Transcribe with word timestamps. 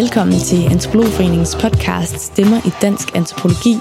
Velkommen 0.00 0.40
til 0.40 0.66
Antropologforeningens 0.70 1.56
podcast 1.60 2.20
Stemmer 2.20 2.60
i 2.66 2.70
Dansk 2.82 3.16
Antropologi, 3.16 3.76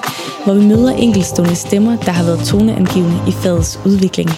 hvor 0.46 0.54
vi 0.54 0.66
møder 0.66 0.92
enkeltstående 0.92 1.56
stemmer, 1.56 1.98
der 1.98 2.12
har 2.12 2.24
været 2.24 2.48
toneangivende 2.48 3.20
i 3.28 3.32
fagets 3.32 3.80
udvikling. 3.86 4.30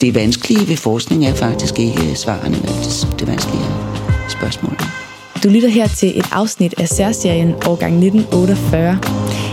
Det 0.00 0.14
vanskelige 0.14 0.68
ved 0.68 0.76
forskning 0.76 1.26
er 1.26 1.34
faktisk 1.34 1.78
ikke 1.78 2.14
svarene, 2.14 2.56
men 2.56 2.68
det 3.18 3.28
vanskelige 3.28 3.64
er 3.64 4.28
spørgsmålene. 4.28 4.84
Du 5.44 5.48
lytter 5.48 5.68
her 5.68 5.88
til 5.88 6.18
et 6.18 6.26
afsnit 6.32 6.74
af 6.80 6.88
særserien 6.88 7.54
Årgang 7.66 7.94
1948. 8.04 8.98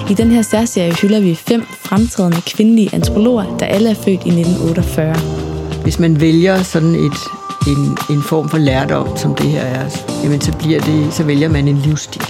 I 0.10 0.14
den 0.14 0.32
her 0.32 0.42
særserie 0.42 0.94
hylder 0.94 1.20
vi 1.20 1.36
fem 1.36 1.64
fremtrædende 1.86 2.42
kvindelige 2.42 2.90
antropologer, 2.94 3.58
der 3.58 3.66
alle 3.66 3.90
er 3.90 3.94
født 3.94 4.08
i 4.26 4.30
1948. 4.30 5.16
Hvis 5.84 6.00
man 6.00 6.22
vælger 6.22 6.64
sådan 6.64 6.96
et, 6.96 7.18
en, 7.68 7.98
en 8.10 8.24
form 8.24 8.50
for 8.50 8.58
lærdom, 8.58 9.18
som 9.18 9.36
det 9.36 9.46
her 9.46 9.62
er, 9.62 9.90
jamen 10.24 10.42
så, 10.42 10.54
bliver 10.58 10.82
det, 10.82 11.14
så 11.14 11.24
vælger 11.24 11.50
man 11.50 11.68
en 11.68 11.78
livsstil. 11.78 12.22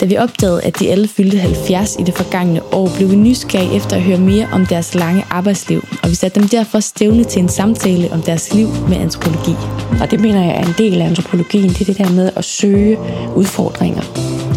Da 0.00 0.06
vi 0.06 0.16
opdagede, 0.16 0.62
at 0.62 0.78
de 0.78 0.90
alle 0.90 1.08
fyldte 1.08 1.38
70 1.38 1.96
i 1.98 2.02
det 2.02 2.14
forgangne 2.14 2.74
år, 2.74 2.90
blev 2.96 3.10
vi 3.10 3.16
nysgerrige 3.16 3.76
efter 3.76 3.96
at 3.96 4.02
høre 4.02 4.18
mere 4.18 4.48
om 4.52 4.66
deres 4.66 4.94
lange 4.94 5.24
arbejdsliv, 5.30 5.84
og 6.02 6.10
vi 6.10 6.14
satte 6.14 6.40
dem 6.40 6.48
derfor 6.48 6.80
stævne 6.80 7.24
til 7.24 7.42
en 7.42 7.48
samtale 7.48 8.12
om 8.12 8.22
deres 8.22 8.54
liv 8.54 8.68
med 8.88 8.96
antropologi. 8.96 9.54
Og 10.00 10.10
det 10.10 10.20
mener 10.20 10.44
jeg 10.44 10.56
er 10.56 10.66
en 10.66 10.74
del 10.78 11.00
af 11.00 11.06
antropologien, 11.06 11.68
det 11.68 11.80
er 11.80 11.84
det 11.84 11.98
der 11.98 12.10
med 12.10 12.30
at 12.36 12.44
søge 12.44 12.98
udfordringer 13.36 14.02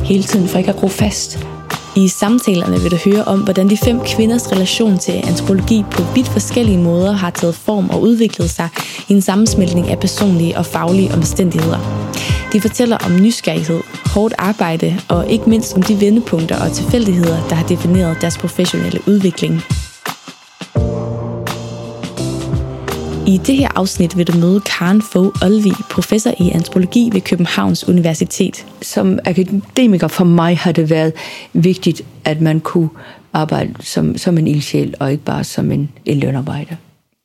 hele 0.04 0.24
tiden 0.24 0.48
for 0.48 0.58
ikke 0.58 0.70
at 0.70 0.76
gro 0.76 0.88
fast. 0.88 1.59
I 1.96 2.08
samtalerne 2.08 2.80
vil 2.80 2.92
du 2.92 2.98
høre 3.06 3.24
om, 3.24 3.40
hvordan 3.40 3.70
de 3.70 3.78
fem 3.78 4.00
kvinders 4.00 4.52
relation 4.52 4.98
til 4.98 5.12
antropologi 5.12 5.86
på 5.92 6.04
vidt 6.16 6.28
forskellige 6.28 6.78
måder 6.78 7.12
har 7.12 7.30
taget 7.30 7.56
form 7.56 7.90
og 7.90 8.02
udviklet 8.02 8.50
sig 8.50 8.70
i 9.08 9.14
en 9.14 9.22
sammensmeltning 9.22 9.88
af 9.88 10.00
personlige 10.00 10.58
og 10.58 10.66
faglige 10.66 11.14
omstændigheder. 11.14 11.80
De 12.54 12.62
fortæller 12.62 12.98
om 12.98 13.16
nysgerrighed, 13.16 13.82
hårdt 14.06 14.34
arbejde 14.38 15.00
og 15.08 15.30
ikke 15.30 15.50
mindst 15.50 15.76
om 15.76 15.84
de 15.84 16.02
vendepunkter 16.02 16.66
og 16.66 16.72
tilfældigheder, 16.72 17.48
der 17.50 17.56
har 17.56 17.68
defineret 17.68 18.18
deres 18.22 18.38
professionelle 18.38 19.00
udvikling. 19.08 19.62
I 23.30 23.38
det 23.38 23.58
her 23.58 23.68
afsnit 23.76 24.18
vil 24.18 24.28
du 24.28 24.38
møde 24.38 24.62
Karen 24.62 25.02
Fogh 25.02 25.44
Olvi, 25.44 25.72
professor 25.90 26.32
i 26.40 26.50
antropologi 26.50 27.10
ved 27.14 27.22
Københavns 27.22 27.88
Universitet. 27.88 28.66
Som 28.82 29.20
akademiker 29.26 30.08
for 30.08 30.24
mig 30.24 30.58
har 30.58 30.72
det 30.72 30.90
været 30.90 31.14
vigtigt, 31.54 32.02
at 32.26 32.42
man 32.42 32.60
kunne 32.60 32.90
arbejde 33.34 33.74
som, 33.80 34.18
som 34.18 34.38
en 34.38 34.48
ildsjæl 34.48 34.96
og 35.00 35.12
ikke 35.12 35.24
bare 35.24 35.44
som 35.44 35.72
en, 35.72 35.90
en 36.06 36.20
lønarbejder. 36.20 36.76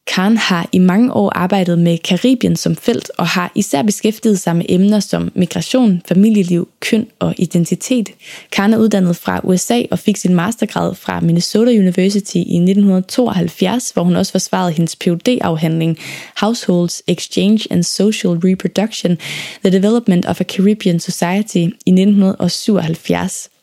Karen 0.06 0.36
har 0.36 0.68
i 0.72 0.78
mange 0.78 1.12
år 1.12 1.30
arbejdet 1.34 1.78
med 1.78 1.98
Karibien 1.98 2.56
som 2.56 2.76
felt 2.76 3.10
og 3.18 3.26
har 3.26 3.52
især 3.54 3.82
beskæftiget 3.82 4.40
sig 4.40 4.56
med 4.56 4.66
emner 4.68 5.00
som 5.00 5.32
migration, 5.34 6.02
familieliv, 6.08 6.68
køn 6.80 7.06
og 7.18 7.34
identitet. 7.38 8.08
Karen 8.52 8.72
er 8.72 8.78
uddannet 8.78 9.16
fra 9.16 9.40
USA 9.44 9.82
og 9.90 9.98
fik 9.98 10.16
sin 10.16 10.34
mastergrad 10.34 10.94
fra 10.94 11.20
Minnesota 11.20 11.70
University 11.70 12.36
i 12.36 12.56
1972, 12.56 13.90
hvor 13.90 14.02
hun 14.02 14.16
også 14.16 14.32
forsvarede 14.32 14.72
hendes 14.72 14.96
PhD-afhandling 14.96 15.98
Households, 16.40 17.02
Exchange 17.06 17.60
and 17.70 17.82
Social 17.82 18.30
Reproduction, 18.30 19.18
The 19.64 19.78
Development 19.78 20.26
of 20.26 20.40
a 20.40 20.44
Caribbean 20.44 21.00
Society 21.00 21.56
i 21.86 21.90
1977. 21.90 23.53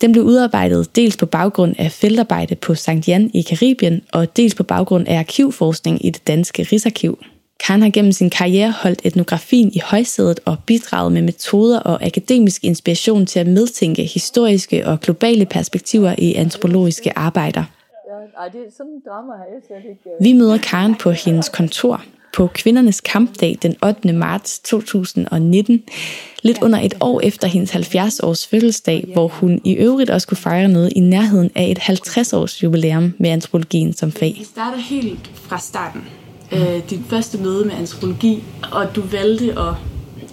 Den 0.00 0.12
blev 0.12 0.24
udarbejdet 0.24 0.96
dels 0.96 1.16
på 1.16 1.26
baggrund 1.26 1.74
af 1.78 1.92
feltarbejde 1.92 2.54
på 2.54 2.74
St. 2.74 3.08
Jan 3.08 3.30
i 3.34 3.42
Karibien, 3.42 4.02
og 4.12 4.36
dels 4.36 4.54
på 4.54 4.62
baggrund 4.62 5.08
af 5.08 5.18
arkivforskning 5.18 6.06
i 6.06 6.10
det 6.10 6.26
danske 6.26 6.62
Rigsarkiv. 6.72 7.18
Karen 7.66 7.82
har 7.82 7.90
gennem 7.90 8.12
sin 8.12 8.30
karriere 8.30 8.74
holdt 8.82 9.00
etnografien 9.04 9.70
i 9.74 9.80
højsædet 9.84 10.40
og 10.44 10.56
bidraget 10.66 11.12
med 11.12 11.22
metoder 11.22 11.80
og 11.80 12.06
akademisk 12.06 12.64
inspiration 12.64 13.26
til 13.26 13.38
at 13.38 13.46
medtænke 13.46 14.02
historiske 14.02 14.86
og 14.86 15.00
globale 15.00 15.46
perspektiver 15.46 16.14
i 16.18 16.34
antropologiske 16.34 17.18
arbejder. 17.18 17.64
Vi 20.20 20.32
møder 20.32 20.58
Karen 20.58 20.94
på 20.94 21.10
hendes 21.10 21.48
kontor 21.48 22.02
på 22.32 22.46
kvindernes 22.46 23.00
kampdag 23.00 23.58
den 23.62 23.76
8. 23.86 24.12
marts 24.12 24.58
2019, 24.58 25.82
lidt 26.42 26.58
under 26.62 26.78
et 26.78 26.94
år 27.00 27.20
efter 27.20 27.48
hendes 27.48 27.70
70-års 27.70 28.46
fødselsdag, 28.46 29.04
hvor 29.12 29.28
hun 29.28 29.60
i 29.64 29.72
øvrigt 29.72 30.10
også 30.10 30.26
kunne 30.26 30.36
fejre 30.36 30.68
noget 30.68 30.92
i 30.96 31.00
nærheden 31.00 31.50
af 31.54 31.64
et 31.70 31.78
50-års 31.78 32.62
jubilæum 32.62 33.14
med 33.18 33.30
antropologien 33.30 33.92
som 33.92 34.12
fag. 34.12 34.34
Vi 34.38 34.44
starter 34.44 34.78
helt 34.78 35.30
fra 35.34 35.58
starten. 35.58 36.00
Øh, 36.52 36.90
dit 36.90 37.00
første 37.08 37.38
møde 37.38 37.64
med 37.64 37.74
antropologi, 37.74 38.42
og 38.72 38.96
du 38.96 39.02
valgte 39.02 39.58
at 39.58 39.74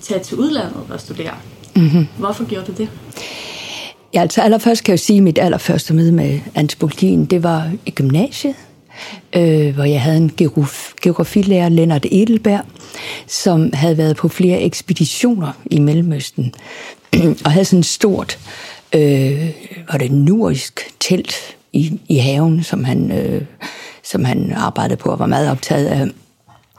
tage 0.02 0.20
til 0.20 0.38
udlandet 0.38 0.82
og 0.90 1.00
studere. 1.00 1.34
Mm-hmm. 1.76 2.08
Hvorfor 2.18 2.46
gjorde 2.46 2.66
du 2.66 2.72
det? 2.72 2.90
Ja, 4.14 4.22
altså 4.22 4.42
allerførst 4.42 4.84
kan 4.84 4.92
jeg 4.92 5.00
sige, 5.00 5.18
at 5.18 5.24
mit 5.24 5.38
allerførste 5.38 5.94
møde 5.94 6.12
med 6.12 6.40
antropologien, 6.56 7.26
det 7.26 7.44
var 7.44 7.72
i 7.86 7.92
gymnasiet 7.92 8.56
øh, 9.36 9.76
hvor 9.76 9.84
jeg 9.84 10.02
havde 10.02 10.18
en 10.18 10.32
geografilærer, 11.02 11.70
Lennart 11.70 12.06
Edelberg, 12.12 12.62
som 13.28 13.74
havde 13.74 13.98
været 13.98 14.16
på 14.16 14.28
flere 14.28 14.62
ekspeditioner 14.62 15.52
i 15.72 15.80
Mellemøsten, 15.80 16.54
og 17.46 17.52
havde 17.52 17.66
sådan 17.66 17.80
et 17.80 17.86
stort, 17.86 18.40
øh, 18.96 19.50
var 19.92 19.98
det 19.98 20.12
nurisk 20.12 20.96
telt 21.00 21.36
i, 21.74 22.00
i 22.08 22.18
haven, 22.18 22.64
som 22.64 22.84
han, 22.84 23.12
øh, 23.12 23.42
som 24.04 24.26
han 24.26 24.54
arbejdede 24.56 24.98
på 24.98 25.10
og 25.10 25.20
var 25.20 25.26
meget 25.26 25.52
optaget 25.52 25.86
af 25.88 26.08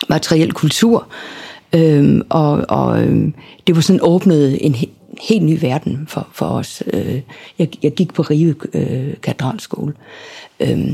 materiel 0.08 0.52
kultur. 0.52 1.08
Øh, 1.72 2.20
og 2.28 2.64
og 2.68 3.02
øh, 3.02 3.32
det 3.66 3.76
var 3.76 3.82
sådan 3.82 4.00
åbnet 4.02 4.66
en 4.66 4.74
helt 5.22 5.44
ny 5.44 5.58
verden 5.60 6.06
for, 6.08 6.28
for 6.32 6.46
os. 6.46 6.82
Øh, 6.92 7.20
jeg, 7.58 7.68
jeg 7.82 7.92
gik 7.92 8.14
på 8.14 8.22
Rive 8.22 8.54
øh, 8.74 9.14
Katedralskole. 9.22 9.92
Øh, 10.60 10.92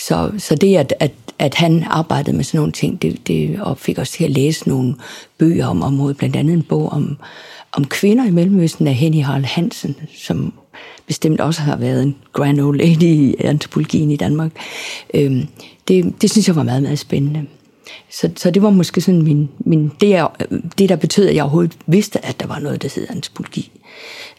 så, 0.00 0.30
så 0.38 0.54
det, 0.54 0.76
at, 0.76 0.94
at, 1.00 1.12
at 1.38 1.54
han 1.54 1.84
arbejdede 1.86 2.36
med 2.36 2.44
sådan 2.44 2.58
nogle 2.58 2.72
ting, 2.72 3.02
det, 3.02 3.26
det 3.26 3.60
og 3.60 3.78
fik 3.78 3.98
os 3.98 4.10
til 4.10 4.24
at 4.24 4.30
læse 4.30 4.68
nogle 4.68 4.94
bøger 5.38 5.66
om 5.66 5.82
området, 5.82 6.16
blandt 6.16 6.36
andet 6.36 6.54
en 6.54 6.62
bog 6.62 6.92
om, 6.92 7.16
om 7.72 7.84
kvinder 7.84 8.26
i 8.26 8.30
Mellemøsten 8.30 8.86
af 8.86 8.94
Henny 8.94 9.22
Harald 9.22 9.44
Hansen, 9.44 9.96
som 10.16 10.52
bestemt 11.06 11.40
også 11.40 11.60
har 11.60 11.76
været 11.76 12.02
en 12.02 12.16
grand 12.32 12.60
old 12.60 12.78
lady 12.78 13.02
i 13.02 13.36
antropologien 13.38 14.10
i 14.10 14.16
Danmark. 14.16 14.50
Øhm, 15.14 15.46
det, 15.88 16.22
det 16.22 16.30
synes 16.30 16.48
jeg 16.48 16.56
var 16.56 16.62
meget, 16.62 16.82
meget 16.82 16.98
spændende. 16.98 17.46
Så, 18.10 18.30
så 18.36 18.50
det 18.50 18.62
var 18.62 18.70
måske 18.70 19.00
sådan 19.00 19.22
min, 19.22 19.48
min 19.58 19.92
det, 20.00 20.14
er, 20.14 20.26
det, 20.78 20.88
der 20.88 20.96
betød, 20.96 21.28
at 21.28 21.34
jeg 21.34 21.42
overhovedet 21.42 21.76
vidste, 21.86 22.24
at 22.24 22.40
der 22.40 22.46
var 22.46 22.58
noget, 22.58 22.82
der 22.82 22.88
hed 22.94 23.06
antropologi. 23.10 23.70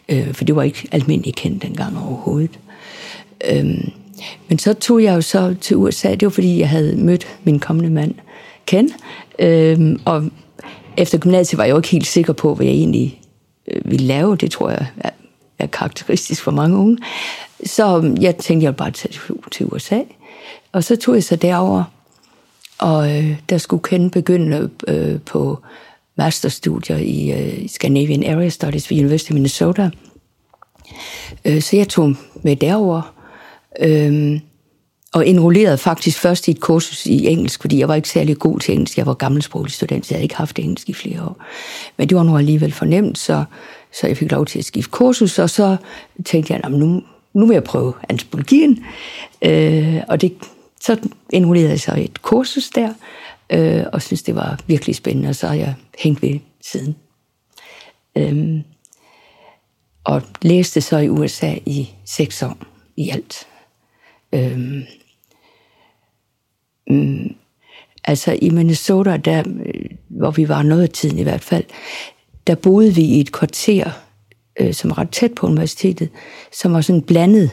Øh, 0.08 0.34
for 0.34 0.44
det 0.44 0.56
var 0.56 0.62
ikke 0.62 0.88
almindeligt 0.92 1.36
kendt 1.36 1.62
dengang 1.62 1.98
overhovedet. 1.98 2.58
Øhm, 3.50 3.92
men 4.52 4.58
så 4.58 4.74
tog 4.74 5.02
jeg 5.02 5.14
jo 5.14 5.20
så 5.20 5.54
til 5.60 5.76
USA, 5.76 6.10
det 6.10 6.22
var 6.22 6.30
fordi, 6.30 6.58
jeg 6.58 6.68
havde 6.68 6.96
mødt 6.96 7.38
min 7.44 7.60
kommende 7.60 7.90
mand, 7.90 8.14
Ken, 8.66 8.90
øhm, 9.38 10.00
og 10.04 10.30
efter 10.96 11.18
gymnasiet 11.18 11.58
var 11.58 11.64
jeg 11.64 11.70
jo 11.70 11.76
ikke 11.76 11.88
helt 11.88 12.06
sikker 12.06 12.32
på, 12.32 12.54
hvad 12.54 12.66
jeg 12.66 12.74
egentlig 12.74 13.20
øh, 13.68 13.90
ville 13.90 14.06
lave. 14.06 14.36
Det 14.36 14.50
tror 14.50 14.70
jeg 14.70 14.86
er, 14.96 15.10
er 15.58 15.66
karakteristisk 15.66 16.42
for 16.42 16.50
mange 16.50 16.76
unge. 16.76 16.98
Så 17.64 18.14
jeg 18.20 18.36
tænkte, 18.36 18.64
jeg 18.64 18.70
ville 18.70 18.76
bare 18.76 18.90
tage 18.90 19.14
til 19.52 19.66
USA. 19.66 20.00
Og 20.72 20.84
så 20.84 20.96
tog 20.96 21.14
jeg 21.14 21.24
så 21.24 21.36
derover, 21.36 21.84
og 22.78 23.18
øh, 23.18 23.36
der 23.48 23.58
skulle 23.58 23.82
Ken 23.82 24.10
begynde 24.10 24.70
øh, 24.88 25.20
på 25.20 25.58
masterstudier 26.18 26.96
i 26.96 27.32
øh, 27.32 27.68
Scandinavian 27.68 28.36
Area 28.36 28.48
Studies 28.48 28.90
ved 28.90 28.98
University 28.98 29.30
of 29.30 29.34
Minnesota. 29.34 29.90
Øh, 31.44 31.62
så 31.62 31.76
jeg 31.76 31.88
tog 31.88 32.14
med 32.42 32.56
derover 32.56 33.21
Øhm, 33.80 34.40
og 35.12 35.28
enrollerede 35.28 35.78
faktisk 35.78 36.18
først 36.18 36.48
i 36.48 36.50
et 36.50 36.60
kursus 36.60 37.06
i 37.06 37.26
engelsk, 37.26 37.60
fordi 37.60 37.78
jeg 37.78 37.88
var 37.88 37.94
ikke 37.94 38.08
særlig 38.08 38.38
god 38.38 38.60
til 38.60 38.72
engelsk. 38.72 38.98
Jeg 38.98 39.06
var 39.06 39.14
gammelsproglig 39.14 39.72
student, 39.72 40.06
så 40.06 40.14
jeg 40.14 40.16
havde 40.16 40.22
ikke 40.22 40.36
haft 40.36 40.58
engelsk 40.58 40.88
i 40.88 40.92
flere 40.92 41.22
år. 41.22 41.44
Men 41.96 42.08
det 42.08 42.16
var 42.16 42.22
nu 42.22 42.38
alligevel 42.38 42.72
fornemt, 42.72 43.18
så, 43.18 43.44
så 43.92 44.06
jeg 44.06 44.16
fik 44.16 44.32
lov 44.32 44.46
til 44.46 44.58
at 44.58 44.64
skifte 44.64 44.90
kursus, 44.90 45.38
og 45.38 45.50
så 45.50 45.76
tænkte 46.24 46.52
jeg, 46.52 46.70
nu, 46.70 47.02
nu 47.34 47.46
vil 47.46 47.54
jeg 47.54 47.64
prøve 47.64 47.92
antropologien. 48.08 48.84
Øh, 49.42 49.96
og 50.08 50.20
det, 50.20 50.32
så 50.80 50.96
enrollerede 51.32 51.70
jeg 51.70 51.80
så 51.80 51.94
et 51.98 52.22
kursus 52.22 52.68
der, 52.68 52.94
øh, 53.52 53.84
og 53.92 54.02
synes 54.02 54.22
det 54.22 54.34
var 54.34 54.58
virkelig 54.66 54.96
spændende, 54.96 55.28
og 55.28 55.36
så 55.36 55.46
har 55.46 55.54
jeg 55.54 55.74
hængt 55.98 56.22
ved 56.22 56.38
siden. 56.60 56.96
Øh, 58.18 58.60
og 60.04 60.22
læste 60.42 60.80
så 60.80 60.98
i 60.98 61.08
USA 61.08 61.54
i 61.66 61.90
seks 62.04 62.42
år 62.42 62.56
i 62.96 63.10
alt. 63.10 63.46
Øhm, 64.32 64.82
mm, 66.90 67.34
altså 68.04 68.38
i 68.42 68.50
Minnesota, 68.50 69.16
der, 69.16 69.38
øh, 69.38 69.90
hvor 70.08 70.30
vi 70.30 70.48
var 70.48 70.62
noget 70.62 70.82
af 70.82 70.88
tiden 70.88 71.18
i 71.18 71.22
hvert 71.22 71.40
fald, 71.40 71.64
der 72.46 72.54
boede 72.54 72.94
vi 72.94 73.02
i 73.02 73.20
et 73.20 73.32
kvarter, 73.32 73.90
øh, 74.60 74.74
som 74.74 74.90
var 74.90 74.98
ret 74.98 75.10
tæt 75.10 75.32
på 75.32 75.46
universitetet, 75.46 76.08
som 76.52 76.72
var 76.72 76.80
sådan 76.80 77.02
blandet. 77.02 77.50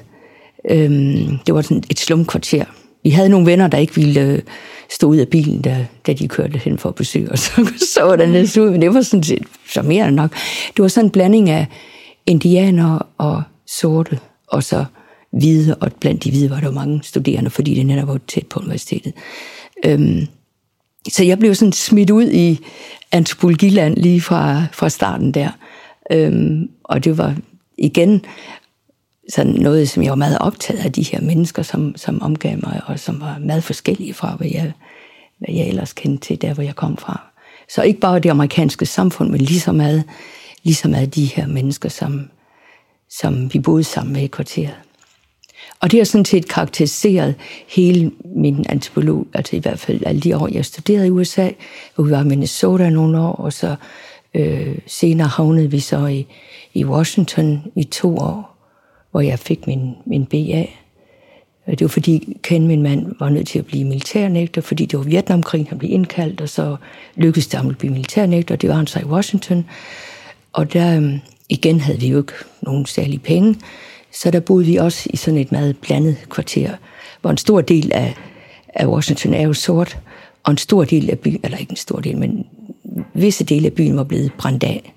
Øhm, 0.70 1.38
det 1.46 1.54
var 1.54 1.62
sådan 1.62 1.84
et 1.90 2.00
slumkvarter. 2.00 2.66
Vi 3.04 3.10
havde 3.10 3.30
nogle 3.30 3.46
venner, 3.46 3.68
der 3.68 3.78
ikke 3.78 3.96
ville 3.96 4.22
øh, 4.22 4.42
stå 4.90 5.08
ud 5.08 5.18
af 5.18 5.28
bilen, 5.28 5.62
da, 5.62 5.88
da 6.08 6.14
de 6.14 6.28
kørte 6.28 6.58
hen 6.58 6.78
for 6.78 6.90
at 6.90 6.96
besøge 6.96 7.32
os. 7.32 7.40
Så, 7.56 7.74
så 7.94 8.16
der 8.16 8.28
næsten 8.28 8.64
ud, 8.64 8.70
men 8.70 8.82
det 8.82 8.94
var 8.94 9.02
sådan 9.02 9.24
set 9.24 9.44
så 9.74 9.82
mere 9.82 10.12
nok. 10.12 10.32
Det 10.76 10.82
var 10.82 10.88
sådan 10.88 11.06
en 11.06 11.12
blanding 11.12 11.50
af 11.50 11.68
indianere 12.26 13.00
og 13.18 13.44
sorte, 13.68 14.20
og 14.48 14.64
så 14.64 14.86
hvide, 15.32 15.76
og 15.76 15.92
blandt 16.00 16.24
de 16.24 16.30
hvide 16.30 16.50
var 16.50 16.60
der 16.60 16.72
mange 16.72 17.00
studerende, 17.04 17.50
fordi 17.50 17.76
det 17.76 17.86
netop 17.86 18.08
var 18.08 18.20
tæt 18.28 18.48
på 18.48 18.60
universitetet. 18.60 19.14
Øhm, 19.86 20.28
så 21.10 21.24
jeg 21.24 21.40
blev 21.40 21.56
sådan 21.56 21.72
smidt 21.72 22.10
ud 22.10 22.32
i 22.32 22.60
antropologiland 23.12 23.98
lige 23.98 24.22
fra, 24.22 24.64
fra 24.74 24.90
starten 24.90 25.32
der. 25.32 25.50
Øhm, 26.12 26.70
og 26.84 27.04
det 27.04 27.18
var 27.18 27.36
igen 27.78 28.26
sådan 29.30 29.54
noget, 29.54 29.90
som 29.90 30.04
jeg 30.04 30.10
var 30.10 30.16
meget 30.16 30.38
optaget 30.40 30.80
af, 30.80 30.92
de 30.92 31.04
her 31.04 31.22
mennesker, 31.22 31.64
som, 31.64 31.94
som 31.98 32.22
omgav 32.22 32.58
mig, 32.64 32.82
og 32.86 33.00
som 33.00 33.22
var 33.22 33.38
meget 33.38 33.64
forskellige 33.64 34.14
fra, 34.14 34.36
hvad 34.36 34.48
jeg, 34.48 34.74
hvad 35.38 35.56
jeg 35.56 35.68
ellers 35.68 35.94
kendte 35.94 36.28
til, 36.28 36.42
der 36.42 36.54
hvor 36.54 36.64
jeg 36.64 36.76
kom 36.76 36.98
fra. 36.98 37.22
Så 37.70 37.82
ikke 37.82 38.00
bare 38.00 38.20
det 38.20 38.30
amerikanske 38.30 38.86
samfund, 38.86 39.30
men 39.30 39.42
lige 39.42 39.60
så 39.60 39.72
meget, 39.72 40.04
lige 40.64 40.76
så 40.76 40.88
meget 40.88 41.16
de 41.16 41.26
her 41.26 41.48
mennesker, 41.48 41.90
som, 41.90 42.30
som 43.10 43.54
vi 43.54 43.60
boede 43.60 43.84
sammen 43.84 44.14
med 44.14 44.22
i 44.22 44.28
kvarteret. 44.28 44.76
Og 45.80 45.92
det 45.92 46.00
har 46.00 46.06
sådan 46.06 46.26
set 46.26 46.48
karakteriseret 46.48 47.36
hele 47.68 48.12
min 48.36 48.66
antropolog, 48.70 49.28
altså 49.34 49.56
i 49.56 49.60
hvert 49.60 49.80
fald 49.80 50.02
alle 50.06 50.22
de 50.22 50.38
år, 50.38 50.50
jeg 50.52 50.66
studerede 50.66 51.08
i 51.08 51.10
USA, 51.10 51.50
hvor 51.96 52.04
vi 52.04 52.12
var 52.12 52.22
i 52.22 52.28
Minnesota 52.28 52.90
nogle 52.90 53.20
år, 53.20 53.32
og 53.32 53.54
så 53.54 53.76
øh, 54.34 54.78
senere 54.88 55.28
havnede 55.28 55.72
vi 55.72 55.80
så 55.80 56.06
i, 56.06 56.28
i 56.74 56.86
Washington 56.86 57.64
i 57.76 57.84
to 57.84 58.18
år, 58.18 58.56
hvor 59.12 59.22
jeg 59.22 59.40
fik 59.40 59.68
min, 59.68 59.96
min 60.06 60.26
BA. 60.26 60.66
Det 61.70 61.82
var 61.82 61.88
fordi 61.88 62.38
Ken, 62.44 62.68
min 62.68 62.84
mand, 62.84 63.16
var 63.20 63.30
nødt 63.30 63.48
til 63.48 63.60
at 63.60 63.66
blive 63.66 63.86
militærnægter, 63.86 64.62
fordi 64.62 64.86
det 64.86 65.00
var 65.00 65.06
Vietnamkrigen, 65.06 65.68
han 65.68 65.78
blev 65.78 65.92
indkaldt, 65.92 66.42
og 66.42 66.50
så 66.50 66.76
lykkedes 67.16 67.48
det 67.48 67.60
ham 67.60 67.70
at 67.70 67.78
blive 67.78 67.94
militærnægter, 67.94 68.56
og 68.56 68.62
det 68.62 68.70
var 68.70 68.76
han 68.76 68.88
så 68.88 69.00
i 69.00 69.04
Washington. 69.04 69.66
Og 70.54 70.74
der 70.74 71.02
øh, 71.02 71.20
igen 71.50 71.80
havde 71.80 72.00
vi 72.00 72.08
jo 72.08 72.18
ikke 72.18 72.34
nogen 72.62 72.86
særlige 72.86 73.20
penge, 73.20 73.56
så 74.12 74.32
der 74.32 74.40
boede 74.40 74.66
vi 74.66 74.76
også 74.76 75.10
i 75.14 75.18
sådan 75.18 75.40
et 75.40 75.52
meget 75.52 75.78
blandet 75.78 76.18
kvarter, 76.30 76.76
hvor 77.22 77.30
en 77.30 77.38
stor 77.38 77.62
del 77.62 77.92
af, 77.94 78.16
af 78.74 78.88
Washington 78.88 79.34
er 79.34 79.42
jo 79.42 79.54
sort, 79.54 80.00
og 80.44 80.52
en 80.52 80.58
stor 80.58 80.84
del 80.84 81.10
af 81.10 81.20
byen, 81.20 81.40
eller 81.44 81.58
ikke 81.58 81.72
en 81.72 81.78
stor 81.78 82.00
del, 82.00 82.18
men 82.18 82.46
visse 83.14 83.44
dele 83.44 83.66
af 83.66 83.74
byen 83.74 83.98
var 83.98 84.04
blevet 84.04 84.32
brændt 84.38 84.64
af, 84.64 84.94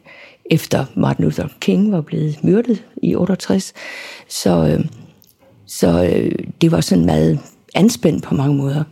efter 0.50 0.84
Martin 0.94 1.24
Luther 1.24 1.48
King 1.60 1.92
var 1.92 2.00
blevet 2.00 2.44
myrdet 2.44 2.84
i 3.02 3.14
68. 3.14 3.72
Så, 4.28 4.66
øh, 4.66 4.84
så 5.66 6.04
øh, 6.04 6.32
det 6.60 6.72
var 6.72 6.80
sådan 6.80 7.04
meget 7.04 7.40
anspændt 7.74 8.24
på 8.24 8.34
mange 8.34 8.56
måder. 8.56 8.84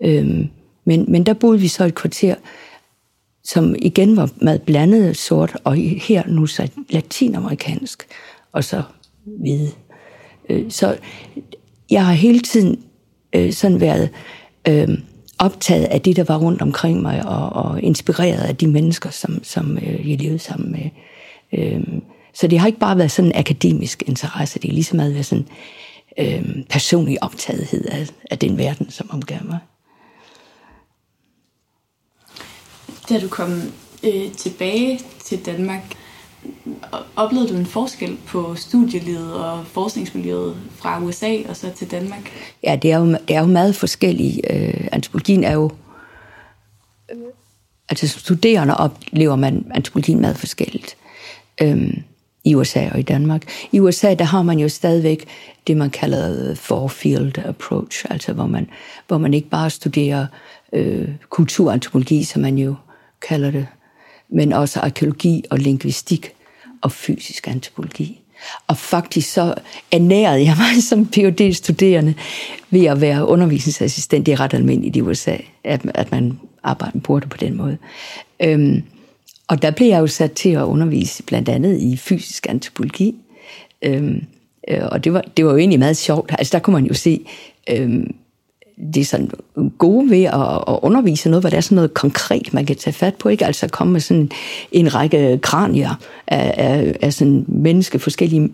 Øh, 0.00 0.46
men, 0.84 1.04
men 1.08 1.26
der 1.26 1.34
boede 1.34 1.60
vi 1.60 1.68
så 1.68 1.84
et 1.84 1.94
kvarter, 1.94 2.34
som 3.44 3.74
igen 3.78 4.16
var 4.16 4.30
meget 4.42 4.62
blandet 4.62 5.16
sort, 5.16 5.56
og 5.64 5.74
her 5.76 6.22
nu 6.26 6.46
så 6.46 6.68
latinamerikansk, 6.90 8.06
og 8.52 8.64
så 8.64 8.82
hvide. 9.40 9.70
Øh, 10.48 10.70
så 10.70 10.98
jeg 11.90 12.06
har 12.06 12.12
hele 12.12 12.40
tiden 12.40 12.84
øh, 13.32 13.52
sådan 13.52 13.80
været 13.80 14.10
øh, 14.68 14.88
optaget 15.38 15.84
af 15.84 16.00
det, 16.00 16.16
der 16.16 16.24
var 16.24 16.38
rundt 16.38 16.62
omkring 16.62 17.02
mig, 17.02 17.26
og, 17.26 17.64
og 17.64 17.82
inspireret 17.82 18.40
af 18.40 18.56
de 18.56 18.66
mennesker, 18.66 19.10
som, 19.10 19.44
som 19.44 19.78
øh, 19.78 20.10
jeg 20.10 20.18
levede 20.18 20.38
sammen 20.38 20.72
med. 20.72 20.90
Øh, 21.52 21.80
så 22.34 22.46
det 22.46 22.58
har 22.58 22.66
ikke 22.66 22.78
bare 22.78 22.98
været 22.98 23.10
sådan 23.10 23.30
en 23.30 23.38
akademisk 23.38 24.02
interesse, 24.06 24.58
det 24.58 24.68
er 24.68 24.72
lige 24.72 24.84
så 24.84 24.96
meget 24.96 25.14
været 25.14 25.26
sådan 25.26 25.46
øh, 26.18 26.64
personlig 26.70 27.22
optagethed 27.22 27.84
af, 27.84 28.06
af 28.30 28.38
den 28.38 28.58
verden, 28.58 28.90
som 28.90 29.10
omgav 29.10 29.38
mig. 29.44 29.58
Da 33.08 33.20
du 33.20 33.28
kom 33.28 33.62
øh, 34.04 34.32
tilbage 34.32 35.00
til 35.24 35.46
Danmark, 35.46 35.82
oplevede 37.16 37.48
du 37.48 37.56
en 37.56 37.66
forskel 37.66 38.16
på 38.26 38.54
studielivet 38.54 39.34
og 39.34 39.66
forskningsmiljøet 39.66 40.56
fra 40.76 41.02
USA 41.02 41.36
og 41.48 41.56
så 41.56 41.70
til 41.76 41.90
Danmark? 41.90 42.30
Ja, 42.62 42.78
det 42.82 42.92
er 42.92 42.98
jo, 42.98 43.06
det 43.06 43.36
er 43.36 43.40
jo 43.40 43.46
meget 43.46 43.74
forskelligt. 43.76 44.40
Øh, 44.50 44.88
antropologien 44.92 45.44
er 45.44 45.52
jo... 45.52 45.70
Øh, 47.10 47.16
altså 47.88 48.08
studerende 48.08 48.76
oplever 48.76 49.36
man 49.36 49.70
antropologien 49.74 50.20
meget 50.20 50.36
forskelligt. 50.36 50.96
Øh, 51.62 51.94
i 52.44 52.54
USA 52.54 52.90
og 52.92 52.98
i 52.98 53.02
Danmark. 53.02 53.42
I 53.72 53.80
USA, 53.80 54.14
der 54.14 54.24
har 54.24 54.42
man 54.42 54.58
jo 54.58 54.68
stadigvæk 54.68 55.28
det, 55.66 55.76
man 55.76 55.90
kalder 55.90 56.54
four 56.54 56.88
field 56.88 57.38
approach, 57.38 58.04
altså 58.10 58.32
hvor 58.32 58.46
man, 58.46 58.70
hvor 59.08 59.18
man 59.18 59.34
ikke 59.34 59.48
bare 59.48 59.70
studerer 59.70 60.26
øh, 60.72 61.08
kulturantropologi, 61.28 62.24
som 62.24 62.42
man 62.42 62.58
jo 62.58 62.74
kalder 63.28 63.50
det, 63.50 63.66
men 64.30 64.52
også 64.52 64.80
arkeologi 64.80 65.44
og 65.50 65.58
lingvistik 65.58 66.32
og 66.80 66.92
fysisk 66.92 67.48
antropologi. 67.48 68.20
Og 68.66 68.76
faktisk 68.76 69.32
så 69.32 69.54
ernærede 69.92 70.44
jeg 70.44 70.56
mig 70.58 70.82
som 70.88 71.06
phd 71.06 71.52
studerende 71.52 72.14
ved 72.70 72.84
at 72.84 73.00
være 73.00 73.26
undervisningsassistent. 73.26 74.26
Det 74.26 74.32
er 74.32 74.40
ret 74.40 74.54
almindeligt 74.54 74.96
i 74.96 75.00
USA, 75.00 75.36
at, 75.64 75.80
at 75.94 76.10
man 76.10 76.38
arbejder 76.62 77.00
på 77.00 77.20
det 77.20 77.28
på 77.28 77.36
den 77.36 77.56
måde. 77.56 77.78
Øhm, 78.40 78.82
og 79.48 79.62
der 79.62 79.70
blev 79.70 79.88
jeg 79.88 80.00
jo 80.00 80.06
sat 80.06 80.32
til 80.32 80.48
at 80.48 80.62
undervise 80.62 81.22
blandt 81.22 81.48
andet 81.48 81.80
i 81.80 81.96
fysisk 81.96 82.46
antropologi. 82.48 83.14
Øhm, 83.82 84.24
øh, 84.68 84.82
og 84.92 85.04
det 85.04 85.12
var, 85.12 85.24
det 85.36 85.44
var 85.44 85.50
jo 85.50 85.56
egentlig 85.56 85.78
meget 85.78 85.96
sjovt. 85.96 86.34
Altså 86.38 86.52
der 86.52 86.58
kunne 86.58 86.74
man 86.74 86.86
jo 86.86 86.94
se 86.94 87.20
øhm, 87.70 88.14
det 88.94 89.00
er 89.00 89.04
sådan 89.04 89.30
gode 89.78 90.10
ved 90.10 90.24
at, 90.24 90.74
at 90.74 90.78
undervise 90.82 91.30
noget, 91.30 91.42
hvor 91.42 91.50
der 91.50 91.56
er 91.56 91.60
sådan 91.60 91.76
noget 91.76 91.94
konkret, 91.94 92.54
man 92.54 92.66
kan 92.66 92.76
tage 92.76 92.94
fat 92.94 93.14
på, 93.14 93.28
ikke? 93.28 93.46
Altså 93.46 93.68
komme 93.68 93.92
med 93.92 94.00
sådan 94.00 94.30
en 94.72 94.94
række 94.94 95.38
kranier 95.42 95.94
af, 96.26 96.54
af, 96.56 96.96
af 97.02 97.12
sådan 97.12 97.44
menneske, 97.48 97.98
forskellige 97.98 98.50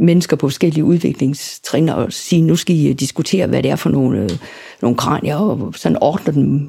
mennesker 0.00 0.36
på 0.36 0.48
forskellige 0.48 0.84
udviklingstrin 0.84 1.88
og 1.88 2.12
sige, 2.12 2.42
nu 2.42 2.56
skal 2.56 2.76
I 2.76 2.88
øh, 2.88 2.94
diskutere, 2.94 3.46
hvad 3.46 3.62
det 3.62 3.70
er 3.70 3.76
for 3.76 3.90
nogle, 3.90 4.22
øh, 4.22 4.30
nogle 4.82 4.96
kranier, 4.96 5.36
og 5.36 5.74
sådan 5.76 5.98
ordne 6.00 6.34
dem 6.34 6.68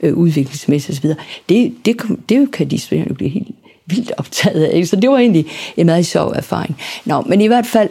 øh, 0.00 0.14
udviklingsmæssigt 0.14 0.98
osv. 0.98 1.10
Det, 1.48 1.74
det, 1.84 1.96
det 2.28 2.52
kan 2.52 2.70
de 2.70 2.78
studerende 2.78 3.14
blive 3.14 3.30
helt 3.30 3.48
vildt 3.86 4.12
optaget 4.16 4.64
af. 4.64 4.86
Så 4.86 4.96
det 4.96 5.10
var 5.10 5.18
egentlig 5.18 5.46
en 5.76 5.86
meget 5.86 6.06
sjov 6.06 6.32
erfaring. 6.36 6.76
Nå, 7.04 7.20
men 7.20 7.40
i 7.40 7.46
hvert 7.46 7.66
fald, 7.66 7.88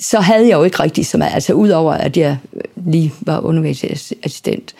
så 0.00 0.20
havde 0.20 0.48
jeg 0.48 0.56
jo 0.56 0.64
ikke 0.64 0.80
rigtig 0.80 1.06
så 1.06 1.18
meget, 1.18 1.34
altså 1.34 1.52
udover 1.52 1.92
at 1.92 2.16
jeg 2.16 2.38
lige 2.76 3.12
var 3.20 3.40
undervisningsassistent, 3.40 4.74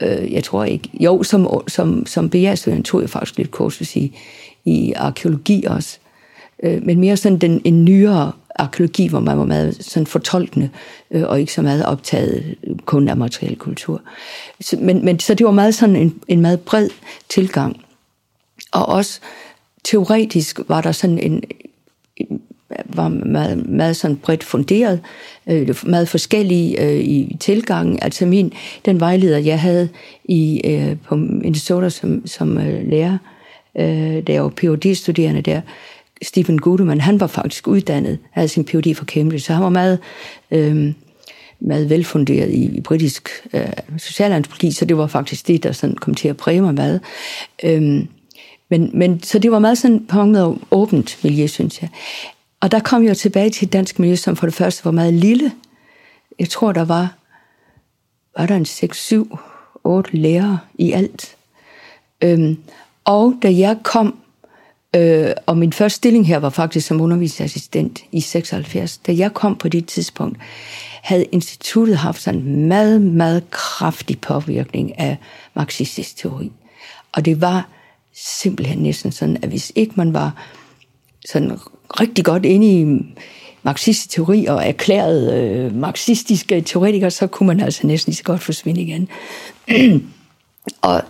øh, 0.00 0.32
jeg 0.32 0.44
tror 0.44 0.64
ikke, 0.64 0.90
jo, 1.00 1.22
som, 1.22 1.62
som, 1.68 2.06
som 2.06 2.30
BA-student 2.30 2.86
tog 2.86 3.00
jeg 3.00 3.10
faktisk 3.10 3.38
lidt 3.38 3.50
kursus 3.50 3.96
i, 3.96 4.16
i 4.64 4.92
arkeologi 4.92 5.64
også, 5.64 5.98
øh, 6.62 6.82
men 6.82 7.00
mere 7.00 7.16
sådan 7.16 7.38
den, 7.38 7.62
en 7.64 7.84
nyere 7.84 8.32
arkeologi, 8.54 9.08
hvor 9.08 9.20
man 9.20 9.38
var 9.38 9.44
meget 9.44 9.84
sådan 9.84 10.06
fortolkende, 10.06 10.70
øh, 11.10 11.22
og 11.22 11.40
ikke 11.40 11.52
så 11.52 11.62
meget 11.62 11.84
optaget 11.84 12.54
kun 12.84 13.08
af 13.08 13.16
materiel 13.16 13.56
kultur. 13.56 14.00
Så, 14.60 14.76
men, 14.80 15.04
men, 15.04 15.20
så 15.20 15.34
det 15.34 15.46
var 15.46 15.52
meget 15.52 15.74
sådan 15.74 15.96
en, 15.96 16.20
en 16.28 16.40
meget 16.40 16.60
bred 16.60 16.88
tilgang. 17.28 17.80
Og 18.72 18.88
også 18.88 19.20
teoretisk 19.84 20.60
var 20.68 20.80
der 20.80 20.92
sådan 20.92 21.18
en, 21.18 21.44
var 22.84 23.08
meget, 23.08 23.68
meget 23.68 23.96
sådan 23.96 24.16
bredt 24.16 24.44
funderet, 24.44 25.00
øh, 25.46 25.74
meget 25.86 26.08
forskellige 26.08 26.82
øh, 26.82 27.00
i 27.00 27.36
tilgangen. 27.40 27.98
Altså 28.02 28.26
min, 28.26 28.52
den 28.84 29.00
vejleder, 29.00 29.38
jeg 29.38 29.60
havde 29.60 29.88
i, 30.24 30.60
øh, 30.64 30.96
på 31.08 31.16
Minnesota 31.16 31.88
som, 31.88 32.26
som 32.26 32.58
øh, 32.58 32.88
lærer, 32.88 33.18
øh, 33.78 34.26
da 34.26 34.32
jeg 34.32 34.42
var 34.42 34.48
Ph.D.-studerende 34.48 35.40
der, 35.40 35.60
Stephen 36.22 36.58
Gudeman, 36.58 37.00
han 37.00 37.20
var 37.20 37.26
faktisk 37.26 37.68
uddannet, 37.68 38.18
havde 38.30 38.48
sin 38.48 38.64
Ph.D. 38.64 38.94
fra 38.94 39.04
Cambridge, 39.04 39.44
så 39.44 39.52
han 39.52 39.62
var 39.62 39.68
meget, 39.68 39.98
øh, 40.50 40.92
meget 41.60 41.90
velfunderet 41.90 42.50
i, 42.50 42.76
i 42.76 42.80
britisk 42.80 43.28
øh, 43.52 43.68
socialantropologi, 43.98 44.72
så 44.72 44.84
det 44.84 44.98
var 44.98 45.06
faktisk 45.06 45.48
det, 45.48 45.62
der 45.62 45.72
sådan 45.72 45.96
kom 45.96 46.14
til 46.14 46.28
at 46.28 46.36
præge 46.36 46.60
mig 46.60 46.74
meget. 46.74 47.00
Øh, 47.64 48.04
men, 48.70 48.90
men, 48.94 49.22
så 49.22 49.38
det 49.38 49.50
var 49.50 49.58
meget 49.58 49.78
sådan 49.78 50.06
på 50.06 50.16
mange 50.16 50.32
måder 50.32 50.54
åbent 50.70 51.18
miljø, 51.24 51.46
synes 51.46 51.82
jeg. 51.82 51.88
Og 52.60 52.70
der 52.70 52.80
kom 52.80 53.04
jeg 53.04 53.16
tilbage 53.16 53.50
til 53.50 53.66
et 53.66 53.72
dansk 53.72 53.98
miljø, 53.98 54.16
som 54.16 54.36
for 54.36 54.46
det 54.46 54.54
første 54.54 54.84
var 54.84 54.90
meget 54.90 55.14
lille. 55.14 55.52
Jeg 56.38 56.48
tror, 56.48 56.72
der 56.72 56.84
var, 56.84 57.14
var 58.38 58.46
der 58.46 58.56
en 58.56 58.64
6, 58.64 59.04
7, 59.04 59.38
8 59.84 60.16
lærere 60.16 60.58
i 60.74 60.92
alt. 60.92 61.36
Øhm, 62.20 62.58
og 63.04 63.34
da 63.42 63.52
jeg 63.52 63.78
kom, 63.82 64.18
øh, 64.96 65.30
og 65.46 65.58
min 65.58 65.72
første 65.72 65.96
stilling 65.96 66.26
her 66.26 66.38
var 66.38 66.50
faktisk 66.50 66.86
som 66.86 67.00
undervisningsassistent 67.00 68.04
i 68.12 68.20
76, 68.20 68.98
da 68.98 69.12
jeg 69.16 69.34
kom 69.34 69.56
på 69.56 69.68
det 69.68 69.86
tidspunkt, 69.86 70.38
havde 71.02 71.24
instituttet 71.24 71.96
haft 71.96 72.22
sådan 72.22 72.40
en 72.40 72.68
meget, 72.68 73.00
meget 73.00 73.50
kraftig 73.50 74.20
påvirkning 74.20 74.98
af 74.98 75.16
marxistisk 75.54 76.16
teori. 76.16 76.52
Og 77.12 77.24
det 77.24 77.40
var 77.40 77.68
simpelthen 78.14 78.78
næsten 78.78 79.12
sådan, 79.12 79.38
at 79.42 79.48
hvis 79.48 79.72
ikke 79.74 79.92
man 79.96 80.14
var 80.14 80.46
sådan 81.26 81.58
rigtig 81.90 82.24
godt 82.24 82.44
inde 82.44 82.80
i 82.80 82.86
marxistisk 83.62 84.10
teori 84.10 84.46
og 84.46 84.66
erklæret 84.66 85.34
øh, 85.34 85.74
marxistiske 85.74 86.60
teoretikere, 86.60 87.10
så 87.10 87.26
kunne 87.26 87.46
man 87.46 87.60
altså 87.60 87.86
næsten 87.86 88.10
lige 88.10 88.16
så 88.16 88.22
godt 88.22 88.42
forsvinde 88.42 88.80
igen. 88.80 89.08
og, 90.82 91.02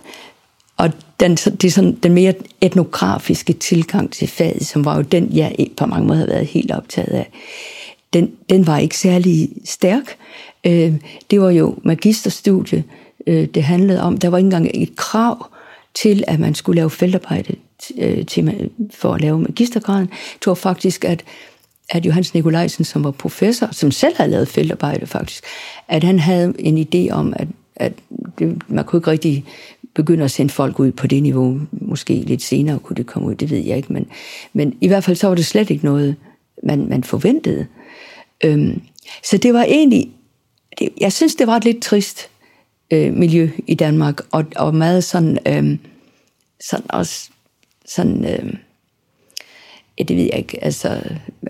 og 0.77 0.91
den, 1.19 1.35
det 1.35 1.63
er 1.63 1.71
sådan, 1.71 1.95
den 2.03 2.13
mere 2.13 2.33
etnografiske 2.61 3.53
tilgang 3.53 4.11
til 4.11 4.27
faget, 4.27 4.65
som 4.65 4.85
var 4.85 4.95
jo 4.95 5.01
den, 5.01 5.29
jeg 5.33 5.55
på 5.77 5.85
mange 5.85 6.07
måder 6.07 6.19
har 6.19 6.27
været 6.27 6.45
helt 6.45 6.71
optaget 6.71 7.13
af, 7.13 7.29
den, 8.13 8.31
den 8.49 8.67
var 8.67 8.77
ikke 8.77 8.97
særlig 8.97 9.49
stærk. 9.65 10.17
Øh, 10.65 10.93
det 11.31 11.41
var 11.41 11.49
jo 11.49 11.75
magisterstudie, 11.83 12.83
øh, 13.27 13.47
det 13.47 13.63
handlede 13.63 14.01
om. 14.01 14.17
Der 14.17 14.29
var 14.29 14.37
ikke 14.37 14.45
engang 14.45 14.71
et 14.73 14.95
krav 14.95 15.47
til, 15.93 16.23
at 16.27 16.39
man 16.39 16.55
skulle 16.55 16.75
lave 16.75 16.89
feltarbejde 16.89 17.55
Øh, 17.97 18.25
til, 18.25 18.69
for 18.91 19.13
at 19.13 19.21
lave 19.21 19.39
magistergraden. 19.39 20.09
Jeg 20.09 20.41
tror 20.41 20.53
faktisk, 20.53 21.05
at 21.05 21.23
at 21.89 22.05
Johannes 22.05 22.33
Nikolajsen, 22.33 22.85
som 22.85 23.03
var 23.03 23.11
professor, 23.11 23.69
som 23.71 23.91
selv 23.91 24.17
havde 24.17 24.31
lavet 24.31 24.47
feltarbejde 24.47 25.07
faktisk, 25.07 25.43
at 25.87 26.03
han 26.03 26.19
havde 26.19 26.53
en 26.59 26.77
idé 26.77 27.11
om, 27.11 27.33
at, 27.35 27.47
at 27.75 27.93
det, 28.39 28.61
man 28.67 28.85
kunne 28.85 28.99
ikke 28.99 29.11
rigtig 29.11 29.45
begynde 29.93 30.23
at 30.23 30.31
sende 30.31 30.53
folk 30.53 30.79
ud 30.79 30.91
på 30.91 31.07
det 31.07 31.23
niveau. 31.23 31.59
Måske 31.71 32.13
lidt 32.13 32.41
senere 32.41 32.79
kunne 32.79 32.95
det 32.95 33.05
komme 33.05 33.27
ud, 33.27 33.35
det 33.35 33.49
ved 33.49 33.57
jeg 33.57 33.77
ikke. 33.77 33.93
Men, 33.93 34.07
men 34.53 34.77
i 34.81 34.87
hvert 34.87 35.03
fald 35.03 35.17
så 35.17 35.27
var 35.27 35.35
det 35.35 35.45
slet 35.45 35.69
ikke 35.69 35.85
noget, 35.85 36.15
man, 36.63 36.89
man 36.89 37.03
forventede. 37.03 37.67
Øhm, 38.43 38.81
så 39.23 39.37
det 39.37 39.53
var 39.53 39.63
egentlig, 39.63 40.11
det, 40.79 40.89
jeg 41.01 41.13
synes, 41.13 41.35
det 41.35 41.47
var 41.47 41.57
et 41.57 41.63
lidt 41.63 41.81
trist 41.81 42.29
øh, 42.91 43.13
miljø 43.13 43.49
i 43.67 43.75
Danmark, 43.75 44.21
og, 44.31 44.45
og 44.55 44.75
meget 44.75 45.03
sådan, 45.03 45.37
øh, 45.45 45.77
sådan 46.61 46.85
også 46.89 47.29
sådan, 47.87 48.25
øh, 48.25 48.53
ja, 49.99 50.03
det 50.03 50.17
ved 50.17 50.23
jeg 50.23 50.37
ikke, 50.37 50.63
altså, 50.63 51.01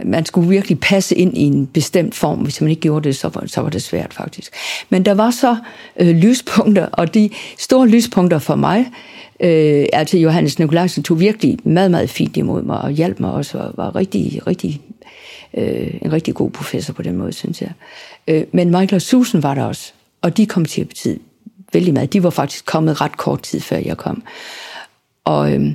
man 0.06 0.26
skulle 0.26 0.50
virkelig 0.50 0.80
passe 0.80 1.16
ind 1.16 1.38
i 1.38 1.42
en 1.42 1.68
bestemt 1.68 2.16
form. 2.16 2.40
Hvis 2.40 2.62
man 2.62 2.70
ikke 2.70 2.82
gjorde 2.82 3.04
det, 3.04 3.16
så 3.16 3.30
var, 3.30 3.44
så 3.48 3.62
var 3.62 3.70
det 3.70 3.82
svært 3.84 4.14
faktisk. 4.14 4.54
Men 4.90 5.06
der 5.06 5.14
var 5.14 5.32
så 5.32 5.58
øh, 6.00 6.16
lyspunkter, 6.16 6.86
og 6.86 7.14
de 7.14 7.30
store 7.58 7.88
lyspunkter 7.88 8.40
for 8.40 8.56
mig, 8.56 8.86
øh, 9.40 9.86
altså 9.94 10.18
Johannes 10.18 10.60
Nikolajsen 10.60 11.04
tog 11.04 11.20
virkelig 11.20 11.58
meget, 11.64 11.92
meget 11.92 12.10
fint 12.10 12.38
imod 12.38 12.64
mig, 12.64 12.82
og 12.82 12.92
hjalp 12.92 13.20
mig 13.20 13.32
også, 13.32 13.58
og 13.58 13.74
var 13.78 13.96
rigtig, 13.96 14.48
rigtig, 14.48 14.82
øh, 15.54 15.94
en 16.02 16.14
rigtig 16.14 16.34
god 16.34 16.50
professor 16.52 16.94
på 16.94 17.02
den 17.02 17.18
måde, 17.18 17.34
synes 17.34 17.62
jeg. 17.62 17.72
Øh, 18.28 18.44
men 18.52 18.72
Michael 18.72 18.96
og 18.96 19.02
Susan 19.02 19.44
var 19.44 19.54
der 19.54 19.64
også, 19.64 19.94
og 20.22 20.38
de 20.38 20.46
kom 20.46 20.66
til 20.66 20.82
at 20.82 20.88
betyde 20.88 21.20
vældig 21.74 21.94
meget. 21.94 22.14
De 22.14 22.24
var 22.24 22.30
faktisk 22.30 22.66
kommet 22.66 23.02
ret 23.02 23.18
kort 23.18 23.42
tid 23.42 23.60
før 23.60 23.78
jeg 23.78 23.98
kom. 23.98 24.24
Og 25.26 25.54
øh, 25.54 25.72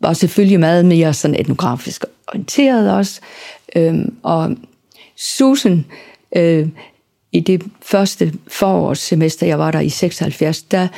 var 0.00 0.12
selvfølgelig 0.12 0.60
meget 0.60 0.84
mere 0.84 1.14
sådan 1.14 1.40
etnografisk 1.40 2.04
orienteret 2.28 2.92
også. 2.92 3.20
Øhm, 3.76 4.14
og 4.22 4.56
Susan, 5.16 5.84
øh, 6.36 6.68
i 7.32 7.40
det 7.40 7.62
første 7.82 8.32
forårssemester, 8.48 9.46
jeg 9.46 9.58
var 9.58 9.70
der 9.70 9.80
i 9.80 9.88
76, 9.88 10.62
der 10.62 10.88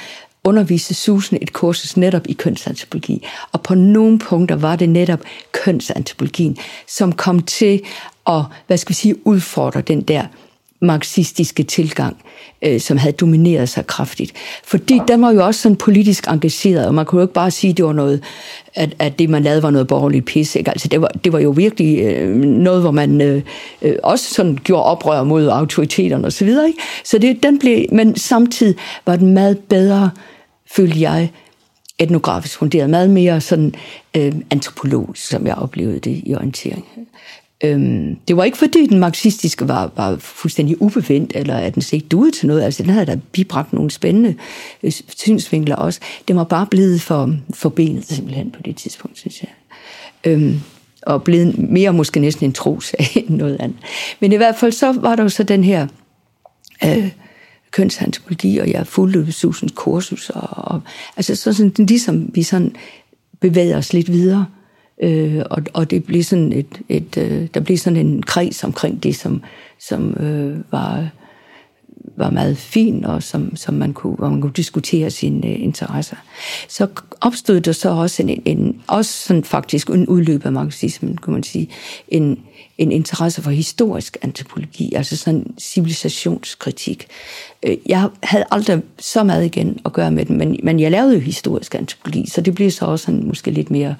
underviste 0.44 0.94
Susan 0.94 1.38
et 1.42 1.52
kursus 1.52 1.96
netop 1.96 2.22
i 2.28 2.32
kønsantropologi. 2.32 3.26
Og 3.52 3.62
på 3.62 3.74
nogle 3.74 4.18
punkter 4.18 4.56
var 4.56 4.76
det 4.76 4.88
netop 4.88 5.20
kønsantropologien, 5.52 6.56
som 6.88 7.12
kom 7.12 7.42
til 7.42 7.82
at, 8.26 8.42
hvad 8.66 8.76
skal 8.78 8.88
vi 8.88 8.94
sige, 8.94 9.26
udfordre 9.26 9.80
den 9.80 10.00
der 10.00 10.26
marxistiske 10.82 11.62
tilgang, 11.62 12.16
øh, 12.62 12.80
som 12.80 12.96
havde 12.96 13.12
domineret 13.12 13.68
sig 13.68 13.86
kraftigt. 13.86 14.32
Fordi 14.64 15.00
den 15.08 15.22
var 15.22 15.32
jo 15.32 15.46
også 15.46 15.60
sådan 15.60 15.76
politisk 15.76 16.26
engageret, 16.26 16.86
og 16.86 16.94
man 16.94 17.06
kunne 17.06 17.20
jo 17.20 17.24
ikke 17.24 17.34
bare 17.34 17.50
sige, 17.50 17.70
at 17.70 17.76
det 17.76 17.84
var 17.84 17.92
noget, 17.92 18.22
at, 18.74 18.94
at 18.98 19.18
det 19.18 19.30
man 19.30 19.42
lavede 19.42 19.62
var 19.62 19.70
noget 19.70 19.86
borgerligt 19.86 20.26
pis. 20.26 20.56
Ikke? 20.56 20.70
Altså 20.70 20.88
det 20.88 21.00
var, 21.00 21.08
det 21.24 21.32
var 21.32 21.38
jo 21.38 21.50
virkelig 21.50 21.98
øh, 21.98 22.36
noget, 22.36 22.80
hvor 22.80 22.90
man 22.90 23.20
øh, 23.20 23.42
øh, 23.82 23.96
også 24.02 24.34
sådan 24.34 24.58
gjorde 24.64 24.84
oprør 24.84 25.24
mod 25.24 25.48
autoriteterne 25.48 26.26
osv. 26.26 26.30
Så, 26.30 26.44
videre, 26.44 26.66
ikke? 26.66 26.78
så 27.04 27.18
det, 27.18 27.42
den 27.42 27.58
blev, 27.58 27.84
men 27.92 28.16
samtidig 28.16 28.74
var 29.06 29.16
den 29.16 29.34
meget 29.34 29.58
bedre, 29.58 30.10
følte 30.76 31.00
jeg, 31.00 31.30
etnografisk 32.00 32.58
funderet, 32.58 32.90
meget 32.90 33.10
mere 33.10 33.40
sådan 33.40 33.74
øh, 34.16 34.34
antropologisk, 34.50 35.26
som 35.26 35.46
jeg 35.46 35.54
oplevede 35.54 35.98
det 35.98 36.22
i 36.26 36.34
orientering. 36.34 36.84
Øhm, 37.64 38.16
det 38.28 38.36
var 38.36 38.44
ikke 38.44 38.58
fordi 38.58 38.86
den 38.86 38.98
marxistiske 38.98 39.68
var, 39.68 39.92
var 39.96 40.16
fuldstændig 40.16 40.82
ubevendt, 40.82 41.32
eller 41.34 41.56
at 41.56 41.74
den 41.74 41.82
ikke 41.92 42.06
duede 42.08 42.30
til 42.30 42.46
noget. 42.46 42.62
Altså 42.62 42.82
den 42.82 42.90
havde 42.90 43.06
da 43.06 43.18
bibragt 43.32 43.72
nogle 43.72 43.90
spændende 43.90 44.34
øh, 44.82 44.92
synsvinkler 45.16 45.76
også. 45.76 46.00
Det 46.28 46.36
var 46.36 46.44
bare 46.44 46.66
blevet 46.66 47.00
for, 47.00 47.34
for 47.54 47.68
benet 47.68 48.06
simpelthen 48.06 48.50
på 48.50 48.62
det 48.64 48.76
tidspunkt, 48.76 49.18
synes 49.18 49.42
jeg. 49.42 49.50
Øhm, 50.24 50.60
og 51.02 51.24
blevet 51.24 51.58
mere 51.58 51.92
måske 51.92 52.20
næsten 52.20 52.46
en 52.46 52.52
trosag 52.52 53.06
end 53.28 53.36
noget 53.36 53.56
andet. 53.60 53.78
Men 54.20 54.32
i 54.32 54.36
hvert 54.36 54.56
fald 54.56 54.72
så 54.72 54.92
var 54.92 55.16
der 55.16 55.22
jo 55.22 55.28
så 55.28 55.42
den 55.42 55.64
her 55.64 55.86
øh, 56.84 57.10
kønsantropologi, 57.70 58.58
og 58.58 58.70
jeg 58.70 58.86
fulgte 58.86 59.32
Susens 59.32 59.72
kursus, 59.74 60.30
og, 60.30 60.48
og 60.50 60.80
altså 61.16 61.36
så 61.36 61.52
sådan, 61.52 61.86
ligesom 61.86 62.30
vi 62.34 62.42
sådan 62.42 62.74
bevæger 63.40 63.78
os 63.78 63.92
lidt 63.92 64.12
videre, 64.12 64.46
Øh, 65.02 65.42
og, 65.50 65.62
og 65.72 65.90
det 65.90 66.04
blev 66.04 66.22
sådan 66.22 66.52
et, 66.52 66.80
et 66.88 67.16
øh, 67.16 67.48
der 67.54 67.60
blev 67.60 67.76
sådan 67.76 68.06
en 68.06 68.22
kreds 68.22 68.64
omkring 68.64 69.02
det, 69.02 69.16
som, 69.16 69.42
som 69.78 70.14
øh, 70.14 70.56
var, 70.70 71.08
var 72.16 72.30
meget 72.30 72.56
fin, 72.56 73.04
og 73.04 73.22
som, 73.22 73.56
som 73.56 73.74
man 73.74 73.92
kunne, 73.92 74.14
hvor 74.14 74.28
man 74.28 74.40
kunne 74.40 74.52
diskutere 74.56 75.10
sine 75.10 75.46
øh, 75.46 75.62
interesser. 75.62 76.16
Så 76.68 76.86
opstod 77.20 77.60
der 77.60 77.72
så 77.72 77.90
også 77.90 78.22
en, 78.22 78.42
en 78.44 78.82
også 78.86 79.12
sådan 79.12 79.44
faktisk 79.44 79.90
en 79.90 80.06
udløb 80.06 80.46
af 80.46 80.52
marxismen, 80.52 81.16
kunne 81.16 81.32
man 81.32 81.42
sige, 81.42 81.68
en, 82.08 82.38
en 82.78 82.92
interesse 82.92 83.42
for 83.42 83.50
historisk 83.50 84.16
antropologi, 84.22 84.94
altså 84.94 85.16
sådan 85.16 85.46
civilisationskritik. 85.58 87.06
Øh, 87.62 87.76
jeg 87.86 88.08
havde 88.22 88.44
aldrig 88.50 88.82
så 88.98 89.24
meget 89.24 89.44
igen 89.44 89.78
at 89.84 89.92
gøre 89.92 90.10
med 90.10 90.24
den, 90.24 90.38
men, 90.38 90.60
men 90.62 90.80
jeg 90.80 90.90
lavede 90.90 91.14
jo 91.14 91.20
historisk 91.20 91.74
antropologi, 91.74 92.30
så 92.30 92.40
det 92.40 92.54
blev 92.54 92.70
så 92.70 92.84
også 92.84 93.04
sådan 93.04 93.26
måske 93.26 93.50
lidt 93.50 93.70
mere 93.70 93.94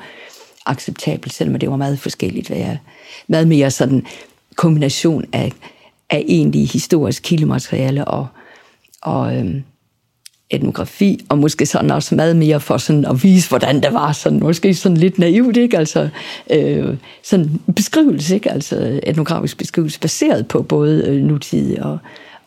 acceptabelt, 0.71 1.35
selvom 1.35 1.59
det 1.59 1.71
var 1.71 1.77
meget 1.77 1.99
forskelligt, 1.99 2.49
hvad 2.49 2.59
jeg, 2.59 2.79
meget 3.29 3.49
mere 3.49 3.71
sådan 3.71 4.07
kombination 4.57 5.25
af, 5.33 5.53
af 6.11 6.25
egentlig 6.29 6.69
historisk 6.69 7.23
kildemateriale 7.23 8.05
og, 8.05 8.27
og 9.03 9.37
øhm, 9.37 9.62
etnografi, 10.50 11.27
og 11.29 11.39
måske 11.39 11.67
sådan 11.67 11.91
også 11.91 12.15
meget 12.15 12.37
mere 12.37 12.61
for 12.61 12.77
sådan 12.77 13.05
at 13.05 13.23
vise, 13.23 13.49
hvordan 13.49 13.83
det 13.83 13.95
var, 13.95 14.12
sådan, 14.12 14.41
måske 14.41 14.75
sådan 14.75 14.97
lidt 14.97 15.19
naivt, 15.19 15.57
ikke? 15.57 15.79
Altså, 15.79 16.09
øh, 16.50 16.97
sådan 17.23 17.61
beskrivelse, 17.77 18.35
ikke? 18.35 18.50
Altså 18.50 19.00
etnografisk 19.03 19.59
beskrivelse, 19.59 20.00
baseret 20.00 20.49
på 20.49 20.62
både 20.62 21.05
øh, 21.07 21.23
nutid 21.23 21.79
og, 21.79 21.99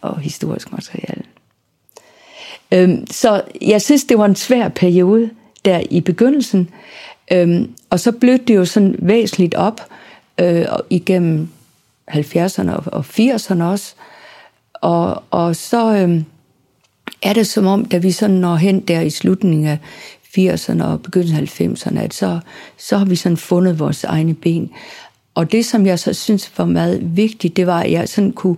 og 0.01 0.20
historisk 0.20 0.72
materiale. 0.72 1.24
Øhm, 2.72 3.08
så 3.12 3.42
jeg 3.62 3.82
synes, 3.82 4.03
det 4.03 4.18
var 4.18 4.25
en 4.25 4.36
svær 4.36 4.68
periode 4.70 5.30
der 5.65 5.82
i 5.92 6.01
begyndelsen, 6.01 6.70
Øhm, 7.32 7.72
og 7.89 8.00
så 8.00 8.12
blødte 8.12 8.46
det 8.46 8.56
jo 8.56 8.65
sådan 8.65 8.96
væsentligt 9.00 9.56
op 9.56 9.82
øh, 10.38 10.65
igennem 10.89 11.50
70'erne 12.12 12.72
og, 12.72 13.06
80'erne 13.20 13.63
også. 13.63 13.94
Og, 14.74 15.24
og 15.32 15.56
så 15.56 15.96
øhm, 15.96 16.25
er 17.22 17.34
det 17.34 17.48
som 17.48 17.65
om, 17.65 17.86
da 17.86 17.98
vi 17.98 18.12
sådan 18.12 18.36
når 18.36 18.56
hen 18.56 18.80
der 18.80 19.01
i 19.01 19.10
slutningen 19.10 19.68
af 19.68 19.77
80'erne 20.38 20.84
og 20.84 21.01
begyndelsen 21.01 21.38
af 21.38 21.62
90'erne, 21.62 22.00
at 22.00 22.13
så, 22.13 22.39
så 22.77 22.98
har 22.98 23.06
vi 23.06 23.15
sådan 23.15 23.38
fundet 23.38 23.80
vores 23.80 24.03
egne 24.03 24.34
ben. 24.34 24.72
Og 25.36 25.51
det, 25.51 25.65
som 25.65 25.86
jeg 25.86 26.00
så 26.00 26.13
synes 26.13 26.58
var 26.58 26.65
meget 26.65 27.18
vigtigt, 27.18 27.58
det 27.58 27.68
var, 27.68 27.82
at 27.82 27.92
jeg 27.92 28.10
sådan 28.10 28.32
kunne 28.32 28.58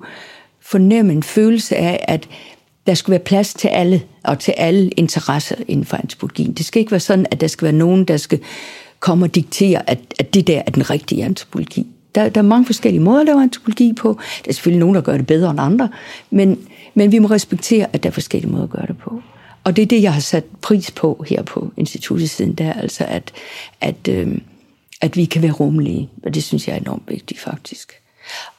fornemme 0.62 1.14
en 1.14 1.24
følelse 1.24 1.76
af, 1.76 2.06
at 2.08 2.28
der 2.88 2.94
skulle 2.94 3.12
være 3.12 3.24
plads 3.24 3.54
til 3.54 3.68
alle, 3.68 4.02
og 4.24 4.40
til 4.40 4.54
alle 4.58 4.90
interesser 4.90 5.56
inden 5.68 5.86
for 5.86 5.98
antropologien. 5.98 6.54
Det 6.54 6.66
skal 6.66 6.80
ikke 6.80 6.92
være 6.92 7.00
sådan, 7.00 7.26
at 7.32 7.42
der 7.42 7.48
skal 7.48 7.66
være 7.66 7.74
nogen, 7.74 8.06
der 8.06 8.18
skal 8.18 8.40
komme 9.00 9.26
og 9.26 9.36
diktere, 9.36 9.90
at, 9.90 10.00
at 10.20 10.34
det 10.34 10.48
der 10.48 10.62
er 10.66 10.72
den 10.72 10.90
rigtige 10.90 11.26
antropologi. 11.26 11.88
Der, 12.16 12.30
der 12.30 12.42
er 12.42 12.46
mange 12.46 12.66
forskellige 12.66 13.02
måder 13.02 13.20
at 13.20 13.26
lave 13.26 13.44
antropologi 13.44 13.94
på. 13.94 14.20
Der 14.44 14.50
er 14.50 14.54
selvfølgelig 14.54 14.80
nogen, 14.80 14.96
der 14.96 15.02
gør 15.02 15.18
det 15.18 15.28
bedre 15.28 15.52
end 15.52 15.60
andre, 15.60 15.90
men, 16.30 16.60
men 16.94 17.12
vi 17.12 17.20
må 17.20 17.28
respektere, 17.28 17.88
at 17.94 18.04
der 18.04 18.10
er 18.10 18.14
forskellige 18.14 18.52
måder 18.52 18.64
at 18.64 18.70
gøre 18.70 18.88
det 18.88 18.98
på. 18.98 19.22
Og 19.64 19.76
det 19.76 19.82
er 19.82 19.86
det, 19.86 20.02
jeg 20.02 20.14
har 20.14 20.22
sat 20.22 20.44
pris 20.62 20.92
på 20.92 21.26
her 21.30 21.44
på 21.44 21.72
instituttet 21.78 22.30
siden, 22.30 22.54
der 22.54 22.74
altså 22.74 23.06
at, 23.08 23.32
at, 23.82 24.08
øh, 24.10 24.38
at 25.02 25.16
vi 25.18 25.26
kan 25.26 25.42
være 25.42 25.52
rummelige, 25.52 26.10
og 26.24 26.34
det 26.34 26.44
synes 26.44 26.68
jeg 26.68 26.76
er 26.76 26.80
enormt 26.80 27.10
vigtigt 27.10 27.40
faktisk. 27.40 27.94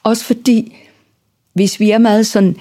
Også 0.03 0.25
fordi, 0.25 0.75
hvis 1.53 1.79
vi 1.79 1.91
er 1.91 1.97
meget 1.97 2.27
sådan 2.27 2.55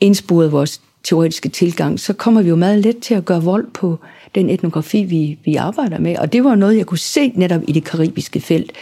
indsporet 0.00 0.52
vores 0.52 0.80
teoretiske 1.04 1.48
tilgang, 1.48 2.00
så 2.00 2.12
kommer 2.12 2.42
vi 2.42 2.48
jo 2.48 2.56
meget 2.56 2.78
let 2.78 2.98
til 2.98 3.14
at 3.14 3.24
gøre 3.24 3.42
vold 3.42 3.66
på 3.74 3.98
den 4.34 4.50
etnografi, 4.50 5.04
vi, 5.04 5.38
vi 5.44 5.54
arbejder 5.54 5.98
med. 5.98 6.16
Og 6.16 6.32
det 6.32 6.44
var 6.44 6.54
noget, 6.54 6.76
jeg 6.76 6.86
kunne 6.86 6.98
se 6.98 7.32
netop 7.34 7.62
i 7.68 7.72
det 7.72 7.84
karibiske 7.84 8.40
felt. 8.40 8.72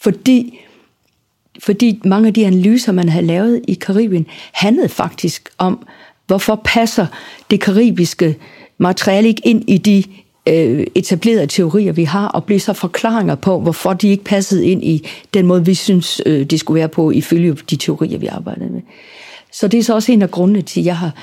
Fordi, 0.00 0.60
fordi 1.58 2.00
mange 2.04 2.26
af 2.26 2.34
de 2.34 2.46
analyser, 2.46 2.92
man 2.92 3.08
havde 3.08 3.26
lavet 3.26 3.60
i 3.68 3.74
Karibien, 3.74 4.26
handlede 4.52 4.88
faktisk 4.88 5.48
om, 5.58 5.86
hvorfor 6.26 6.60
passer 6.64 7.06
det 7.50 7.60
karibiske 7.60 8.36
materiale 8.78 9.28
ikke 9.28 9.42
ind 9.44 9.70
i 9.70 9.78
de 9.78 10.04
øh, 10.48 10.86
etablerede 10.94 11.46
teorier, 11.46 11.92
vi 11.92 12.04
har, 12.04 12.28
og 12.28 12.44
blev 12.44 12.60
så 12.60 12.72
forklaringer 12.72 13.34
på, 13.34 13.60
hvorfor 13.60 13.92
de 13.92 14.08
ikke 14.08 14.24
passede 14.24 14.66
ind 14.66 14.84
i 14.84 15.06
den 15.34 15.46
måde, 15.46 15.64
vi 15.64 15.74
synes, 15.74 16.22
øh, 16.26 16.46
skulle 16.56 16.78
være 16.78 16.88
på, 16.88 17.10
ifølge 17.10 17.54
de 17.70 17.76
teorier, 17.76 18.18
vi 18.18 18.26
arbejdede 18.26 18.70
med. 18.70 18.80
Så 19.52 19.68
det 19.68 19.78
er 19.78 19.82
så 19.82 19.94
også 19.94 20.12
en 20.12 20.22
af 20.22 20.30
grundene 20.30 20.62
til, 20.62 20.80
at 20.80 20.86
jeg 20.86 20.98
har, 20.98 21.14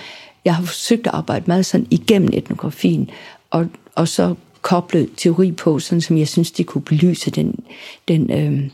jeg 0.45 0.55
har 0.55 0.63
forsøgt 0.63 1.07
at 1.07 1.13
arbejde 1.13 1.43
meget 1.47 1.65
sådan 1.65 1.87
igennem 1.91 2.29
etnografien, 2.33 3.09
og, 3.49 3.67
og 3.95 4.07
så 4.07 4.35
koblet 4.61 5.09
teori 5.17 5.51
på, 5.51 5.79
sådan 5.79 6.01
som 6.01 6.17
jeg 6.17 6.27
synes, 6.27 6.51
det 6.51 6.65
kunne 6.65 6.81
belyse 6.81 7.31
den, 7.31 7.65
den 8.07 8.31
øh, 8.31 8.69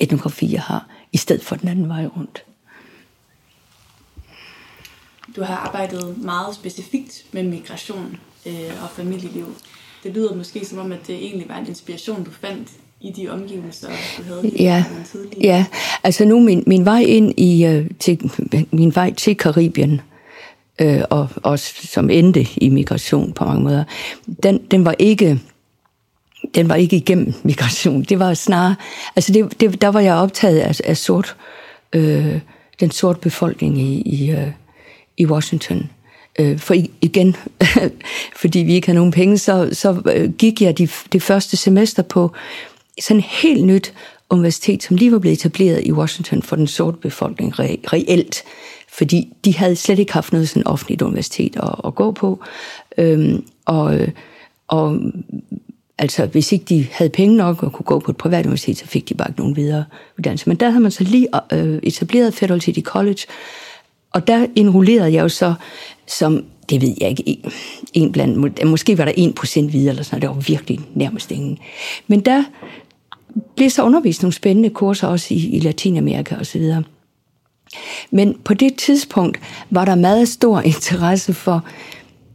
etnografi, 0.00 0.52
jeg 0.52 0.62
har, 0.62 0.86
i 1.12 1.16
stedet 1.16 1.44
for 1.44 1.56
den 1.56 1.68
anden 1.68 1.88
vej 1.88 2.06
rundt. 2.16 2.44
Du 5.36 5.42
har 5.42 5.56
arbejdet 5.56 6.18
meget 6.18 6.54
specifikt 6.54 7.24
med 7.32 7.42
migration 7.42 8.16
øh, 8.46 8.82
og 8.82 8.90
familieliv. 8.90 9.54
Det 10.02 10.14
lyder 10.14 10.34
måske 10.34 10.64
som 10.64 10.78
om, 10.78 10.92
at 10.92 11.06
det 11.06 11.14
egentlig 11.14 11.48
var 11.48 11.58
en 11.58 11.66
inspiration, 11.66 12.24
du 12.24 12.30
fandt 12.30 12.68
i 13.00 13.10
de 13.10 13.28
omgivelser, 13.28 13.88
du 14.18 14.22
havde 14.22 14.52
ja, 14.58 14.84
tidligere. 15.12 15.40
Ja, 15.40 15.66
altså 16.02 16.24
nu 16.24 16.40
min, 16.40 16.64
min 16.66 16.84
vej 16.84 17.00
ind 17.00 17.34
i, 17.36 17.68
uh, 17.68 17.86
til, 17.98 18.30
min 18.70 18.94
vej 18.94 19.14
til 19.14 19.36
Karibien, 19.36 20.00
øh, 20.80 21.02
og, 21.10 21.28
og 21.36 21.58
som 21.58 22.10
endte 22.10 22.46
i 22.56 22.68
migration 22.68 23.32
på 23.32 23.44
mange 23.44 23.62
måder, 23.62 23.84
den, 24.42 24.58
den 24.70 24.84
var 24.84 24.94
ikke 24.98 25.40
den 26.54 26.68
var 26.68 26.74
ikke 26.74 26.96
igennem 26.96 27.34
migration. 27.42 28.02
Det 28.02 28.18
var 28.18 28.34
snarere, 28.34 28.74
altså 29.16 29.32
det, 29.32 29.60
det, 29.60 29.82
der 29.82 29.88
var 29.88 30.00
jeg 30.00 30.14
optaget 30.14 30.58
af, 30.58 30.80
af 30.84 30.96
sort, 30.96 31.36
øh, 31.92 32.40
den 32.80 32.90
sorte 32.90 33.20
befolkning 33.20 33.78
i, 33.78 34.00
i, 34.00 34.30
øh, 34.30 34.48
i 35.16 35.26
Washington. 35.26 35.90
Øh, 36.38 36.58
for 36.58 36.74
igen, 37.00 37.36
fordi 38.40 38.58
vi 38.58 38.74
ikke 38.74 38.86
havde 38.86 38.98
nogen 38.98 39.12
penge, 39.12 39.38
så, 39.38 39.68
så 39.72 40.02
øh, 40.14 40.32
gik 40.32 40.62
jeg 40.62 40.78
de, 40.78 40.88
det 41.12 41.22
første 41.22 41.56
semester 41.56 42.02
på 42.02 42.32
sådan 43.00 43.20
helt 43.20 43.64
nyt 43.64 43.94
universitet, 44.30 44.82
som 44.82 44.96
lige 44.96 45.12
var 45.12 45.18
blevet 45.18 45.38
etableret 45.38 45.86
i 45.86 45.92
Washington 45.92 46.42
for 46.42 46.56
den 46.56 46.66
sorte 46.66 46.98
befolkning 46.98 47.58
re, 47.58 47.76
reelt. 47.92 48.42
Fordi 48.88 49.32
de 49.44 49.56
havde 49.56 49.76
slet 49.76 49.98
ikke 49.98 50.12
haft 50.12 50.32
noget 50.32 50.48
sådan 50.48 50.66
offentligt 50.66 51.02
universitet 51.02 51.56
at, 51.56 51.74
at 51.84 51.94
gå 51.94 52.12
på. 52.12 52.40
Øhm, 52.98 53.44
og, 53.64 53.98
og 54.68 55.00
altså, 55.98 56.26
hvis 56.26 56.52
ikke 56.52 56.64
de 56.64 56.86
havde 56.92 57.10
penge 57.10 57.36
nok 57.36 57.62
og 57.62 57.72
kunne 57.72 57.84
gå 57.84 57.98
på 57.98 58.10
et 58.10 58.16
privat 58.16 58.46
universitet, 58.46 58.78
så 58.78 58.86
fik 58.86 59.08
de 59.08 59.14
bare 59.14 59.28
ikke 59.28 59.40
nogen 59.40 59.56
videre 59.56 59.84
uddannelse. 60.18 60.48
Men 60.48 60.56
der 60.56 60.70
havde 60.70 60.82
man 60.82 60.90
så 60.90 61.04
lige 61.04 61.28
øh, 61.52 61.78
etableret 61.82 62.34
Federal 62.34 62.60
City 62.60 62.80
College, 62.80 63.20
og 64.10 64.26
der 64.26 64.46
enrollerede 64.56 65.12
jeg 65.12 65.22
jo 65.22 65.28
så 65.28 65.54
som, 66.06 66.44
det 66.70 66.80
ved 66.80 66.94
jeg 67.00 67.10
ikke, 67.10 67.42
en 67.92 68.12
blandt, 68.12 68.64
måske 68.66 68.98
var 68.98 69.04
der 69.04 69.12
1% 69.12 69.60
videre, 69.60 69.90
eller 69.90 70.02
sådan 70.02 70.20
noget, 70.20 70.22
det 70.22 70.28
var 70.28 70.54
virkelig 70.54 70.80
nærmest 70.94 71.30
ingen. 71.30 71.58
Men 72.06 72.20
der 72.20 72.44
blev 73.56 73.70
så 73.70 73.82
undervist 73.82 74.22
nogle 74.22 74.34
spændende 74.34 74.70
kurser 74.70 75.08
også 75.08 75.34
i, 75.34 75.48
i 75.48 75.60
Latinamerika 75.60 76.36
og 76.36 76.46
så 76.46 76.58
videre. 76.58 76.82
Men 78.10 78.36
på 78.44 78.54
det 78.54 78.74
tidspunkt 78.76 79.40
var 79.70 79.84
der 79.84 79.94
meget 79.94 80.28
stor 80.28 80.60
interesse 80.74 81.34
for 81.34 81.64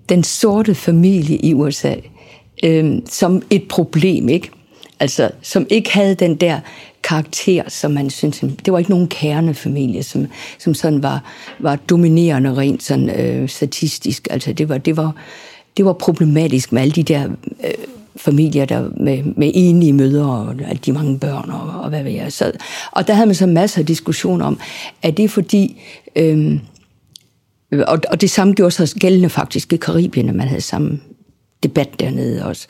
den 0.10 0.24
sorte 0.24 0.76
familie 0.76 1.38
i 1.38 1.54
USA 1.54 1.96
øh, 2.64 2.98
som 3.06 3.42
et 3.50 3.68
problem, 3.68 4.30
ikke? 4.30 4.52
Altså, 5.00 5.32
som 5.42 5.68
ikke 5.70 5.94
havde 5.94 6.16
den 6.16 6.36
der 6.36 6.60
karakter, 7.04 7.70
som 7.70 7.92
man 7.92 8.10
synes, 8.10 8.44
det 8.66 8.74
var 8.74 8.80
ikke 8.80 8.92
nogen 8.92 9.08
kernefamilie, 9.08 10.04
som, 10.04 10.28
som 10.60 10.74
sådan 10.74 11.04
var, 11.04 11.24
var 11.60 11.76
dominerende 11.76 12.56
rent 12.56 12.84
sådan 12.84 13.10
øh, 13.10 13.50
statistisk. 13.50 14.28
Altså, 14.32 14.54
det 14.54 14.70
var, 14.70 14.78
det 14.78 14.98
var, 14.98 15.16
det 15.78 15.86
var 15.86 15.94
problematisk 15.94 16.72
med 16.72 16.82
alle 16.82 16.92
de 16.92 17.04
der 17.04 17.30
øh, 17.64 17.74
familier 18.18 18.66
der 18.66 18.90
med, 18.98 19.24
med 19.24 19.52
enige 19.54 19.94
mødre 19.94 20.26
og 20.26 20.56
alle 20.68 20.80
de 20.86 20.92
mange 20.92 21.20
børn 21.20 21.50
og, 21.50 21.82
og 21.82 21.90
hvad 21.90 22.04
ved 22.04 22.12
jeg. 22.12 22.34
Så, 22.34 22.52
og 22.92 23.08
der 23.08 23.14
havde 23.14 23.26
man 23.26 23.36
så 23.36 23.46
masser 23.46 23.80
af 23.80 23.86
diskussion 23.86 24.42
om, 24.42 24.60
at 25.02 25.18
det 25.18 25.26
er 25.26 25.30
fordi... 25.30 25.82
Øh, 26.16 26.60
og, 27.72 28.00
og 28.12 28.22
det 28.22 28.30
samme 28.30 28.54
gjorde 28.54 28.72
sig 28.72 28.88
gældende 29.00 29.30
faktisk 29.30 29.74
i 29.74 29.78
Karibien, 29.78 30.30
at 30.30 30.36
man 30.36 30.48
havde 30.48 30.62
samme 30.62 31.00
debat 31.66 32.00
dernede 32.00 32.46
også. 32.46 32.68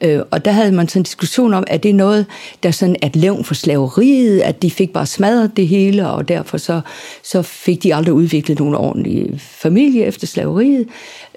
Øh, 0.00 0.20
og 0.30 0.44
der 0.44 0.50
havde 0.50 0.72
man 0.72 0.88
sådan 0.88 1.00
en 1.00 1.04
diskussion 1.04 1.54
om, 1.54 1.64
at 1.66 1.82
det 1.82 1.88
er 1.88 1.94
noget, 1.94 2.26
der 2.62 2.70
sådan 2.70 2.96
at 3.02 3.16
levn 3.16 3.44
for 3.44 3.54
slaveriet, 3.54 4.40
at 4.40 4.62
de 4.62 4.70
fik 4.70 4.92
bare 4.92 5.06
smadret 5.06 5.56
det 5.56 5.68
hele, 5.68 6.08
og 6.08 6.28
derfor 6.28 6.58
så, 6.58 6.80
så 7.22 7.42
fik 7.42 7.82
de 7.82 7.94
aldrig 7.94 8.14
udviklet 8.14 8.58
nogen 8.58 8.74
ordentlig 8.74 9.40
familie 9.40 10.04
efter 10.04 10.26
slaveriet, 10.26 10.86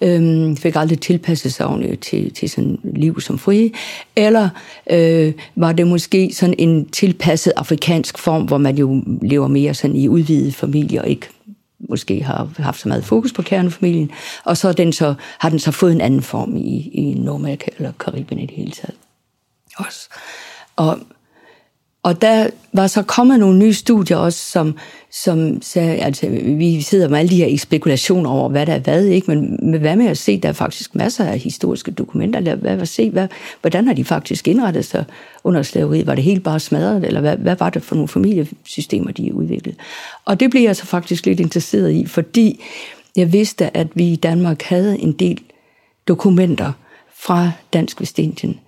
øh, 0.02 0.58
fik 0.58 0.76
aldrig 0.76 1.00
tilpasset 1.00 1.54
sig 1.54 1.66
ordentligt 1.66 2.02
til, 2.02 2.34
til 2.34 2.50
sådan 2.50 2.80
liv 2.84 3.22
som 3.22 3.40
frie, 3.40 3.72
eller 4.16 4.50
øh, 4.90 5.34
var 5.56 5.72
det 5.72 5.88
måske 5.88 6.32
sådan 6.34 6.56
en 6.58 6.86
tilpasset 6.90 7.54
afrikansk 7.56 8.18
form, 8.18 8.44
hvor 8.44 8.58
man 8.58 8.78
jo 8.78 9.04
lever 9.22 9.48
mere 9.48 9.74
sådan 9.74 9.96
i 9.96 10.08
udvidet 10.08 10.56
familie 10.56 11.02
og 11.02 11.08
ikke 11.08 11.28
måske 11.90 12.24
har 12.24 12.50
haft 12.58 12.80
så 12.80 12.88
meget 12.88 13.06
fokus 13.06 13.34
på 13.34 13.42
kernefamilien, 13.42 14.12
og 14.44 14.58
så, 14.58 14.74
den 14.74 14.94
så 14.94 15.14
har 15.40 15.50
den 15.50 15.60
så 15.60 15.72
fået 15.72 15.92
en 15.92 16.02
anden 16.02 16.22
form 16.22 16.56
i, 16.56 16.90
i 16.94 17.14
Nordamerika 17.14 17.72
eller 17.78 17.92
Karibien 18.00 18.40
i 18.40 18.46
det 18.46 18.56
hele 18.56 18.72
taget. 18.72 18.96
Også. 19.78 20.10
Og, 20.76 21.00
og 22.04 22.22
der 22.22 22.50
var 22.74 22.88
så 22.88 23.02
kommet 23.02 23.40
nogle 23.40 23.60
nye 23.60 23.74
studier 23.74 24.18
også, 24.18 24.40
som, 24.52 24.78
som 25.12 25.62
sagde, 25.62 25.96
altså 25.96 26.30
vi 26.44 26.82
sidder 26.82 27.10
med 27.10 27.20
alle 27.20 27.30
de 27.30 27.36
her 27.36 27.58
spekulationer 27.58 28.30
over, 28.30 28.50
hvad 28.50 28.66
der 28.66 28.74
er 28.74 28.80
hvad, 28.80 29.06
ikke? 29.06 29.36
men 29.36 29.60
men 29.62 29.82
hvad 29.82 29.96
med 29.96 30.08
at 30.08 30.18
se, 30.18 30.40
der 30.40 30.50
er 30.50 30.54
faktisk 30.54 30.96
masser 30.96 31.26
af 31.26 31.40
historiske 31.40 31.92
dokumenter, 31.92 32.40
eller 32.40 32.56
hvad, 32.56 32.76
hvad 32.76 32.86
se, 32.86 33.10
hvad, 33.10 33.28
hvordan 33.62 33.88
har 33.88 33.94
de 33.94 34.06
faktisk 34.06 34.48
indrettet 34.48 34.86
sig 34.86 35.06
under 35.44 35.64
slaveriet? 35.64 36.08
Var 36.08 36.16
det 36.16 36.24
helt 36.24 36.44
bare 36.44 36.60
smadret, 36.60 37.06
eller 37.06 37.22
hvad, 37.22 37.38
hvad 37.38 37.56
var 37.56 37.70
det 37.70 37.84
for 37.84 37.96
nogle 37.96 38.08
familiesystemer, 38.08 39.12
de 39.12 39.34
udviklede? 39.34 39.78
Og 40.26 40.40
det 40.40 40.52
blev 40.52 40.62
jeg 40.62 40.76
så 40.76 40.86
faktisk 40.86 41.26
lidt 41.26 41.40
interesseret 41.40 41.92
i, 41.92 42.06
fordi 42.06 42.64
jeg 43.16 43.34
vidste, 43.34 43.78
at 43.78 43.88
vi 43.96 44.12
i 44.12 44.16
Danmark 44.16 44.62
havde 44.62 45.00
en 45.00 45.12
del 45.12 45.42
dokumenter 46.08 46.72
fra 47.16 47.52
Dansk 47.74 48.02
Vestindien. 48.02 48.60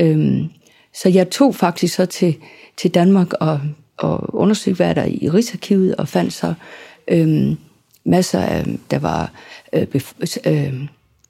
Øhm, 0.00 0.48
så 0.94 1.08
jeg 1.08 1.30
tog 1.30 1.54
faktisk 1.54 1.94
så 1.94 2.06
til, 2.06 2.36
til 2.76 2.94
Danmark 2.94 3.32
og, 3.32 3.60
og 3.96 4.34
undersøgte, 4.34 4.76
hvad 4.76 4.94
der 4.94 5.04
i 5.04 5.28
Rigsarkivet, 5.28 5.96
og 5.96 6.08
fandt 6.08 6.32
så 6.32 6.54
øhm, 7.08 7.56
masser 8.04 8.40
af, 8.40 8.66
der 8.90 8.98
var 8.98 9.32
øh, 9.72 9.86
bef, 9.86 10.12
øh, 10.46 10.74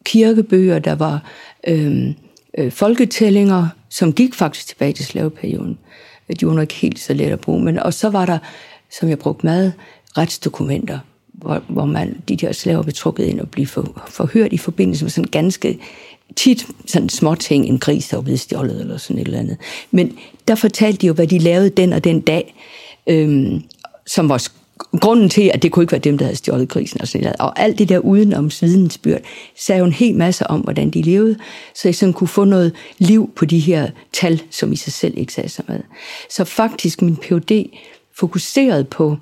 kirkebøger, 0.04 0.78
der 0.78 0.94
var 0.94 1.22
øh, 1.66 2.14
øh, 2.58 2.72
folketællinger, 2.72 3.68
som 3.88 4.12
gik 4.12 4.34
faktisk 4.34 4.66
tilbage 4.66 4.92
til 4.92 5.04
slaveperioden. 5.04 5.78
De 6.40 6.46
var 6.46 6.52
nok 6.52 6.62
ikke 6.62 6.74
helt 6.74 6.98
så 6.98 7.14
let 7.14 7.30
at 7.30 7.40
bruge, 7.40 7.64
men 7.64 7.78
og 7.78 7.94
så 7.94 8.08
var 8.10 8.26
der, 8.26 8.38
som 8.98 9.08
jeg 9.08 9.18
brugte 9.18 9.46
meget, 9.46 9.72
retsdokumenter, 10.16 10.98
hvor, 11.32 11.62
hvor 11.68 11.84
man, 11.84 12.20
de 12.28 12.36
der 12.36 12.52
slaver 12.52 12.82
blev 12.82 12.92
trukket 12.92 13.24
ind 13.24 13.40
og 13.40 13.50
blev 13.50 13.66
for, 13.66 14.02
forhørt 14.08 14.52
i 14.52 14.58
forbindelse 14.58 15.04
med 15.04 15.10
sådan 15.10 15.30
ganske 15.30 15.78
tit 16.36 16.66
sådan 16.86 17.08
små 17.08 17.34
ting, 17.34 17.66
en 17.66 17.78
gris, 17.78 18.08
der 18.08 18.16
var 18.16 18.22
blevet 18.22 18.40
stjålet 18.40 18.80
eller 18.80 18.96
sådan 18.96 19.18
et 19.18 19.26
eller 19.26 19.38
andet. 19.38 19.56
Men 19.90 20.18
der 20.48 20.54
fortalte 20.54 20.98
de 20.98 21.06
jo, 21.06 21.12
hvad 21.12 21.26
de 21.26 21.38
lavede 21.38 21.70
den 21.70 21.92
og 21.92 22.04
den 22.04 22.20
dag, 22.20 22.54
øhm, 23.06 23.62
som 24.06 24.28
var 24.28 24.48
grunden 25.00 25.28
til, 25.28 25.50
at 25.54 25.62
det 25.62 25.72
kunne 25.72 25.82
ikke 25.82 25.92
være 25.92 26.00
dem, 26.00 26.18
der 26.18 26.24
havde 26.24 26.36
stjålet 26.36 26.68
grisen 26.68 27.00
og 27.00 27.08
sådan 27.08 27.22
noget. 27.24 27.36
Og 27.40 27.60
alt 27.60 27.78
det 27.78 27.88
der 27.88 27.98
udenom 27.98 28.50
vidensbyrd, 28.60 29.20
sagde 29.56 29.78
jo 29.78 29.84
en 29.84 29.92
hel 29.92 30.14
masse 30.14 30.46
om, 30.46 30.60
hvordan 30.60 30.90
de 30.90 31.02
levede, 31.02 31.36
så 31.74 31.88
jeg 31.88 31.94
sådan 31.94 32.12
kunne 32.12 32.28
få 32.28 32.44
noget 32.44 32.72
liv 32.98 33.30
på 33.36 33.44
de 33.44 33.58
her 33.58 33.90
tal, 34.12 34.42
som 34.50 34.72
i 34.72 34.76
sig 34.76 34.92
selv 34.92 35.18
ikke 35.18 35.32
sagde 35.32 35.48
så 35.48 35.62
meget. 35.68 35.82
Så 36.30 36.44
faktisk 36.44 37.02
min 37.02 37.16
PhD 37.16 37.70
fokuserede 38.18 38.84
på 38.84 39.16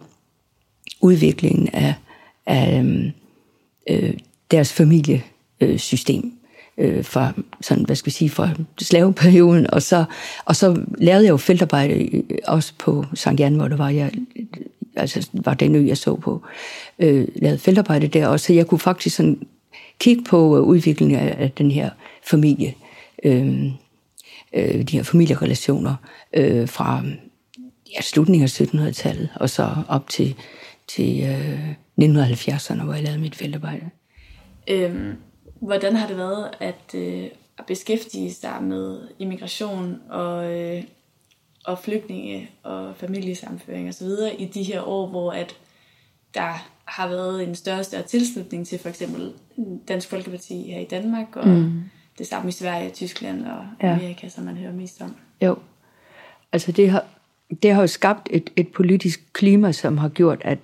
udviklingen 1.00 1.68
af, 1.72 1.94
af 2.46 2.78
øhm, 2.78 3.10
øh, 3.90 4.14
deres 4.50 4.72
familiesystem 4.72 6.37
øh, 6.78 7.04
fra, 7.04 7.32
sådan, 7.60 7.84
hvad 7.84 7.96
skal 7.96 8.06
vi 8.06 8.10
sige, 8.10 8.30
fra 8.30 8.50
slaveperioden, 8.80 9.70
og 9.70 9.82
så, 9.82 10.04
og 10.44 10.56
så 10.56 10.82
lavede 10.98 11.24
jeg 11.24 11.30
jo 11.30 11.36
feltarbejde 11.36 12.16
øh, 12.16 12.22
også 12.46 12.72
på 12.78 13.04
Sankt 13.14 13.40
Jan, 13.40 13.54
hvor 13.54 13.68
det 13.68 13.78
var, 13.78 13.88
jeg, 13.88 14.12
altså 14.96 15.28
var 15.32 15.54
den 15.54 15.74
ø, 15.74 15.86
jeg 15.86 15.96
så 15.96 16.14
på, 16.14 16.42
øh, 16.98 17.28
lavede 17.36 17.58
feltarbejde 17.58 18.08
der 18.08 18.26
også, 18.26 18.46
så 18.46 18.52
jeg 18.52 18.66
kunne 18.66 18.78
faktisk 18.80 19.16
sådan 19.16 19.38
kigge 19.98 20.24
på 20.24 20.56
øh, 20.56 20.62
udviklingen 20.62 21.18
af, 21.18 21.36
af 21.38 21.50
den 21.50 21.70
her 21.70 21.90
familie, 22.30 22.74
øh, 23.24 23.64
øh, 24.52 24.82
de 24.82 24.96
her 24.96 25.02
familierelationer 25.02 25.94
øh, 26.32 26.68
fra 26.68 27.02
ja, 27.96 28.02
slutningen 28.02 28.44
af 28.44 28.60
1700-tallet, 28.60 29.28
og 29.36 29.50
så 29.50 29.68
op 29.88 30.08
til, 30.08 30.34
til 30.88 31.20
øh, 31.22 31.70
1970'erne, 32.00 32.82
hvor 32.82 32.94
jeg 32.94 33.02
lavede 33.02 33.20
mit 33.20 33.34
feltarbejde. 33.34 33.90
Øhm, 34.68 35.14
hvordan 35.60 35.96
har 35.96 36.06
det 36.06 36.16
været 36.16 36.50
at, 36.60 36.94
øh, 36.94 37.24
at 37.58 37.66
beskæftige 37.66 38.34
sig 38.34 38.62
med 38.62 39.00
immigration 39.18 40.00
og, 40.08 40.58
øh, 40.58 40.82
og 41.64 41.78
flygtninge 41.78 42.50
og 42.62 42.96
familiesamføring 42.96 43.88
osv. 43.88 44.08
i 44.38 44.44
de 44.44 44.62
her 44.62 44.82
år, 44.82 45.06
hvor 45.06 45.32
at 45.32 45.56
der 46.34 46.66
har 46.84 47.08
været 47.08 47.48
en 47.48 47.54
større 47.54 47.78
og 47.78 47.84
større 47.84 48.02
tilslutning 48.02 48.66
til 48.66 48.78
for 48.78 48.88
eksempel 48.88 49.32
Dansk 49.88 50.08
Folkeparti 50.08 50.62
her 50.62 50.80
i 50.80 50.84
Danmark, 50.84 51.36
og 51.36 51.48
mm. 51.48 51.82
det 52.18 52.26
samme 52.26 52.48
i 52.48 52.52
Sverige, 52.52 52.90
Tyskland 52.90 53.46
og 53.46 53.64
ja. 53.82 53.92
Amerika, 53.92 54.28
som 54.28 54.44
man 54.44 54.56
hører 54.56 54.72
mest 54.72 55.02
om. 55.02 55.16
Jo, 55.42 55.58
altså 56.52 56.72
det 56.72 56.90
har, 56.90 57.04
det 57.62 57.72
har 57.72 57.80
jo 57.80 57.86
skabt 57.86 58.28
et, 58.32 58.50
et 58.56 58.68
politisk 58.68 59.20
klima, 59.32 59.72
som 59.72 59.98
har 59.98 60.08
gjort, 60.08 60.38
at, 60.40 60.58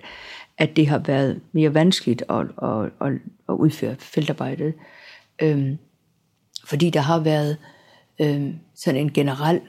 at 0.58 0.76
det 0.76 0.86
har 0.86 0.98
været 0.98 1.40
mere 1.52 1.74
vanskeligt 1.74 2.22
at, 2.28 2.46
at, 2.62 2.84
at, 3.00 3.12
at 3.48 3.54
udføre 3.54 3.96
feltarbejdet. 3.98 4.74
Øhm, 5.42 5.78
fordi 6.64 6.90
der 6.90 7.00
har 7.00 7.18
været 7.18 7.56
øhm, 8.20 8.54
sådan 8.74 9.00
en 9.00 9.12
generel 9.12 9.60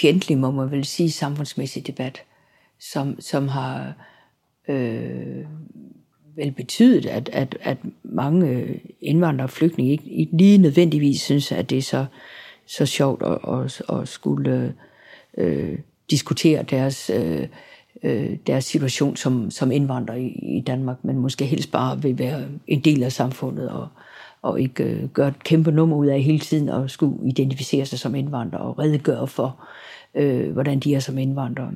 fjendtlig, 0.00 0.38
må 0.38 0.50
man 0.50 0.70
vel 0.70 0.84
sige, 0.84 1.10
samfundsmæssig 1.10 1.86
debat, 1.86 2.22
som, 2.80 3.20
som 3.20 3.48
har 3.48 3.94
øh, 4.68 5.44
vel 6.36 6.52
betydet, 6.52 7.06
at, 7.06 7.28
at, 7.28 7.56
at 7.60 7.78
mange 8.02 8.80
indvandrere 9.00 9.46
og 9.46 9.50
flygtninge 9.50 9.92
ikke, 9.92 10.10
ikke 10.10 10.36
lige 10.36 10.58
nødvendigvis 10.58 11.20
synes, 11.20 11.52
at 11.52 11.70
det 11.70 11.78
er 11.78 11.82
så, 11.82 12.06
så 12.66 12.86
sjovt 12.86 13.22
at, 13.22 13.38
at, 13.48 13.82
at 14.00 14.08
skulle 14.08 14.74
øh, 15.38 15.78
diskutere 16.10 16.62
deres, 16.62 17.10
øh, 17.10 17.48
øh, 18.02 18.36
deres 18.46 18.64
situation 18.64 19.16
som, 19.16 19.50
som 19.50 19.72
indvandrer 19.72 20.14
i, 20.14 20.26
i 20.26 20.62
Danmark, 20.66 20.96
men 21.02 21.18
måske 21.18 21.44
helst 21.44 21.72
bare 21.72 22.02
vil 22.02 22.18
være 22.18 22.44
en 22.66 22.80
del 22.80 23.02
af 23.02 23.12
samfundet 23.12 23.68
og, 23.68 23.88
og 24.42 24.60
ikke 24.60 24.84
øh, 24.84 25.08
gøre 25.08 25.28
et 25.28 25.44
kæmpe 25.44 25.72
nummer 25.72 25.96
ud 25.96 26.06
af 26.06 26.22
hele 26.22 26.38
tiden 26.38 26.68
at 26.68 26.90
skulle 26.90 27.28
identificere 27.28 27.86
sig 27.86 27.98
som 27.98 28.14
indvandrer 28.14 28.58
og 28.58 28.78
redegøre 28.78 29.26
for, 29.26 29.64
øh, 30.14 30.52
hvordan 30.52 30.80
de 30.80 30.94
er 30.94 31.00
som 31.00 31.18
indvandrere. 31.18 31.72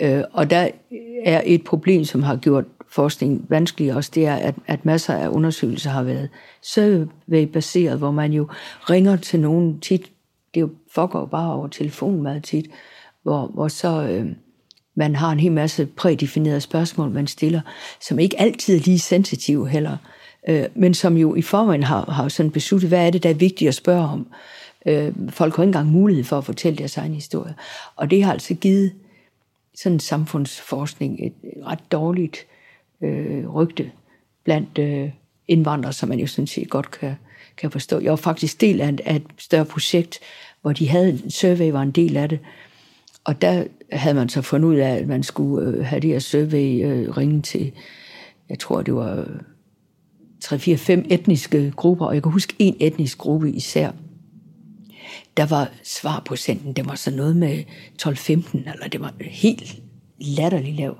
Øh, 0.00 0.24
og 0.32 0.50
der 0.50 0.68
er 1.24 1.42
et 1.44 1.64
problem, 1.64 2.04
som 2.04 2.22
har 2.22 2.36
gjort 2.36 2.64
forskning 2.88 3.46
vanskelig 3.48 3.94
også, 3.94 4.10
det 4.14 4.26
er, 4.26 4.34
at, 4.34 4.54
at 4.66 4.84
masser 4.84 5.14
af 5.14 5.28
undersøgelser 5.28 5.90
har 5.90 6.02
været 6.02 6.28
survey-baseret, 6.62 7.98
hvor 7.98 8.10
man 8.10 8.32
jo 8.32 8.48
ringer 8.90 9.16
til 9.16 9.40
nogen 9.40 9.80
tit, 9.80 10.12
det 10.54 10.60
jo 10.60 10.70
foregår 10.94 11.26
bare 11.26 11.54
over 11.54 11.68
telefonen 11.68 12.22
meget 12.22 12.44
tit, 12.44 12.66
hvor, 13.22 13.46
hvor 13.46 13.68
så 13.68 14.08
øh, 14.08 14.26
man 14.94 15.16
har 15.16 15.32
en 15.32 15.40
hel 15.40 15.52
masse 15.52 15.86
prædefinerede 15.86 16.60
spørgsmål, 16.60 17.10
man 17.10 17.26
stiller, 17.26 17.60
som 18.00 18.18
ikke 18.18 18.40
altid 18.40 18.76
er 18.76 18.80
lige 18.80 18.98
sensitive 18.98 19.68
heller, 19.68 19.96
øh, 20.48 20.64
men 20.74 20.94
som 20.94 21.16
jo 21.16 21.34
i 21.34 21.42
forvejen 21.42 21.82
har, 21.82 22.10
har 22.10 22.28
sådan 22.28 22.52
besluttet, 22.52 22.88
hvad 22.88 23.06
er 23.06 23.10
det, 23.10 23.22
der 23.22 23.30
er 23.30 23.34
vigtigt 23.34 23.68
at 23.68 23.74
spørge 23.74 24.08
om. 24.08 24.26
Øh, 24.86 25.12
folk 25.30 25.56
har 25.56 25.62
ikke 25.62 25.68
engang 25.68 25.88
mulighed 25.88 26.24
for 26.24 26.38
at 26.38 26.44
fortælle 26.44 26.78
deres 26.78 26.96
egen 26.96 27.14
historie. 27.14 27.54
Og 27.96 28.10
det 28.10 28.24
har 28.24 28.32
altså 28.32 28.54
givet 28.54 28.92
sådan 29.74 30.00
samfundsforskning 30.00 31.26
et 31.26 31.32
ret 31.66 31.92
dårligt 31.92 32.46
øh, 33.02 33.48
rygte 33.48 33.90
blandt 34.44 34.78
øh, 34.78 35.10
indvandrere, 35.48 35.92
som 35.92 36.08
man 36.08 36.18
jo 36.18 36.26
sådan 36.26 36.46
set 36.46 36.70
godt 36.70 36.90
kan, 36.90 37.14
kan 37.56 37.70
forstå. 37.70 38.00
Jeg 38.00 38.10
var 38.10 38.16
faktisk 38.16 38.60
del 38.60 38.80
af 38.80 38.88
et, 38.88 39.00
af 39.04 39.16
et 39.16 39.26
større 39.38 39.64
projekt, 39.64 40.18
hvor 40.62 40.72
de 40.72 40.88
havde 40.88 41.08
en 41.08 41.30
survey, 41.30 41.70
var 41.70 41.82
en 41.82 41.90
del 41.90 42.16
af 42.16 42.28
det, 42.28 42.38
og 43.24 43.42
der 43.42 43.64
havde 43.92 44.14
man 44.14 44.28
så 44.28 44.42
fundet 44.42 44.68
ud 44.68 44.76
af, 44.76 44.96
at 44.96 45.08
man 45.08 45.22
skulle 45.22 45.68
øh, 45.68 45.84
have 45.84 46.00
det 46.00 46.10
her 46.10 46.18
survey 46.18 46.86
øh, 46.86 47.16
ringe 47.16 47.42
til, 47.42 47.72
jeg 48.48 48.58
tror 48.58 48.82
det 48.82 48.94
var 48.94 49.16
øh, 49.16 49.26
3-4-5 50.44 50.90
etniske 51.14 51.72
grupper, 51.76 52.06
og 52.06 52.14
jeg 52.14 52.22
kan 52.22 52.32
huske 52.32 52.54
en 52.58 52.76
etnisk 52.80 53.18
gruppe 53.18 53.50
især, 53.50 53.90
der 55.36 55.46
var 55.46 55.70
svarprocenten, 55.84 56.72
det 56.72 56.88
var 56.88 56.94
så 56.94 57.10
noget 57.10 57.36
med 57.36 57.64
12-15, 58.02 58.72
eller 58.72 58.88
det 58.92 59.00
var 59.00 59.14
helt 59.20 59.82
latterligt 60.18 60.76
lav. 60.76 60.96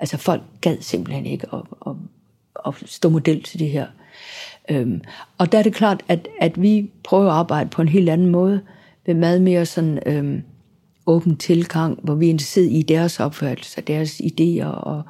Altså 0.00 0.16
folk 0.16 0.42
gad 0.60 0.76
simpelthen 0.80 1.26
ikke 1.26 1.46
at, 1.52 1.62
at, 1.86 1.92
at 2.66 2.74
stå 2.86 3.08
model 3.08 3.42
til 3.42 3.58
det 3.58 3.70
her. 3.70 3.86
Øhm, 4.70 5.00
og 5.38 5.52
der 5.52 5.58
er 5.58 5.62
det 5.62 5.74
klart, 5.74 6.02
at, 6.08 6.28
at 6.40 6.62
vi 6.62 6.90
prøver 7.04 7.30
at 7.30 7.36
arbejde 7.36 7.70
på 7.70 7.82
en 7.82 7.88
helt 7.88 8.08
anden 8.08 8.30
måde, 8.30 8.60
med 9.06 9.14
meget 9.14 9.42
mere 9.42 9.66
sådan 9.66 9.98
øhm, 10.06 10.42
åben 11.06 11.36
tilgang, 11.36 11.98
hvor 12.02 12.14
vi 12.14 12.26
er 12.26 12.30
interesseret 12.30 12.72
i 12.72 12.82
deres 12.82 13.20
opfattelse, 13.20 13.80
deres 13.80 14.20
idéer 14.20 14.64
og, 14.64 15.02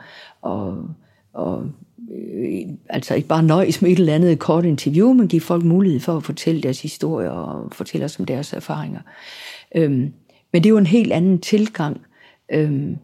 og, 0.43 0.89
og 1.33 1.67
øh, 2.13 2.61
altså 2.89 3.15
ikke 3.15 3.29
bare 3.29 3.43
nøjes 3.43 3.83
med 3.83 3.91
et 3.91 3.99
eller 3.99 4.15
andet 4.15 4.39
kort 4.39 4.65
interview, 4.65 5.13
men 5.13 5.29
give 5.29 5.41
folk 5.41 5.65
mulighed 5.65 6.01
for 6.01 6.17
at 6.17 6.25
fortælle 6.25 6.63
deres 6.63 6.83
historie 6.83 7.31
og 7.31 7.73
fortælle 7.73 8.05
os 8.05 8.19
om 8.19 8.25
deres 8.25 8.53
erfaringer. 8.53 9.01
Øhm, 9.75 10.13
men 10.53 10.63
det 10.63 10.67
er 10.67 10.71
jo 10.71 10.79
en 10.79 10.87
helt 10.87 11.13
anden 11.13 11.39
tilgang. 11.39 12.01
Øhm, 12.53 12.97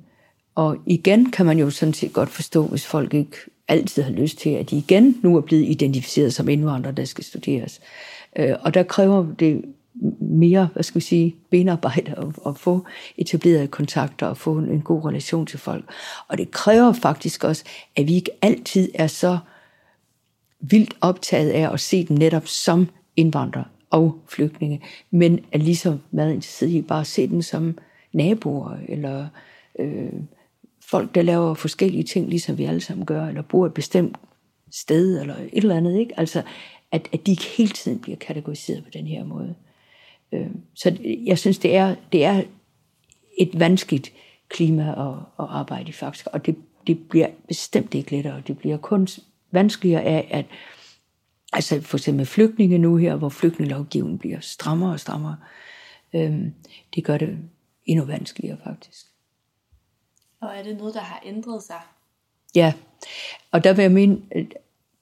og 0.55 0.77
igen 0.87 1.31
kan 1.31 1.47
man 1.47 1.59
jo 1.59 1.71
sådan 1.71 1.95
set 1.95 2.13
godt 2.13 2.29
forstå, 2.29 2.67
hvis 2.67 2.87
folk 2.87 3.15
ikke 3.15 3.37
altid 3.69 4.03
har 4.03 4.11
lyst 4.11 4.39
til, 4.39 4.51
at 4.51 4.71
de 4.71 4.77
igen 4.77 5.17
nu 5.23 5.37
er 5.37 5.41
blevet 5.41 5.69
identificeret 5.69 6.35
som 6.35 6.49
indvandrere, 6.49 6.95
der 6.95 7.05
skal 7.05 7.25
studeres. 7.25 7.81
Øh, 8.37 8.55
og 8.61 8.75
der 8.75 8.83
kræver 8.83 9.27
det 9.39 9.65
mere, 10.21 10.69
hvad 10.73 10.83
skal 10.83 11.01
vi 11.01 11.05
sige, 11.05 11.37
benarbejde 11.51 12.15
og, 12.15 12.35
og 12.37 12.57
få 12.57 12.87
etableret 13.17 13.71
kontakter 13.71 14.27
og 14.27 14.37
få 14.37 14.59
en, 14.59 14.69
en 14.69 14.81
god 14.81 15.05
relation 15.05 15.47
til 15.47 15.59
folk. 15.59 15.85
Og 16.29 16.39
det 16.39 16.51
kræver 16.51 16.93
faktisk 16.93 17.45
også, 17.45 17.65
at 17.97 18.09
vi 18.09 18.15
ikke 18.15 18.31
altid 18.43 18.89
er 18.95 19.07
så 19.07 19.39
vildt 20.61 20.95
optaget 21.01 21.51
af 21.51 21.73
at 21.73 21.81
se 21.81 22.07
dem 22.07 22.17
netop 22.17 22.47
som 22.47 22.89
indvandrere 23.17 23.65
og 23.91 24.19
flygtninge, 24.29 24.83
men 25.11 25.45
er 25.53 25.59
ligesom 25.59 26.01
meget 26.11 26.35
interesseret 26.35 26.71
i 26.71 26.83
bare 26.83 27.01
at 27.01 27.07
se 27.07 27.29
dem 27.29 27.43
som 27.43 27.79
naboer 28.13 28.77
eller 28.89 29.27
øh, 29.79 30.13
folk, 30.91 31.15
der 31.15 31.23
laver 31.23 31.55
forskellige 31.55 32.03
ting, 32.03 32.29
ligesom 32.29 32.59
vi 32.59 32.65
alle 32.65 32.81
sammen 32.81 33.07
gør, 33.07 33.27
eller 33.27 33.43
bor 33.43 33.67
et 33.67 33.75
bestemt 33.75 34.17
sted, 34.71 35.21
eller 35.21 35.35
et 35.35 35.49
eller 35.53 35.77
andet, 35.77 35.99
ikke? 35.99 36.15
Altså, 36.17 36.43
at, 36.93 37.09
at 37.13 37.27
de 37.27 37.31
ikke 37.31 37.47
hele 37.57 37.71
tiden 37.71 37.99
bliver 37.99 38.17
kategoriseret 38.17 38.85
på 38.85 38.91
den 38.93 39.07
her 39.07 39.25
måde. 39.25 39.55
Øh, 40.33 40.51
så 40.75 40.99
jeg 41.27 41.39
synes, 41.39 41.59
det 41.59 41.77
er, 41.77 41.95
det 42.13 42.25
er 42.25 42.43
et 43.39 43.61
vanskeligt 43.61 44.13
klima 44.49 44.91
at, 44.91 45.15
at 45.45 45.51
arbejde 45.51 45.89
i 45.89 45.93
faktisk, 45.93 46.27
og 46.27 46.47
det, 46.47 46.57
det 46.87 47.09
bliver 47.09 47.29
bestemt 47.49 47.95
ikke 47.95 48.11
lettere. 48.11 48.43
Det 48.47 48.59
bliver 48.59 48.77
kun 48.77 49.09
vanskeligere 49.51 50.03
af, 50.03 50.29
at 50.31 50.47
altså 51.53 51.81
for 51.81 51.97
eksempel 51.97 52.27
flygtninge 52.27 52.79
nu 52.79 52.97
her, 52.97 53.17
hvor 53.17 53.29
flygtningelovgivningen 53.29 54.19
bliver 54.19 54.41
strammere 54.41 54.93
og 54.93 55.01
strammere, 55.01 55.37
øh, 56.15 56.39
det 56.95 57.05
gør 57.05 57.19
det 57.19 57.39
endnu 57.87 58.05
vanskeligere 58.05 58.59
faktisk. 58.65 59.07
Og 60.41 60.49
er 60.57 60.63
det 60.63 60.77
noget, 60.77 60.95
der 60.95 61.01
har 61.01 61.23
ændret 61.25 61.63
sig? 61.63 61.81
Ja, 62.55 62.73
og 63.51 63.65
der 63.65 63.73
vil 63.73 63.83
jeg 63.83 63.93
mene, 63.93 64.23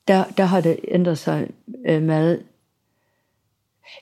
der, 0.09 0.25
der 0.25 0.45
har 0.45 0.61
det 0.61 0.81
ændret 0.89 1.19
sig 1.19 1.49
øh, 1.87 2.03
meget. 2.03 2.43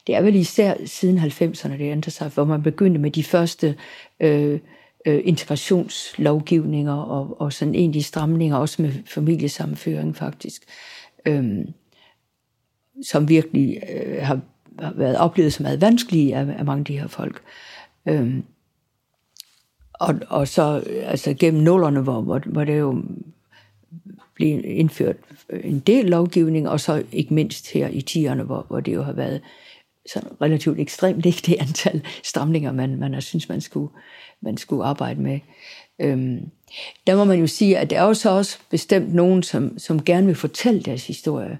Det 0.06 0.14
er 0.14 0.22
vel 0.22 0.34
især 0.34 0.74
siden 0.84 1.18
90'erne, 1.18 1.72
det 1.72 1.92
ændrede 1.92 2.10
sig, 2.10 2.28
hvor 2.28 2.44
man 2.44 2.62
begyndte 2.62 3.00
med 3.00 3.10
de 3.10 3.24
første 3.24 3.76
øh, 4.20 4.60
øh, 5.06 5.20
integrationslovgivninger 5.24 6.94
og, 6.94 7.40
og 7.40 7.52
sådan 7.52 7.74
egentlig 7.74 8.04
stramninger, 8.04 8.56
også 8.56 8.82
med 8.82 8.92
familiesammenføring 9.06 10.16
faktisk, 10.16 10.62
øh, 11.26 11.64
som 13.02 13.28
virkelig 13.28 13.82
øh, 13.94 14.22
har, 14.22 14.40
har 14.78 14.92
været 14.96 15.16
oplevet 15.16 15.52
som 15.52 15.62
meget 15.62 15.80
vanskelige 15.80 16.36
af, 16.36 16.54
af 16.58 16.64
mange 16.64 16.80
af 16.80 16.84
de 16.84 16.98
her 16.98 17.06
folk. 17.06 17.42
Øh, 18.06 18.40
og, 19.92 20.14
og 20.28 20.48
så 20.48 20.84
altså 21.02 21.34
gennem 21.34 21.62
nullerne, 21.62 22.00
hvor, 22.00 22.20
hvor, 22.20 22.38
hvor 22.38 22.64
det 22.64 22.78
jo 22.78 23.02
blev 24.34 24.60
indført 24.64 25.16
en 25.64 25.78
del 25.78 26.04
lovgivning, 26.04 26.68
og 26.68 26.80
så 26.80 27.04
ikke 27.12 27.34
mindst 27.34 27.72
her 27.72 27.88
i 27.88 28.00
tierne, 28.00 28.42
hvor, 28.42 28.66
hvor 28.68 28.80
det 28.80 28.94
jo 28.94 29.02
har 29.02 29.12
været 29.12 29.40
så 30.08 30.20
relativt 30.40 30.80
ekstremt 30.80 31.24
det 31.24 31.54
antal 31.60 32.02
stramninger, 32.24 32.72
man, 32.72 32.98
man 32.98 33.14
har 33.14 33.20
synes, 33.20 33.48
man 33.48 33.60
skulle, 33.60 33.92
man 34.40 34.56
skulle 34.56 34.84
arbejde 34.84 35.20
med. 35.20 35.40
Øhm, 35.98 36.50
der 37.06 37.16
må 37.16 37.24
man 37.24 37.38
jo 37.38 37.46
sige, 37.46 37.78
at 37.78 37.90
der 37.90 38.00
er 38.00 38.04
jo 38.04 38.14
så 38.14 38.30
også 38.30 38.58
bestemt 38.70 39.14
nogen, 39.14 39.42
som, 39.42 39.78
som 39.78 40.04
gerne 40.04 40.26
vil 40.26 40.34
fortælle 40.34 40.82
deres 40.82 41.06
historie. 41.06 41.58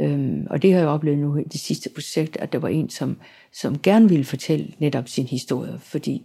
Øhm, 0.00 0.46
og 0.50 0.62
det 0.62 0.72
har 0.72 0.80
jeg 0.80 0.88
oplevet 0.88 1.18
nu 1.18 1.36
i 1.36 1.44
det 1.44 1.60
sidste 1.60 1.90
projekt, 1.90 2.36
at 2.36 2.52
der 2.52 2.58
var 2.58 2.68
en, 2.68 2.90
som, 2.90 3.16
som 3.52 3.78
gerne 3.78 4.08
ville 4.08 4.24
fortælle 4.24 4.72
netop 4.78 5.08
sin 5.08 5.26
historie, 5.26 5.78
fordi 5.78 6.22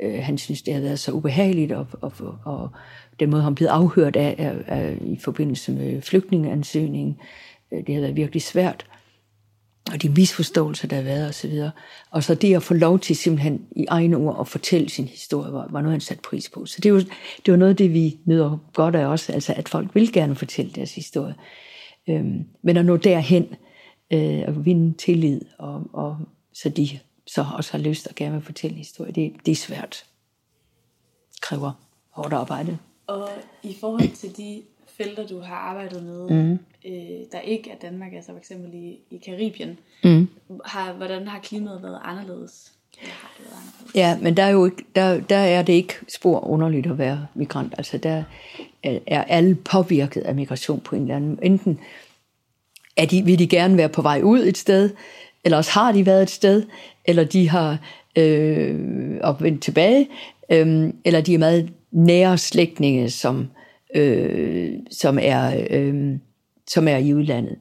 øh, 0.00 0.18
han 0.22 0.38
synes, 0.38 0.62
det 0.62 0.74
havde 0.74 0.84
været 0.84 0.98
så 0.98 1.12
ubehageligt, 1.12 1.72
og, 1.72 1.86
og, 2.00 2.12
og 2.44 2.70
den 3.20 3.30
måde, 3.30 3.42
han 3.42 3.54
blev 3.54 3.68
afhørt 3.68 4.16
af, 4.16 4.34
af, 4.38 4.54
af 4.66 4.98
i 5.00 5.18
forbindelse 5.24 5.72
med 5.72 6.02
flygtningeansøgningen, 6.02 7.16
øh, 7.72 7.78
det 7.78 7.88
havde 7.88 8.02
været 8.02 8.16
virkelig 8.16 8.42
svært. 8.42 8.86
Og 9.92 10.02
de 10.02 10.08
misforståelser, 10.08 10.88
der 10.88 10.96
har 10.96 11.02
været 11.02 11.28
osv. 11.28 11.50
Og, 11.50 11.70
og 12.10 12.24
så 12.24 12.34
det 12.34 12.56
at 12.56 12.62
få 12.62 12.74
lov 12.74 12.98
til 12.98 13.16
simpelthen 13.16 13.66
i 13.76 13.84
egne 13.88 14.16
ord 14.16 14.36
at 14.40 14.48
fortælle 14.48 14.88
sin 14.88 15.04
historie, 15.04 15.52
var, 15.52 15.68
var 15.70 15.80
noget, 15.80 15.92
han 15.92 16.00
satte 16.00 16.22
pris 16.22 16.50
på. 16.50 16.66
Så 16.66 16.80
det 16.80 16.92
var, 16.92 16.98
det 17.46 17.52
var 17.52 17.56
noget 17.56 17.70
af 17.70 17.76
det, 17.76 17.94
vi 17.94 18.18
nyder 18.24 18.58
godt 18.74 18.94
af 18.94 19.06
også, 19.06 19.32
altså 19.32 19.54
at 19.56 19.68
folk 19.68 19.94
vil 19.94 20.12
gerne 20.12 20.34
fortælle 20.34 20.70
deres 20.70 20.94
historie. 20.94 21.34
Øhm, 22.08 22.44
men 22.62 22.76
at 22.76 22.84
nå 22.84 22.96
derhen, 22.96 23.44
øh, 24.12 24.38
at 24.40 24.64
vinde 24.64 24.96
tillid, 24.96 25.40
og, 25.58 25.82
og 25.92 26.16
så 26.52 26.68
de 26.68 26.88
så 27.26 27.46
også 27.56 27.72
har 27.72 27.78
lyst 27.78 28.06
og 28.06 28.14
gerne 28.14 28.34
vil 28.34 28.42
fortælle 28.42 28.72
en 28.74 28.78
historie, 28.78 29.12
det, 29.12 29.32
det 29.46 29.52
er 29.52 29.56
svært. 29.56 30.04
Det 31.32 31.40
kræver 31.40 31.72
hårdt 32.10 32.32
arbejde. 32.32 32.78
Og 33.06 33.28
i 33.62 33.76
forhold 33.80 34.16
til 34.16 34.36
de 34.36 34.62
felter, 34.98 35.26
du 35.26 35.40
har 35.40 35.54
arbejdet 35.54 36.02
med, 36.02 36.28
mm. 36.30 36.52
øh, 36.86 37.26
der 37.32 37.40
ikke 37.40 37.70
er 37.70 37.76
Danmark, 37.82 38.12
altså 38.12 38.32
for 38.32 38.38
eksempel 38.38 38.74
i, 38.74 38.98
i 39.10 39.18
Karibien, 39.26 39.78
mm. 40.04 40.28
har, 40.64 40.92
hvordan 40.92 41.28
har 41.28 41.38
klimaet 41.38 41.82
været 41.82 42.00
anderledes? 42.04 42.72
Har 43.00 43.32
det 43.38 43.44
været 43.44 43.60
anderledes? 43.62 43.94
Ja, 43.94 44.18
men 44.22 44.36
der 44.36 44.42
er 44.42 44.50
jo 44.50 44.64
ikke, 44.64 44.84
der, 44.96 45.20
der 45.20 45.36
er 45.36 45.62
det 45.62 45.72
ikke 45.72 45.94
spor 46.08 46.46
underligt 46.46 46.86
at 46.86 46.98
være 46.98 47.26
migrant. 47.34 47.74
Altså 47.78 47.98
der 47.98 48.24
er 49.06 49.22
alle 49.22 49.54
påvirket 49.54 50.20
af 50.20 50.34
migration 50.34 50.80
på 50.80 50.96
en 50.96 51.02
eller 51.02 51.16
anden 51.16 51.38
Enten 51.42 51.80
er 52.96 53.06
de, 53.06 53.24
vil 53.24 53.38
de 53.38 53.46
gerne 53.46 53.76
være 53.76 53.88
på 53.88 54.02
vej 54.02 54.20
ud 54.22 54.40
et 54.40 54.58
sted, 54.58 54.90
eller 55.44 55.56
også 55.56 55.70
har 55.70 55.92
de 55.92 56.06
været 56.06 56.22
et 56.22 56.30
sted, 56.30 56.62
eller 57.04 57.24
de 57.24 57.48
har 57.48 57.78
øh, 58.16 59.18
og 59.22 59.36
vendt 59.40 59.62
tilbage, 59.62 60.08
øh, 60.50 60.92
eller 61.04 61.20
de 61.20 61.34
er 61.34 61.38
meget 61.38 61.72
nære 61.90 62.38
slægtninge, 62.38 63.10
som, 63.10 63.48
øh, 63.94 64.72
som, 64.90 65.18
er, 65.22 65.66
øh, 65.70 66.18
som 66.66 66.88
er 66.88 66.96
i 66.96 67.14
udlandet. 67.14 67.56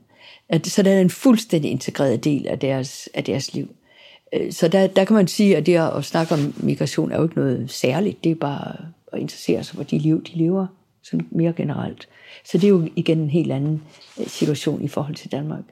At, 0.50 0.68
så 0.68 0.84
det 0.84 0.94
er 0.94 1.02
en 1.02 1.10
fuldstændig 1.10 1.72
integreret 1.72 2.24
del 2.24 2.48
af 2.48 2.60
deres, 2.60 3.10
af 3.14 3.24
deres 3.24 3.54
liv. 3.54 3.76
Øh, 4.34 4.52
så 4.52 4.68
der, 4.68 4.88
der 4.88 5.06
kan 5.06 5.16
man 5.16 5.28
sige, 5.28 5.58
at 5.58 5.66
det 5.66 5.78
at 5.78 6.06
snakke 6.06 6.34
om 6.34 6.54
migration 6.58 7.12
er 7.12 7.18
jo 7.18 7.24
ikke 7.24 7.36
noget 7.36 7.72
særligt. 7.72 8.24
Det 8.24 8.32
er 8.32 8.36
bare 8.36 8.76
at 9.14 9.20
interessere 9.20 9.64
sig 9.64 9.76
for 9.76 9.84
de 9.84 9.98
liv, 9.98 10.24
de 10.24 10.38
lever, 10.38 10.68
sådan 11.04 11.28
mere 11.32 11.54
generelt. 11.54 12.10
Så 12.46 12.58
det 12.58 12.64
er 12.64 12.70
jo 12.70 12.88
igen 12.96 13.20
en 13.20 13.30
helt 13.30 13.52
anden 13.52 13.84
øh, 14.20 14.28
situation 14.28 14.84
i 14.84 14.88
forhold 14.88 15.16
til 15.16 15.32
Danmark, 15.32 15.64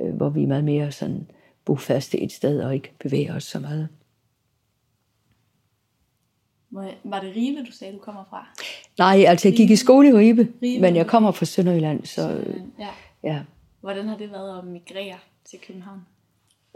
øh, 0.00 0.14
hvor 0.14 0.28
vi 0.28 0.42
er 0.42 0.46
meget 0.46 0.64
mere 0.64 0.92
sådan 0.92 1.26
bofaste 1.64 2.20
et 2.20 2.32
sted 2.32 2.60
og 2.60 2.74
ikke 2.74 2.92
bevæger 3.02 3.36
os 3.36 3.44
så 3.44 3.60
meget. 3.60 3.88
Var 7.04 7.20
det 7.20 7.36
Ribe, 7.36 7.64
du 7.66 7.72
sagde, 7.72 7.92
du 7.92 7.98
kommer 7.98 8.24
fra? 8.30 8.46
Nej, 8.98 9.24
altså 9.28 9.48
jeg 9.48 9.56
gik 9.56 9.70
i 9.70 9.76
skole 9.76 10.08
i 10.08 10.12
Ribe, 10.12 10.48
Ribe. 10.62 10.80
men 10.80 10.96
jeg 10.96 11.06
kommer 11.06 11.32
fra 11.32 11.46
Sønderjylland, 11.46 12.04
så 12.04 12.44
ja. 12.78 12.88
ja. 13.24 13.40
Hvordan 13.80 14.08
har 14.08 14.16
det 14.16 14.32
været 14.32 14.58
at 14.58 14.64
migrere 14.64 15.16
til 15.50 15.58
København? 15.66 16.00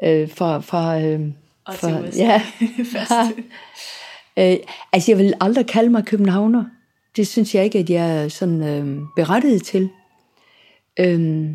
Øh, 0.03 0.31
fra, 0.31 0.61
fra, 0.61 1.01
øh, 1.01 1.21
og 1.65 1.75
fra, 1.75 1.89
til 1.89 2.09
USA 2.09 2.23
ja. 2.23 2.43
først. 2.93 3.39
øh, 4.39 4.57
altså 4.93 5.11
jeg 5.11 5.19
vil 5.19 5.35
aldrig 5.41 5.67
kalde 5.67 5.91
mig 5.91 6.05
københavner. 6.05 6.65
Det 7.17 7.27
synes 7.27 7.55
jeg 7.55 7.65
ikke, 7.65 7.79
at 7.79 7.91
jeg 7.91 8.25
er 8.25 8.29
sådan 8.29 8.63
øh, 8.63 9.03
berettiget 9.17 9.63
til. 9.63 9.91
Øh, 11.01 11.51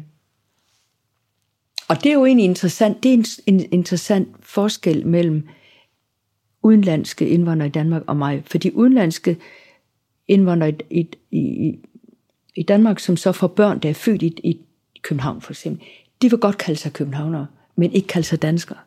og 1.88 2.04
det 2.04 2.10
er 2.10 2.14
jo 2.14 2.26
egentlig 2.26 2.46
interessant. 2.46 3.04
Det 3.04 3.10
er 3.10 3.14
en, 3.14 3.26
en 3.46 3.66
interessant 3.72 4.28
forskel 4.42 5.08
mellem 5.08 5.48
udenlandske 6.64 7.30
indvandrere 7.30 7.68
i 7.68 7.72
Danmark 7.72 8.04
og 8.08 8.18
mig. 8.18 8.44
For 8.46 8.58
de 8.58 8.76
udenlandske 8.76 9.38
indvandrere 10.28 10.74
i, 10.90 11.08
i, 11.32 11.40
i, 11.40 11.80
i 12.56 12.64
Danmark, 12.64 13.00
som 13.00 13.18
så 13.18 13.32
får 13.32 13.48
børn, 13.48 13.80
der 13.80 13.90
er 13.90 13.94
født 13.94 14.22
i, 14.22 14.28
i 14.28 14.60
København 15.02 15.42
for 15.42 15.52
eksempel, 15.52 15.88
de 16.22 16.30
vil 16.30 16.40
godt 16.40 16.58
kalde 16.58 16.80
sig 16.80 16.94
københavnere, 16.94 17.48
men 17.76 17.92
ikke 17.92 18.08
kalde 18.08 18.28
sig 18.28 18.42
danskere. 18.42 18.78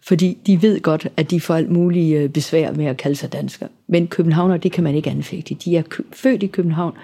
Fordi 0.00 0.38
de 0.46 0.62
ved 0.62 0.80
godt, 0.80 1.08
at 1.16 1.30
de 1.30 1.40
får 1.40 1.54
alt 1.54 1.70
muligt 1.70 2.16
øh, 2.16 2.30
besvær 2.30 2.72
med 2.72 2.86
at 2.86 2.96
kalde 2.96 3.16
sig 3.16 3.32
danskere. 3.32 3.68
Men 3.86 4.08
københavnere, 4.08 4.58
det 4.58 4.72
kan 4.72 4.84
man 4.84 4.94
ikke 4.94 5.10
anfægte. 5.10 5.54
De 5.54 5.76
er 5.76 5.82
født 6.12 6.42
i 6.42 6.46
København, 6.46 6.96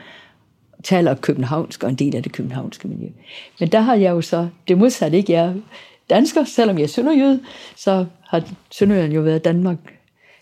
taler 0.82 1.14
københavnsk 1.14 1.82
og 1.82 1.90
en 1.90 1.96
del 1.96 2.16
af 2.16 2.22
det 2.22 2.32
københavnske 2.32 2.88
miljø. 2.88 3.08
Men 3.60 3.68
der 3.68 3.80
har 3.80 3.94
jeg 3.94 4.10
jo 4.10 4.20
så, 4.20 4.48
det 4.68 4.78
modsatte 4.78 5.16
ikke, 5.16 5.32
jeg 5.32 5.54
dansker, 6.10 6.44
selvom 6.44 6.76
jeg 6.76 6.84
er 6.84 6.88
sønderjyde, 6.88 7.40
så 7.76 8.06
har 8.28 8.42
Sønderjylland 8.70 9.12
jo 9.12 9.20
været 9.20 9.44
Danmark 9.44 9.78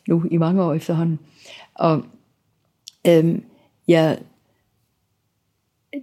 nu 0.09 0.25
i 0.31 0.37
mange 0.37 0.63
år 0.63 0.75
efterhånden. 0.75 1.19
Og 1.75 2.03
øhm, 3.07 3.45
jeg 3.89 4.19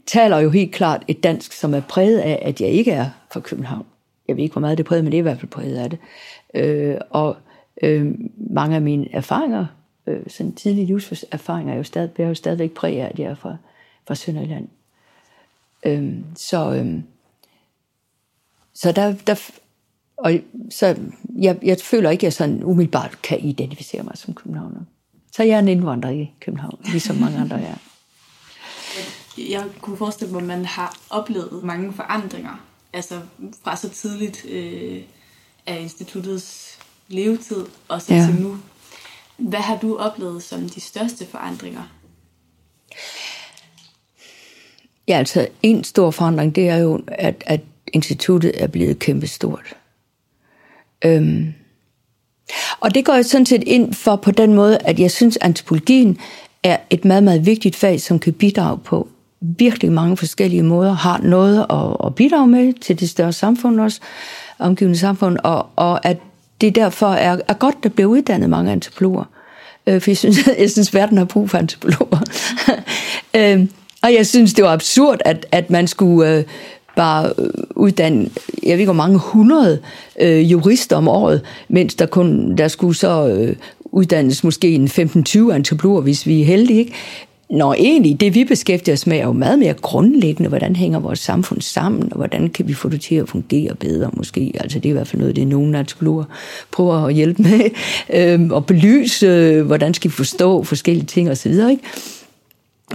taler 0.06 0.40
jo 0.40 0.50
helt 0.50 0.74
klart 0.74 1.04
et 1.08 1.24
dansk, 1.24 1.52
som 1.52 1.74
er 1.74 1.82
præget 1.82 2.20
af, 2.20 2.40
at 2.42 2.62
jeg 2.62 2.70
ikke 2.70 2.92
er 2.92 3.10
fra 3.34 3.40
København. 3.40 3.86
Jeg 4.28 4.36
ved 4.36 4.44
ikke, 4.44 4.54
hvor 4.54 4.60
meget 4.60 4.78
det 4.78 4.84
er 4.84 4.88
præget, 4.88 5.04
men 5.04 5.12
det 5.12 5.18
er 5.18 5.22
i 5.22 5.30
hvert 5.30 5.40
fald 5.40 5.52
præget 5.52 5.78
af 5.78 5.90
det. 5.90 6.00
Øh, 6.54 6.98
og 7.10 7.38
øh, 7.82 8.16
mange 8.38 8.76
af 8.76 8.82
mine 8.82 9.14
erfaringer, 9.14 9.66
øh, 10.08 10.20
sådan 10.28 10.54
tidlige 10.54 10.86
livserfaringer, 10.86 11.74
er 11.74 11.78
jo 11.78 11.84
stadig, 11.84 12.10
er 12.20 12.28
jo 12.28 12.34
stadigvæk 12.34 12.72
præget 12.72 13.02
af, 13.02 13.06
at 13.06 13.20
jeg 13.20 13.32
er 13.32 13.36
fra, 13.36 13.58
fra 14.08 14.16
Sønderjylland. 14.16 14.68
Øh, 15.86 16.14
så, 16.36 16.74
øh, 16.74 17.00
så 18.76 18.92
der, 18.92 19.16
der 19.28 19.36
og 20.18 20.40
så 20.70 20.96
jeg, 21.36 21.58
jeg 21.64 21.78
føler 21.84 22.10
ikke, 22.10 22.22
at 22.22 22.24
jeg 22.24 22.34
sådan 22.34 22.64
umiddelbart 22.64 23.22
kan 23.22 23.40
identificere 23.40 24.04
mig 24.04 24.18
som 24.18 24.34
københavner. 24.34 24.80
Så 25.32 25.44
jeg 25.44 25.56
er 25.56 25.60
en 25.60 25.68
indvandrer 25.68 26.10
i 26.10 26.32
København, 26.40 26.80
ligesom 26.86 27.16
mange 27.16 27.38
andre 27.38 27.62
er. 27.62 27.76
Jeg 29.38 29.66
kunne 29.82 29.98
forestille 29.98 30.34
mig, 30.34 30.42
at 30.42 30.48
man 30.48 30.66
har 30.66 30.98
oplevet 31.10 31.64
mange 31.64 31.94
forandringer, 31.94 32.66
altså 32.94 33.22
fra 33.64 33.76
så 33.76 33.90
tidligt 33.90 34.46
øh, 34.46 35.02
af 35.66 35.80
instituttets 35.80 36.80
levetid 37.08 37.66
og 37.88 38.02
så 38.02 38.14
ja. 38.14 38.26
til 38.26 38.42
nu. 38.42 38.58
Hvad 39.38 39.60
har 39.60 39.78
du 39.78 39.98
oplevet 39.98 40.44
som 40.44 40.70
de 40.70 40.82
største 40.82 41.26
forandringer? 41.26 41.84
Ja, 45.08 45.18
altså 45.18 45.48
en 45.64 45.84
stor 45.84 46.12
forandring, 46.12 46.56
det 46.56 46.70
er 46.70 46.78
jo, 46.78 47.02
at, 47.08 47.44
at 47.46 47.62
instituttet 47.96 48.52
er 48.64 48.68
blevet 48.68 49.00
kæmpestort. 49.00 49.76
Øhm. 51.06 51.54
Og 52.80 52.96
det 52.96 53.06
går 53.06 53.14
jeg 53.14 53.26
sådan 53.26 53.46
set 53.46 53.64
ind 53.64 53.94
for 53.94 54.16
på 54.16 54.32
den 54.32 54.54
måde, 54.54 54.78
at 54.78 55.00
jeg 55.00 55.12
synes, 55.12 55.38
at 55.38 55.44
antropologien 55.44 56.18
er 56.64 56.78
et 56.90 57.06
meget, 57.06 57.24
meget 57.24 57.46
vigtigt 57.46 57.76
fag, 57.76 58.02
som 58.02 58.20
kan 58.20 58.34
bidrage 58.34 58.78
på 58.78 59.08
virkelig 59.42 59.92
mange 59.92 60.18
forskellige 60.18 60.64
måder, 60.64 60.94
har 60.94 61.18
noget 61.18 61.66
at, 61.70 62.08
at 62.08 62.16
bidrage 62.16 62.48
med 62.48 62.74
til 62.74 63.00
det 63.00 63.10
større 63.10 63.34
samfund 63.34 63.80
også, 63.80 64.00
omgivende 64.60 64.98
samfund, 64.98 65.38
og, 65.44 65.68
og 65.76 66.06
at 66.06 66.18
det 66.62 66.76
derfor 66.76 67.08
er, 67.08 67.38
er 67.48 67.54
godt, 67.54 67.84
der 67.84 67.90
bliver 67.90 68.10
uddannet 68.10 68.50
mange 68.50 68.72
antropologer. 68.72 69.24
Øh, 69.88 70.02
for 70.02 70.12
jeg 70.12 70.18
synes, 70.18 70.48
jeg 70.60 70.72
synes, 70.72 70.94
verden 70.94 71.18
har 71.18 71.26
brug 71.26 71.50
for 71.50 71.58
antropologer. 71.58 72.20
øh, 73.38 73.68
og 74.04 74.14
jeg 74.14 74.28
synes, 74.28 74.54
det 74.54 74.66
var 74.66 74.74
absurd, 74.74 75.20
at, 75.26 75.46
at 75.52 75.70
man 75.70 75.88
skulle 75.88 76.38
øh, 76.38 76.44
var 76.98 77.26
øh, 77.26 77.50
uddannet, 77.76 78.32
jeg 78.64 78.72
ved 78.72 78.80
ikke 78.80 78.86
hvor 78.86 78.94
mange 78.94 79.18
hundrede 79.18 79.80
øh, 80.22 80.52
jurister 80.52 80.96
om 80.96 81.08
året, 81.08 81.42
mens 81.70 81.96
der 81.96 82.06
kun 82.06 82.58
der 82.58 82.68
skulle 82.68 82.96
så 82.96 83.28
øh, 83.28 83.56
uddannes 83.84 84.44
måske 84.44 84.72
en 84.72 84.88
15-20 84.88 85.52
antropologer, 85.52 86.02
hvis 86.02 86.28
vi 86.28 86.42
er 86.42 86.46
heldige. 86.46 86.80
Ikke? 86.80 86.94
Når 87.50 87.74
egentlig 87.74 88.20
det, 88.20 88.36
vi 88.36 88.44
beskæftiger 88.44 88.94
os 88.94 89.08
med, 89.08 89.18
er 89.18 89.24
jo 89.24 89.32
meget 89.32 89.60
mere 89.60 89.74
grundlæggende, 89.74 90.50
hvordan 90.50 90.76
hænger 90.76 91.00
vores 91.00 91.20
samfund 91.20 91.62
sammen, 91.62 92.04
og 92.12 92.18
hvordan 92.18 92.50
kan 92.50 92.68
vi 92.68 92.74
få 92.74 92.90
det 92.90 93.02
til 93.02 93.16
at 93.16 93.30
fungere 93.30 93.76
bedre 93.76 94.10
måske. 94.14 94.52
Altså 94.60 94.80
det 94.80 94.86
er 94.86 94.90
i 94.90 94.94
hvert 94.94 95.08
fald 95.08 95.20
noget, 95.20 95.36
det 95.36 95.42
er 95.42 95.46
nogle 95.46 95.80
antropologer 95.80 96.24
prøver 96.72 96.96
at 96.96 97.14
hjælpe 97.14 97.44
med, 97.44 97.62
øh, 98.20 98.52
og 98.52 98.66
belyse, 98.66 99.28
øh, 99.28 99.66
hvordan 99.66 99.94
skal 99.94 100.12
vi 100.12 100.16
forstå 100.16 100.64
forskellige 100.64 101.06
ting 101.06 101.30
osv., 101.30 101.52
ikke? 101.52 101.84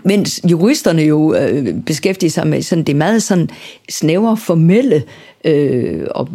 Mens 0.05 0.41
juristerne 0.51 1.03
jo 1.03 1.35
øh, 1.35 1.75
beskæftiger 1.75 2.31
sig 2.31 2.47
med 2.47 2.63
sådan, 2.63 2.85
det 2.85 2.97
meget 2.97 3.23
sådan 3.23 3.51
snævre, 3.89 4.37
formelle 4.37 5.03
øh, 5.45 6.07
og 6.11 6.29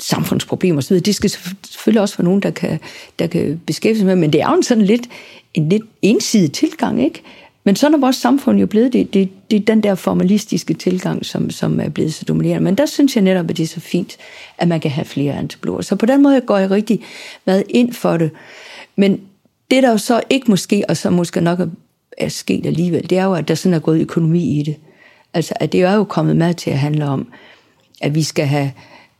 samfundsproblemer 0.00 0.78
osv. 0.78 1.00
Det 1.00 1.14
skal 1.14 1.30
selvfølgelig 1.30 2.00
også 2.00 2.18
være 2.18 2.24
nogen, 2.24 2.42
der 2.42 2.50
kan, 2.50 2.80
der 3.18 3.26
kan 3.26 3.60
beskæftige 3.66 3.98
sig 3.98 4.06
med, 4.06 4.16
men 4.16 4.32
det 4.32 4.40
er 4.40 4.50
jo 4.50 4.56
en 4.56 4.62
sådan 4.62 4.84
lidt, 4.84 5.08
en 5.54 5.68
lidt 5.68 5.82
ensidig 6.02 6.52
tilgang, 6.52 7.04
ikke? 7.04 7.22
Men 7.64 7.76
sådan 7.76 7.94
er 7.94 7.98
vores 7.98 8.16
samfund 8.16 8.58
jo 8.58 8.66
blevet. 8.66 8.92
Det, 8.92 9.14
det, 9.14 9.28
det 9.50 9.56
er 9.56 9.64
den 9.64 9.82
der 9.82 9.94
formalistiske 9.94 10.74
tilgang, 10.74 11.26
som, 11.26 11.50
som 11.50 11.80
er 11.80 11.88
blevet 11.88 12.14
så 12.14 12.24
dominerende. 12.24 12.64
Men 12.64 12.74
der 12.74 12.86
synes 12.86 13.16
jeg 13.16 13.24
netop, 13.24 13.50
at 13.50 13.56
det 13.56 13.62
er 13.62 13.66
så 13.66 13.80
fint, 13.80 14.16
at 14.58 14.68
man 14.68 14.80
kan 14.80 14.90
have 14.90 15.04
flere 15.04 15.34
antibiotika. 15.34 15.82
Så 15.82 15.96
på 15.96 16.06
den 16.06 16.22
måde 16.22 16.40
går 16.40 16.58
jeg 16.58 16.70
rigtig 16.70 17.00
meget 17.46 17.64
ind 17.68 17.92
for 17.92 18.16
det. 18.16 18.30
Men 18.96 19.20
det 19.70 19.82
der 19.82 19.90
jo 19.90 19.98
så 19.98 20.20
ikke 20.30 20.50
måske, 20.50 20.84
og 20.88 20.96
så 20.96 21.10
måske 21.10 21.40
nok 21.40 21.58
er 22.18 22.28
sket 22.28 22.66
alligevel, 22.66 23.10
det 23.10 23.18
er 23.18 23.24
jo, 23.24 23.34
at 23.34 23.48
der 23.48 23.54
sådan 23.54 23.74
er 23.74 23.78
gået 23.78 24.00
økonomi 24.00 24.58
i 24.58 24.62
det. 24.62 24.76
Altså, 25.34 25.54
at 25.60 25.72
det 25.72 25.82
er 25.82 25.94
jo 25.94 26.04
kommet 26.04 26.36
med 26.36 26.54
til 26.54 26.70
at 26.70 26.78
handle 26.78 27.08
om, 27.08 27.28
at 28.02 28.14
vi 28.14 28.22
skal 28.22 28.46
have 28.46 28.72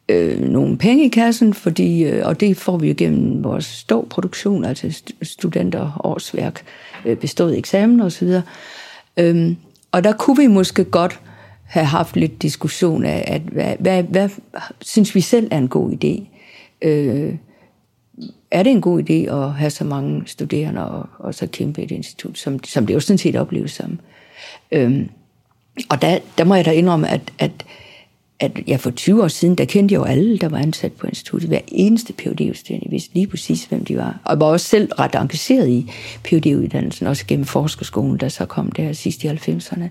øh, 0.08 0.40
nogle 0.40 0.78
penge 0.78 1.04
i 1.04 1.08
kassen, 1.08 1.54
fordi, 1.54 2.04
øh, 2.04 2.26
og 2.26 2.40
det 2.40 2.56
får 2.56 2.76
vi 2.76 2.88
jo 2.88 2.94
gennem 2.96 3.44
vores 3.44 3.64
ståproduktion, 3.64 4.64
altså 4.64 5.02
studenter, 5.22 6.00
årsværk, 6.04 6.64
øh, 7.04 7.16
bestået 7.16 7.58
eksamen 7.58 8.00
osv. 8.00 8.28
Øhm, 9.16 9.56
og 9.92 10.04
der 10.04 10.12
kunne 10.12 10.36
vi 10.36 10.46
måske 10.46 10.84
godt 10.84 11.20
have 11.64 11.86
haft 11.86 12.16
lidt 12.16 12.42
diskussion 12.42 13.04
af, 13.04 13.24
at 13.26 13.42
hvad, 13.42 13.74
hvad, 13.78 14.02
hvad 14.02 14.28
synes 14.80 15.14
vi 15.14 15.20
selv 15.20 15.48
er 15.50 15.58
en 15.58 15.68
god 15.68 15.92
idé? 15.92 16.26
Øh, 16.88 17.34
er 18.50 18.62
det 18.62 18.72
en 18.72 18.80
god 18.80 19.02
idé 19.02 19.34
at 19.34 19.52
have 19.52 19.70
så 19.70 19.84
mange 19.84 20.22
studerende 20.26 20.90
og, 20.90 21.06
og 21.18 21.34
så 21.34 21.46
kæmpe 21.46 21.82
et 21.82 21.90
institut, 21.90 22.38
som, 22.38 22.64
som 22.64 22.86
det 22.86 22.94
jo 22.94 23.00
sådan 23.00 23.18
set 23.18 23.36
opleves 23.36 23.70
som. 23.72 23.98
Øhm, 24.72 25.08
og 25.88 26.02
der, 26.02 26.18
der 26.38 26.44
må 26.44 26.54
jeg 26.54 26.64
da 26.64 26.70
indrømme, 26.70 27.08
at, 27.08 27.32
at, 27.38 27.50
at 28.40 28.52
jeg 28.66 28.80
for 28.80 28.90
20 28.90 29.22
år 29.22 29.28
siden, 29.28 29.54
der 29.54 29.64
kendte 29.64 29.92
jeg 29.92 29.98
jo 29.98 30.04
alle, 30.04 30.38
der 30.38 30.48
var 30.48 30.58
ansat 30.58 30.92
på 30.92 31.06
instituttet. 31.06 31.48
Hver 31.48 31.60
eneste 31.68 32.12
phd 32.12 32.54
studerende 32.54 32.90
vidste 32.90 33.14
lige 33.14 33.26
præcis, 33.26 33.64
hvem 33.64 33.84
de 33.84 33.96
var. 33.96 34.20
Og 34.24 34.30
jeg 34.30 34.40
var 34.40 34.46
også 34.46 34.66
selv 34.66 34.92
ret 34.92 35.14
engageret 35.14 35.68
i 35.68 35.90
phd 36.24 36.46
uddannelsen 36.46 37.06
også 37.06 37.26
gennem 37.26 37.46
forskerskolen, 37.46 38.16
der 38.16 38.28
så 38.28 38.46
kom 38.46 38.72
der 38.72 38.92
sidst 38.92 39.24
i 39.24 39.28
90'erne. 39.28 39.84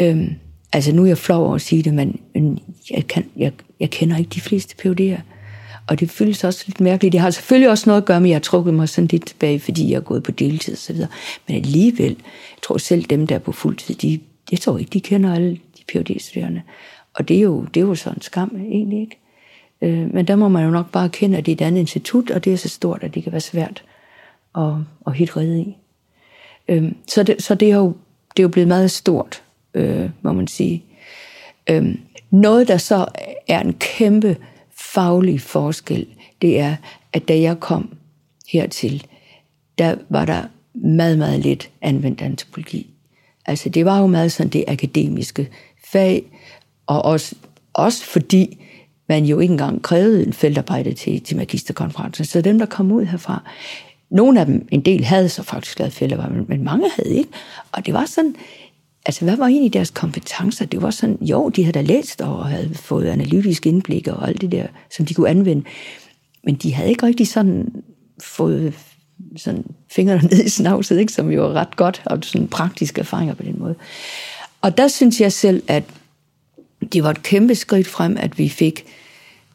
Øhm, 0.00 0.34
altså 0.72 0.92
nu 0.92 1.02
er 1.02 1.06
jeg 1.06 1.18
flov 1.18 1.44
over 1.44 1.54
at 1.54 1.60
sige 1.60 1.82
det, 1.82 1.94
men, 1.94 2.20
men 2.34 2.58
jeg, 2.90 3.06
kan, 3.06 3.24
jeg, 3.36 3.52
jeg 3.80 3.90
kender 3.90 4.16
ikke 4.16 4.30
de 4.30 4.40
fleste 4.40 4.74
PhD'er. 4.86 5.20
Og 5.88 6.00
det 6.00 6.10
føles 6.10 6.44
også 6.44 6.64
lidt 6.66 6.80
mærkeligt. 6.80 7.12
Det 7.12 7.20
har 7.20 7.30
selvfølgelig 7.30 7.70
også 7.70 7.90
noget 7.90 8.02
at 8.02 8.06
gøre 8.06 8.20
med, 8.20 8.28
at 8.28 8.30
jeg 8.30 8.36
har 8.36 8.40
trukket 8.40 8.74
mig 8.74 8.88
sådan 8.88 9.08
lidt 9.08 9.26
tilbage, 9.26 9.60
fordi 9.60 9.90
jeg 9.90 9.96
er 9.96 10.00
gået 10.00 10.22
på 10.22 10.30
deltid 10.30 10.72
og 10.72 10.78
så 10.78 10.92
videre. 10.92 11.08
Men 11.46 11.56
alligevel, 11.56 12.16
jeg 12.18 12.62
tror 12.62 12.78
selv 12.78 13.04
dem, 13.04 13.26
der 13.26 13.34
er 13.34 13.38
på 13.38 13.52
fuldtid, 13.52 13.94
de, 13.94 14.20
jeg 14.50 14.60
tror 14.60 14.78
ikke, 14.78 14.90
de 14.90 15.00
kender 15.00 15.34
alle 15.34 15.50
de 15.50 15.82
phd 15.88 16.20
studerende 16.20 16.62
Og 17.14 17.28
det 17.28 17.36
er, 17.36 17.40
jo, 17.40 17.64
det 17.74 17.80
er 17.80 17.84
jo 17.84 17.94
sådan 17.94 18.18
en 18.18 18.22
skam, 18.22 18.56
egentlig 18.70 19.00
ikke. 19.00 19.18
Øh, 19.82 20.14
men 20.14 20.26
der 20.28 20.36
må 20.36 20.48
man 20.48 20.64
jo 20.64 20.70
nok 20.70 20.92
bare 20.92 21.08
kende, 21.08 21.38
at 21.38 21.46
det 21.46 21.52
er 21.52 21.56
et 21.56 21.66
andet 21.66 21.80
institut, 21.80 22.30
og 22.30 22.44
det 22.44 22.52
er 22.52 22.56
så 22.56 22.68
stort, 22.68 23.02
at 23.02 23.14
det 23.14 23.22
kan 23.22 23.32
være 23.32 23.40
svært 23.40 23.84
at, 24.56 24.72
at 25.06 25.14
hit 25.14 25.36
redde 25.36 25.60
i. 25.60 25.76
Øh, 26.68 26.92
så 27.06 27.22
det, 27.22 27.42
så 27.42 27.54
det, 27.54 27.70
er 27.70 27.76
jo, 27.76 27.96
det 28.36 28.42
er 28.42 28.44
jo 28.44 28.48
blevet 28.48 28.68
meget 28.68 28.90
stort, 28.90 29.42
øh, 29.74 30.10
må 30.22 30.32
man 30.32 30.46
sige. 30.46 30.84
Øh, 31.70 31.94
noget, 32.30 32.68
der 32.68 32.76
så 32.76 33.06
er 33.48 33.60
en 33.60 33.72
kæmpe 33.72 34.36
faglige 34.98 35.38
forskel, 35.38 36.06
det 36.42 36.60
er, 36.60 36.76
at 37.12 37.28
da 37.28 37.40
jeg 37.40 37.60
kom 37.60 37.94
hertil, 38.48 39.06
der 39.78 39.94
var 40.08 40.24
der 40.24 40.42
meget, 40.74 41.18
meget 41.18 41.40
lidt 41.40 41.70
anvendt 41.82 42.20
antropologi. 42.20 42.90
Altså 43.46 43.68
det 43.68 43.84
var 43.84 44.00
jo 44.00 44.06
meget 44.06 44.32
sådan 44.32 44.50
det 44.50 44.64
akademiske 44.68 45.48
fag, 45.84 46.24
og 46.86 47.04
også, 47.04 47.34
også 47.72 48.04
fordi 48.04 48.64
man 49.08 49.24
jo 49.24 49.38
ikke 49.38 49.52
engang 49.52 49.82
krævede 49.82 50.26
en 50.26 50.32
feltarbejde 50.32 50.92
til, 50.92 51.20
til 51.20 51.36
magisterkonferencen. 51.36 52.24
Så 52.24 52.40
dem, 52.40 52.58
der 52.58 52.66
kom 52.66 52.92
ud 52.92 53.04
herfra, 53.04 53.42
nogle 54.10 54.40
af 54.40 54.46
dem, 54.46 54.68
en 54.70 54.80
del 54.80 55.04
havde 55.04 55.28
så 55.28 55.42
faktisk 55.42 55.78
lavet 55.78 55.92
feltarbejde, 55.92 56.44
men 56.48 56.64
mange 56.64 56.90
havde 56.96 57.14
ikke. 57.14 57.30
Og 57.72 57.86
det 57.86 57.94
var 57.94 58.04
sådan, 58.04 58.36
altså 59.06 59.24
hvad 59.24 59.36
var 59.36 59.46
egentlig 59.46 59.72
deres 59.72 59.90
kompetencer? 59.90 60.66
Det 60.66 60.82
var 60.82 60.90
sådan, 60.90 61.18
jo, 61.20 61.48
de 61.48 61.64
havde 61.64 61.72
da 61.72 61.80
læst 61.80 62.20
og 62.20 62.46
havde 62.46 62.74
fået 62.74 63.06
analytisk 63.06 63.66
indblik 63.66 64.08
og 64.08 64.28
alt 64.28 64.40
det 64.40 64.52
der, 64.52 64.66
som 64.96 65.06
de 65.06 65.14
kunne 65.14 65.28
anvende. 65.28 65.64
Men 66.44 66.54
de 66.54 66.74
havde 66.74 66.88
ikke 66.88 67.06
rigtig 67.06 67.28
sådan 67.28 67.82
fået 68.22 68.74
sådan 69.36 69.64
fingrene 69.90 70.22
ned 70.22 70.44
i 70.44 70.48
snavset, 70.48 70.98
ikke? 70.98 71.12
som 71.12 71.30
jo 71.30 71.44
er 71.44 71.52
ret 71.52 71.76
godt, 71.76 72.02
og 72.06 72.18
sådan 72.22 72.48
praktiske 72.48 73.00
erfaringer 73.00 73.34
på 73.34 73.42
den 73.42 73.58
måde. 73.58 73.74
Og 74.60 74.76
der 74.76 74.88
synes 74.88 75.20
jeg 75.20 75.32
selv, 75.32 75.62
at 75.68 75.84
det 76.92 77.02
var 77.02 77.10
et 77.10 77.22
kæmpe 77.22 77.54
skridt 77.54 77.86
frem, 77.86 78.16
at 78.20 78.38
vi 78.38 78.48
fik 78.48 78.84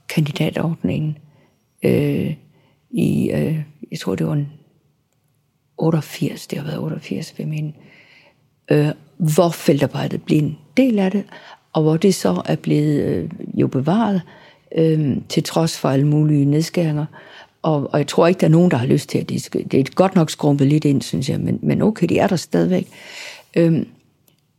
kandidatordningen 0.09 1.17
øh, 1.83 2.33
i, 2.91 3.31
øh, 3.31 3.59
jeg 3.91 3.99
tror 3.99 4.15
det 4.15 4.27
var 4.27 4.33
en 4.33 4.49
88, 5.77 6.47
det 6.47 6.57
har 6.57 6.65
været 6.65 6.79
88 6.79 7.33
vil 7.37 7.43
jeg 7.43 7.49
mene. 7.49 7.73
øh, 8.71 8.91
hvor 9.17 9.49
feltarbejdet 9.49 10.23
blev 10.23 10.37
en 10.37 10.57
del 10.77 10.99
af 10.99 11.11
det, 11.11 11.23
og 11.73 11.81
hvor 11.81 11.97
det 11.97 12.15
så 12.15 12.41
er 12.45 12.55
blevet 12.55 13.03
øh, 13.03 13.29
jo 13.53 13.67
bevaret, 13.67 14.21
øh, 14.77 15.17
til 15.29 15.43
trods 15.43 15.77
for 15.77 15.89
alle 15.89 16.07
mulige 16.07 16.45
nedskæringer. 16.45 17.05
Og, 17.61 17.89
og 17.93 17.99
jeg 17.99 18.07
tror 18.07 18.27
ikke, 18.27 18.39
der 18.39 18.47
er 18.47 18.51
nogen, 18.51 18.71
der 18.71 18.77
har 18.77 18.85
lyst 18.85 19.09
til, 19.09 19.17
at 19.17 19.29
det 19.29 19.41
skal, 19.41 19.71
det 19.71 19.79
er 19.79 19.93
godt 19.95 20.15
nok 20.15 20.29
skrumpet 20.29 20.67
lidt 20.67 20.85
ind, 20.85 21.01
synes 21.01 21.29
jeg, 21.29 21.39
men, 21.39 21.59
men 21.61 21.81
okay, 21.81 22.07
det 22.07 22.19
er 22.19 22.27
der 22.27 22.35
stadigvæk. 22.35 22.87
Øh, 23.55 23.85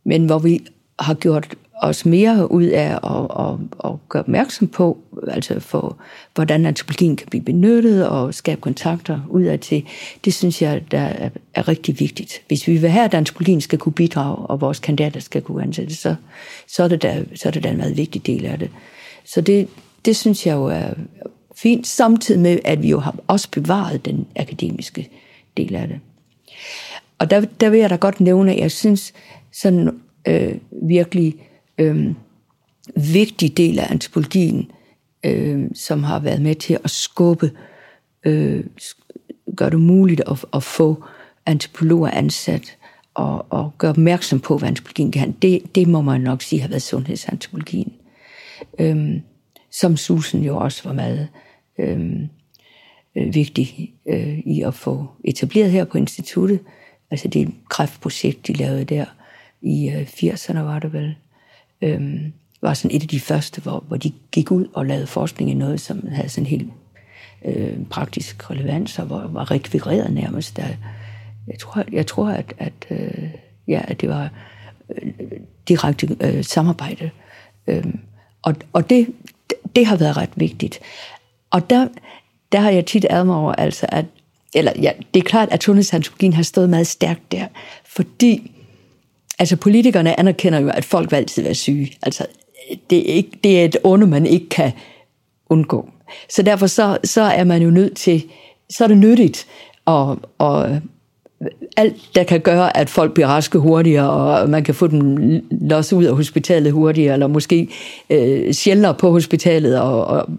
men 0.03 0.25
hvor 0.25 0.39
vi 0.39 0.65
har 0.99 1.13
gjort 1.13 1.55
os 1.81 2.05
mere 2.05 2.51
ud 2.51 2.63
af 2.63 2.99
at, 3.03 3.45
at, 3.45 3.91
at 3.91 4.09
gøre 4.09 4.23
opmærksom 4.23 4.67
på, 4.67 4.97
altså 5.27 5.59
for, 5.59 5.97
hvordan 6.35 6.65
antropologien 6.65 7.15
kan 7.15 7.27
blive 7.29 7.43
benyttet 7.43 8.07
og 8.07 8.33
skabe 8.33 8.61
kontakter 8.61 9.19
ud 9.29 9.43
af 9.43 9.59
til, 9.59 9.85
det 10.25 10.33
synes 10.33 10.61
jeg, 10.61 10.91
der 10.91 10.99
er, 10.99 11.29
er 11.53 11.67
rigtig 11.67 11.99
vigtigt. 11.99 12.41
Hvis 12.47 12.67
vi 12.67 12.77
vil 12.77 12.89
have, 12.89 13.05
at 13.05 13.13
antropologien 13.13 13.61
skal 13.61 13.79
kunne 13.79 13.93
bidrage, 13.93 14.35
og 14.35 14.61
vores 14.61 14.79
kandidater 14.79 15.19
skal 15.19 15.41
kunne 15.41 15.63
ansætte, 15.63 15.95
så, 15.95 16.15
så, 16.67 16.83
er 16.83 16.87
det 16.87 17.01
da, 17.01 17.23
så 17.35 17.49
er 17.49 17.51
det 17.51 17.63
da 17.63 17.69
en 17.69 17.77
meget 17.77 17.97
vigtig 17.97 18.25
del 18.25 18.45
af 18.45 18.59
det. 18.59 18.69
Så 19.25 19.41
det, 19.41 19.67
det 20.05 20.15
synes 20.15 20.47
jeg 20.47 20.53
jo 20.53 20.65
er 20.65 20.93
fint, 21.55 21.87
samtidig 21.87 22.41
med, 22.41 22.59
at 22.65 22.83
vi 22.83 22.89
jo 22.89 22.99
har 22.99 23.15
også 23.27 23.51
bevaret 23.51 24.05
den 24.05 24.27
akademiske 24.35 25.09
del 25.57 25.75
af 25.75 25.87
det. 25.87 25.99
Og 27.19 27.29
der, 27.29 27.41
der 27.59 27.69
vil 27.69 27.79
jeg 27.79 27.89
da 27.89 27.95
godt 27.95 28.21
nævne, 28.21 28.53
at 28.53 28.59
jeg 28.59 28.71
synes 28.71 29.13
sådan 29.51 29.99
øh, 30.27 30.55
virkelig 30.83 31.35
øh, 31.77 32.13
vigtig 33.13 33.57
del 33.57 33.79
af 33.79 33.91
antropologien, 33.91 34.71
øh, 35.25 35.65
som 35.73 36.03
har 36.03 36.19
været 36.19 36.41
med 36.41 36.55
til 36.55 36.79
at 36.83 36.89
skubbe, 36.89 37.51
øh, 38.25 38.63
gøre 39.55 39.69
det 39.69 39.79
muligt 39.79 40.21
at, 40.27 40.45
at 40.53 40.63
få 40.63 41.03
antropologer 41.45 42.09
ansat 42.11 42.77
og, 43.13 43.45
og 43.49 43.71
gøre 43.77 43.91
opmærksom 43.91 44.39
på, 44.39 44.57
hvad 44.57 44.69
antropologien 44.69 45.11
kan. 45.11 45.31
Det, 45.31 45.75
det 45.75 45.87
må 45.87 46.01
man 46.01 46.21
nok 46.21 46.41
sige 46.41 46.61
har 46.61 46.69
været 46.69 46.81
sundhedsantropologien. 46.81 47.93
Øh, 48.79 49.21
som 49.71 49.97
Susan 49.97 50.41
jo 50.41 50.57
også 50.57 50.81
var 50.83 50.93
meget 50.93 51.27
øh, 51.79 51.99
øh, 53.17 53.35
vigtig 53.35 53.93
øh, 54.07 54.39
i 54.39 54.61
at 54.61 54.73
få 54.73 55.07
etableret 55.23 55.71
her 55.71 55.85
på 55.85 55.97
instituttet. 55.97 56.59
Altså 57.11 57.27
det 57.27 57.53
kræftprojekt, 57.69 58.47
de 58.47 58.53
lavede 58.53 58.85
der 58.85 59.05
i 59.61 59.89
øh, 59.89 60.01
80'erne, 60.01 60.59
var 60.59 60.79
det 60.79 60.93
vel 60.93 61.15
øh, 61.81 62.21
var 62.61 62.73
sådan 62.73 62.95
et 62.95 63.01
af 63.01 63.07
de 63.07 63.19
første, 63.19 63.61
hvor, 63.61 63.83
hvor 63.87 63.97
de 63.97 64.11
gik 64.31 64.51
ud 64.51 64.67
og 64.73 64.85
lavede 64.85 65.07
forskning 65.07 65.51
i 65.51 65.53
noget, 65.53 65.81
som 65.81 66.07
havde 66.07 66.29
sådan 66.29 66.45
helt 66.45 66.69
øh, 67.45 67.85
praktisk 67.89 68.51
relevans 68.51 68.99
og 68.99 69.09
var, 69.09 69.27
var 69.27 69.51
rekvireret 69.51 70.13
nærmest. 70.13 70.57
Der, 70.57 70.67
jeg 71.47 71.59
tror, 71.59 71.83
jeg 71.91 72.07
tror 72.07 72.27
at, 72.27 72.53
at, 72.57 72.73
øh, 72.89 73.29
ja, 73.67 73.81
at 73.87 74.01
det 74.01 74.09
var 74.09 74.29
øh, 74.95 75.11
direkte 75.67 76.15
øh, 76.21 76.43
samarbejde. 76.43 77.09
Øh, 77.67 77.85
og 78.41 78.55
og 78.73 78.89
det, 78.89 79.07
det 79.75 79.85
har 79.85 79.95
været 79.95 80.17
ret 80.17 80.29
vigtigt. 80.35 80.79
Og 81.49 81.69
der, 81.69 81.87
der 82.51 82.59
har 82.59 82.69
jeg 82.69 82.85
tit 82.85 83.05
admet 83.09 83.35
over, 83.35 83.53
altså 83.53 83.85
at, 83.89 84.05
eller 84.55 84.71
ja, 84.81 84.91
det 85.13 85.19
er 85.19 85.23
klart, 85.23 85.49
at 85.51 85.63
sundhedsantropologien 85.63 86.33
har 86.33 86.43
stået 86.43 86.69
meget 86.69 86.87
stærkt 86.87 87.31
der, 87.31 87.47
fordi 87.85 88.54
Altså 89.39 89.55
politikerne 89.55 90.19
anerkender 90.19 90.59
jo, 90.59 90.69
at 90.69 90.85
folk 90.85 91.11
vil 91.11 91.17
altid 91.17 91.43
være 91.43 91.55
syge. 91.55 91.91
Altså, 92.01 92.25
det 92.89 93.09
er, 93.09 93.13
ikke, 93.13 93.31
det 93.43 93.59
er 93.59 93.65
et 93.65 93.77
onde, 93.83 94.07
man 94.07 94.25
ikke 94.25 94.49
kan 94.49 94.71
undgå. 95.49 95.89
Så 96.29 96.41
derfor 96.41 96.67
så, 96.67 96.97
så 97.03 97.21
er 97.21 97.43
man 97.43 97.61
jo 97.61 97.69
nødt 97.69 97.95
til, 97.95 98.23
så 98.69 98.83
er 98.83 98.87
det 98.87 98.97
nyttigt 98.97 99.47
at, 99.87 100.17
at 100.39 100.81
alt, 101.77 101.95
der 102.15 102.23
kan 102.23 102.39
gøre, 102.39 102.77
at 102.77 102.89
folk 102.89 103.13
bliver 103.13 103.27
raske 103.27 103.57
hurtigere, 103.57 104.09
og 104.09 104.49
man 104.49 104.63
kan 104.63 104.75
få 104.75 104.87
dem 104.87 105.17
løs 105.51 105.93
ud 105.93 106.03
af 106.03 106.15
hospitalet 106.15 106.71
hurtigere, 106.73 107.13
eller 107.13 107.27
måske 107.27 107.69
øh, 108.09 108.53
sjældnere 108.53 108.93
på 108.93 109.11
hospitalet, 109.11 109.79
og, 109.79 110.05
og 110.05 110.29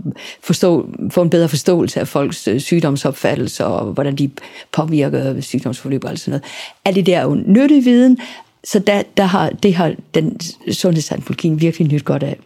forstå, 0.43 0.89
få 1.11 1.23
en 1.23 1.31
bedre 1.31 1.49
forståelse 1.49 2.01
af 2.01 2.09
folks 2.09 2.49
øh, 2.49 2.61
sygdomsopfattelse, 2.61 3.65
og 3.65 3.85
hvordan 3.85 4.17
de 4.17 4.31
påvirker 4.73 5.41
sygdomsforløb 5.41 6.05
og 6.05 6.11
alt 6.11 6.21
sådan 6.21 6.31
noget. 6.31 6.45
Alt 6.85 6.97
det 6.97 7.07
der 7.07 7.19
er 7.19 7.23
jo 7.23 7.35
nyttig 7.47 7.85
viden, 7.85 8.19
så 8.67 8.79
der, 8.79 9.03
der 9.17 9.25
har, 9.25 9.51
det 9.51 9.75
har 9.75 9.95
den 10.15 10.41
sundhedsantropologien 10.73 11.61
virkelig 11.61 11.89
nyt 11.89 12.05
godt 12.05 12.23
af. 12.23 12.39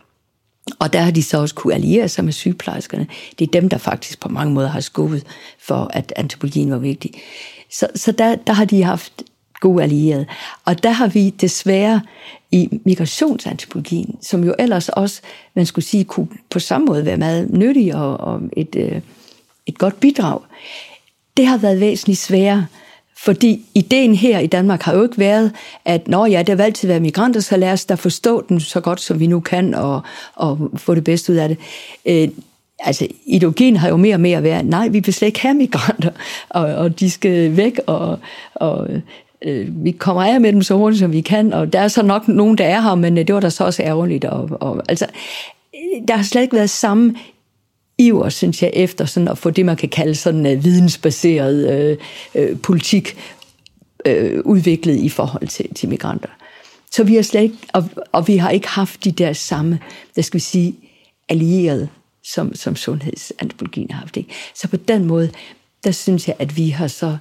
Og 0.78 0.92
der 0.92 1.00
har 1.00 1.10
de 1.10 1.22
så 1.22 1.40
også 1.40 1.54
kunne 1.54 1.74
alliere 1.74 2.08
sig 2.08 2.24
med 2.24 2.32
sygeplejerskerne. 2.32 3.06
Det 3.38 3.46
er 3.46 3.50
dem, 3.50 3.68
der 3.68 3.78
faktisk 3.78 4.20
på 4.20 4.28
mange 4.28 4.54
måder 4.54 4.68
har 4.68 4.80
skubbet 4.80 5.26
for, 5.58 5.90
at 5.92 6.12
antropologien 6.16 6.70
var 6.70 6.78
vigtig. 6.78 7.10
Så, 7.70 7.88
så 7.94 8.12
der, 8.12 8.36
der 8.36 8.52
har 8.52 8.64
de 8.64 8.82
haft 8.82 9.22
gode 9.60 9.82
allierede. 9.82 10.26
Og 10.64 10.82
der 10.82 10.90
har 10.90 11.08
vi 11.08 11.30
desværre 11.30 12.00
i 12.52 12.80
migrationsantropologien, 12.84 14.18
som 14.22 14.44
jo 14.44 14.54
ellers 14.58 14.88
også, 14.88 15.20
man 15.54 15.66
skulle 15.66 15.84
sige, 15.84 16.04
kunne 16.04 16.28
på 16.50 16.58
samme 16.58 16.84
måde 16.84 17.04
være 17.04 17.16
meget 17.16 17.50
nyttig 17.50 17.94
og, 17.94 18.20
og 18.20 18.40
et, 18.56 18.76
øh, 18.76 19.00
et 19.66 19.78
godt 19.78 20.00
bidrag. 20.00 20.40
Det 21.36 21.46
har 21.46 21.58
været 21.58 21.80
væsentligt 21.80 22.18
sværere, 22.18 22.66
fordi 23.24 23.64
ideen 23.74 24.14
her 24.14 24.38
i 24.38 24.46
Danmark 24.46 24.82
har 24.82 24.94
jo 24.94 25.02
ikke 25.02 25.18
været, 25.18 25.52
at 25.84 26.08
Nå 26.08 26.26
ja, 26.26 26.42
det 26.42 26.58
vil 26.58 26.62
altid 26.62 26.88
være 26.88 27.00
migranter, 27.00 27.40
så 27.40 27.56
lad 27.56 27.72
os 27.72 27.84
da 27.84 27.94
forstå 27.94 28.44
den 28.48 28.60
så 28.60 28.80
godt, 28.80 29.00
som 29.00 29.20
vi 29.20 29.26
nu 29.26 29.40
kan, 29.40 29.74
og, 29.74 30.00
og 30.34 30.70
få 30.76 30.94
det 30.94 31.04
bedste 31.04 31.32
ud 31.32 31.36
af 31.36 31.48
det. 31.48 31.58
Øh, 32.06 32.28
altså, 32.78 33.06
ideologien 33.26 33.76
har 33.76 33.88
jo 33.88 33.96
mere 33.96 34.16
og 34.16 34.20
mere 34.20 34.42
været, 34.42 34.66
nej, 34.66 34.88
vi 34.88 35.00
vil 35.00 35.14
slet 35.14 35.26
ikke 35.26 35.40
have 35.40 35.54
migranter, 35.54 36.10
og, 36.48 36.64
og 36.64 37.00
de 37.00 37.10
skal 37.10 37.56
væk, 37.56 37.80
og, 37.86 38.18
og 38.54 38.88
øh, 39.42 39.84
vi 39.84 39.90
kommer 39.90 40.22
af 40.22 40.40
med 40.40 40.52
dem 40.52 40.62
så 40.62 40.74
hurtigt, 40.74 41.00
som 41.00 41.12
vi 41.12 41.20
kan, 41.20 41.52
og 41.52 41.72
der 41.72 41.80
er 41.80 41.88
så 41.88 42.02
nok 42.02 42.28
nogen, 42.28 42.58
der 42.58 42.64
er 42.64 42.80
her, 42.80 42.94
men 42.94 43.18
øh, 43.18 43.26
det 43.26 43.34
var 43.34 43.40
da 43.40 43.50
så 43.50 43.64
også 43.64 43.82
ærgerligt. 43.82 44.24
Og, 44.24 44.48
og, 44.60 44.82
altså, 44.88 45.06
øh, 45.74 46.08
der 46.08 46.16
har 46.16 46.24
slet 46.24 46.42
ikke 46.42 46.56
været 46.56 46.70
samme 46.70 47.14
iver, 48.00 48.28
synes 48.28 48.62
jeg, 48.62 48.70
efter 48.74 49.04
sådan 49.04 49.28
at 49.28 49.38
få 49.38 49.50
det, 49.50 49.66
man 49.66 49.76
kan 49.76 49.88
kalde 49.88 50.14
sådan 50.14 50.46
uh, 50.46 50.64
vidensbaseret 50.64 51.70
øh, 51.70 51.96
øh, 52.34 52.58
politik 52.58 53.16
øh, 54.06 54.40
udviklet 54.44 54.96
i 54.96 55.08
forhold 55.08 55.48
til, 55.48 55.74
til 55.74 55.88
migranter. 55.88 56.28
Så 56.92 57.04
vi 57.04 57.14
har 57.14 57.22
slet 57.22 57.42
ikke, 57.42 57.56
og, 57.72 57.88
og 58.12 58.28
vi 58.28 58.36
har 58.36 58.50
ikke 58.50 58.68
haft 58.68 59.04
de 59.04 59.12
der 59.12 59.32
samme, 59.32 59.78
der 60.16 60.22
skal 60.22 60.38
vi 60.38 60.42
sige, 60.42 60.76
allierede, 61.28 61.88
som, 62.24 62.54
som 62.54 62.76
sundhedsantropologien 62.76 63.90
har 63.90 64.00
haft. 64.00 64.16
Ikke? 64.16 64.30
Så 64.54 64.68
på 64.68 64.76
den 64.76 65.04
måde, 65.04 65.30
der 65.84 65.90
synes 65.90 66.28
jeg, 66.28 66.36
at 66.38 66.56
vi 66.56 66.68
har 66.68 66.86
så 66.86 67.16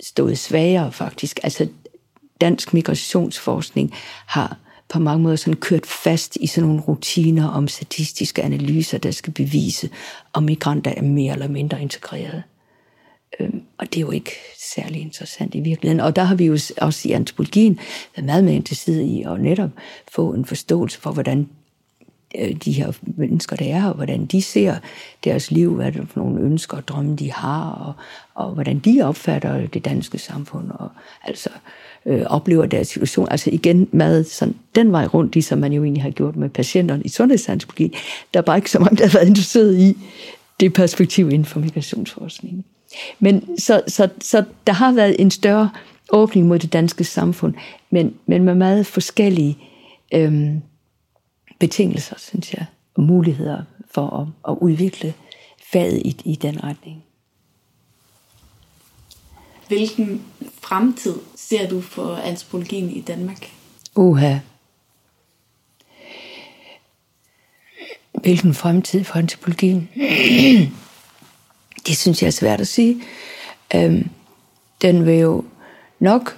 stået 0.00 0.38
svagere 0.38 0.92
faktisk. 0.92 1.40
Altså 1.42 1.68
dansk 2.40 2.74
migrationsforskning 2.74 3.94
har 4.26 4.56
på 4.88 4.98
mange 4.98 5.22
måder 5.22 5.36
sådan 5.36 5.56
kørt 5.56 5.86
fast 5.86 6.36
i 6.40 6.46
sådan 6.46 6.68
nogle 6.68 6.82
rutiner 6.82 7.48
om 7.48 7.68
statistiske 7.68 8.42
analyser, 8.42 8.98
der 8.98 9.10
skal 9.10 9.32
bevise, 9.32 9.90
om 10.32 10.42
migranter 10.42 10.94
er 10.96 11.02
mere 11.02 11.32
eller 11.32 11.48
mindre 11.48 11.82
integreret. 11.82 12.42
Øhm, 13.40 13.62
og 13.78 13.86
det 13.86 13.96
er 13.96 14.00
jo 14.00 14.10
ikke 14.10 14.32
særlig 14.74 15.02
interessant 15.02 15.54
i 15.54 15.60
virkeligheden. 15.60 16.00
Og 16.00 16.16
der 16.16 16.22
har 16.22 16.34
vi 16.34 16.44
jo 16.44 16.58
også 16.80 17.08
i 17.08 17.12
antropologien 17.12 17.78
været 18.16 18.26
meget 18.26 18.44
mere 18.44 18.54
interesseret 18.54 19.00
i 19.00 19.22
at 19.22 19.40
netop 19.40 19.70
få 20.12 20.32
en 20.32 20.44
forståelse 20.44 21.00
for, 21.00 21.12
hvordan 21.12 21.48
øh, 22.38 22.52
de 22.52 22.72
her 22.72 22.92
mennesker, 23.02 23.56
der 23.56 23.74
er 23.74 23.80
her, 23.80 23.92
hvordan 23.92 24.26
de 24.26 24.42
ser 24.42 24.76
deres 25.24 25.50
liv, 25.50 25.74
hvad 25.74 25.92
det 25.92 26.02
er 26.02 26.06
for 26.06 26.20
nogle 26.20 26.40
ønsker 26.40 26.76
og 26.76 26.88
drømme, 26.88 27.16
de 27.16 27.32
har, 27.32 27.70
og, 27.70 27.92
og 28.34 28.54
hvordan 28.54 28.78
de 28.78 29.02
opfatter 29.02 29.66
det 29.66 29.84
danske 29.84 30.18
samfund, 30.18 30.70
og 30.70 30.88
altså 31.24 31.50
øh, 31.50 31.85
Øh, 32.06 32.22
oplever 32.26 32.66
deres 32.66 32.88
situation. 32.88 33.28
Altså 33.30 33.50
igen 33.52 33.88
med 33.92 34.24
sådan 34.24 34.54
den 34.74 34.92
vej 34.92 35.06
rundt, 35.06 35.34
ligesom 35.34 35.58
man 35.58 35.72
jo 35.72 35.84
egentlig 35.84 36.02
har 36.02 36.10
gjort 36.10 36.36
med 36.36 36.48
patienterne 36.48 37.02
i 37.02 37.08
sundhedsantropologi. 37.08 37.96
Der 38.34 38.40
er 38.40 38.44
bare 38.44 38.56
ikke 38.58 38.70
så 38.70 38.78
mange, 38.78 38.96
der 38.96 39.06
har 39.06 39.18
været 39.18 39.28
interesseret 39.28 39.78
i 39.78 39.96
det 40.60 40.72
perspektiv 40.72 41.30
inden 41.30 41.44
for 41.44 41.60
migrationsforskningen. 41.60 42.64
Men 43.18 43.58
så, 43.58 43.82
så, 43.88 44.08
så 44.20 44.44
der 44.66 44.72
har 44.72 44.92
været 44.92 45.16
en 45.18 45.30
større 45.30 45.70
åbning 46.10 46.46
mod 46.46 46.58
det 46.58 46.72
danske 46.72 47.04
samfund, 47.04 47.54
men, 47.90 48.14
men 48.26 48.44
med 48.44 48.54
meget 48.54 48.86
forskellige 48.86 49.58
øhm, 50.14 50.62
betingelser, 51.58 52.16
synes 52.18 52.54
jeg, 52.54 52.66
og 52.94 53.02
muligheder 53.02 53.62
for 53.90 54.20
at, 54.20 54.52
at 54.52 54.58
udvikle 54.60 55.14
faget 55.72 56.02
i, 56.04 56.16
i 56.24 56.34
den 56.34 56.64
retning. 56.64 57.05
Hvilken 59.68 60.22
fremtid 60.60 61.14
ser 61.36 61.68
du 61.68 61.80
for 61.80 62.14
antropologien 62.14 62.90
i 62.90 63.00
Danmark? 63.00 63.50
Uha. 63.94 64.38
Hvilken 68.12 68.54
fremtid 68.54 69.04
for 69.04 69.18
antropologien? 69.18 69.88
det 71.86 71.96
synes 71.96 72.22
jeg 72.22 72.26
er 72.26 72.32
svært 72.32 72.60
at 72.60 72.68
sige. 72.68 73.02
Øhm, 73.74 74.08
den 74.82 75.06
vil 75.06 75.14
jo 75.14 75.44
nok 76.00 76.36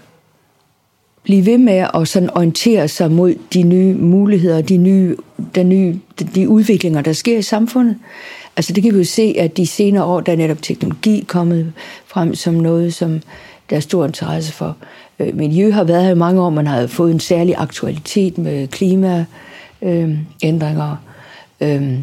blive 1.22 1.46
ved 1.46 1.58
med 1.58 1.86
at 1.94 2.08
sådan 2.08 2.30
orientere 2.30 2.88
sig 2.88 3.10
mod 3.10 3.34
de 3.54 3.62
nye 3.62 3.94
muligheder, 3.94 4.62
de 4.62 4.76
nye, 4.76 5.16
de 5.54 5.64
nye, 5.64 6.00
de 6.34 6.48
udviklinger, 6.48 7.02
der 7.02 7.12
sker 7.12 7.38
i 7.38 7.42
samfundet. 7.42 7.96
Altså 8.56 8.72
det 8.72 8.82
kan 8.82 8.92
vi 8.92 8.98
jo 8.98 9.04
se, 9.04 9.34
at 9.38 9.56
de 9.56 9.66
senere 9.66 10.04
år, 10.04 10.20
der 10.20 10.32
er 10.32 10.36
netop 10.36 10.62
teknologi 10.62 11.24
kommet 11.28 11.72
frem 12.18 12.34
som 12.34 12.54
noget, 12.54 12.94
som 12.94 13.20
der 13.70 13.76
er 13.76 13.80
stor 13.80 14.06
interesse 14.06 14.52
for. 14.52 14.76
Øh, 15.18 15.36
Miljø 15.36 15.70
har 15.70 15.84
været 15.84 16.04
her 16.04 16.10
i 16.10 16.14
mange 16.14 16.42
år, 16.42 16.50
man 16.50 16.66
har 16.66 16.86
fået 16.86 17.12
en 17.12 17.20
særlig 17.20 17.54
aktualitet 17.58 18.38
med 18.38 18.68
klimaændringer. 18.68 20.96
Øh, 21.60 21.74
øh, 21.74 21.98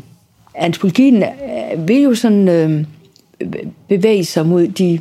antropologien 0.56 1.24
øh, 1.24 1.88
vil 1.88 2.02
jo 2.02 2.16
sådan 2.16 2.50
øh, 2.50 2.86
bevæge 3.88 4.26
sig 4.26 4.46
mod 4.46 4.68
de 4.68 5.00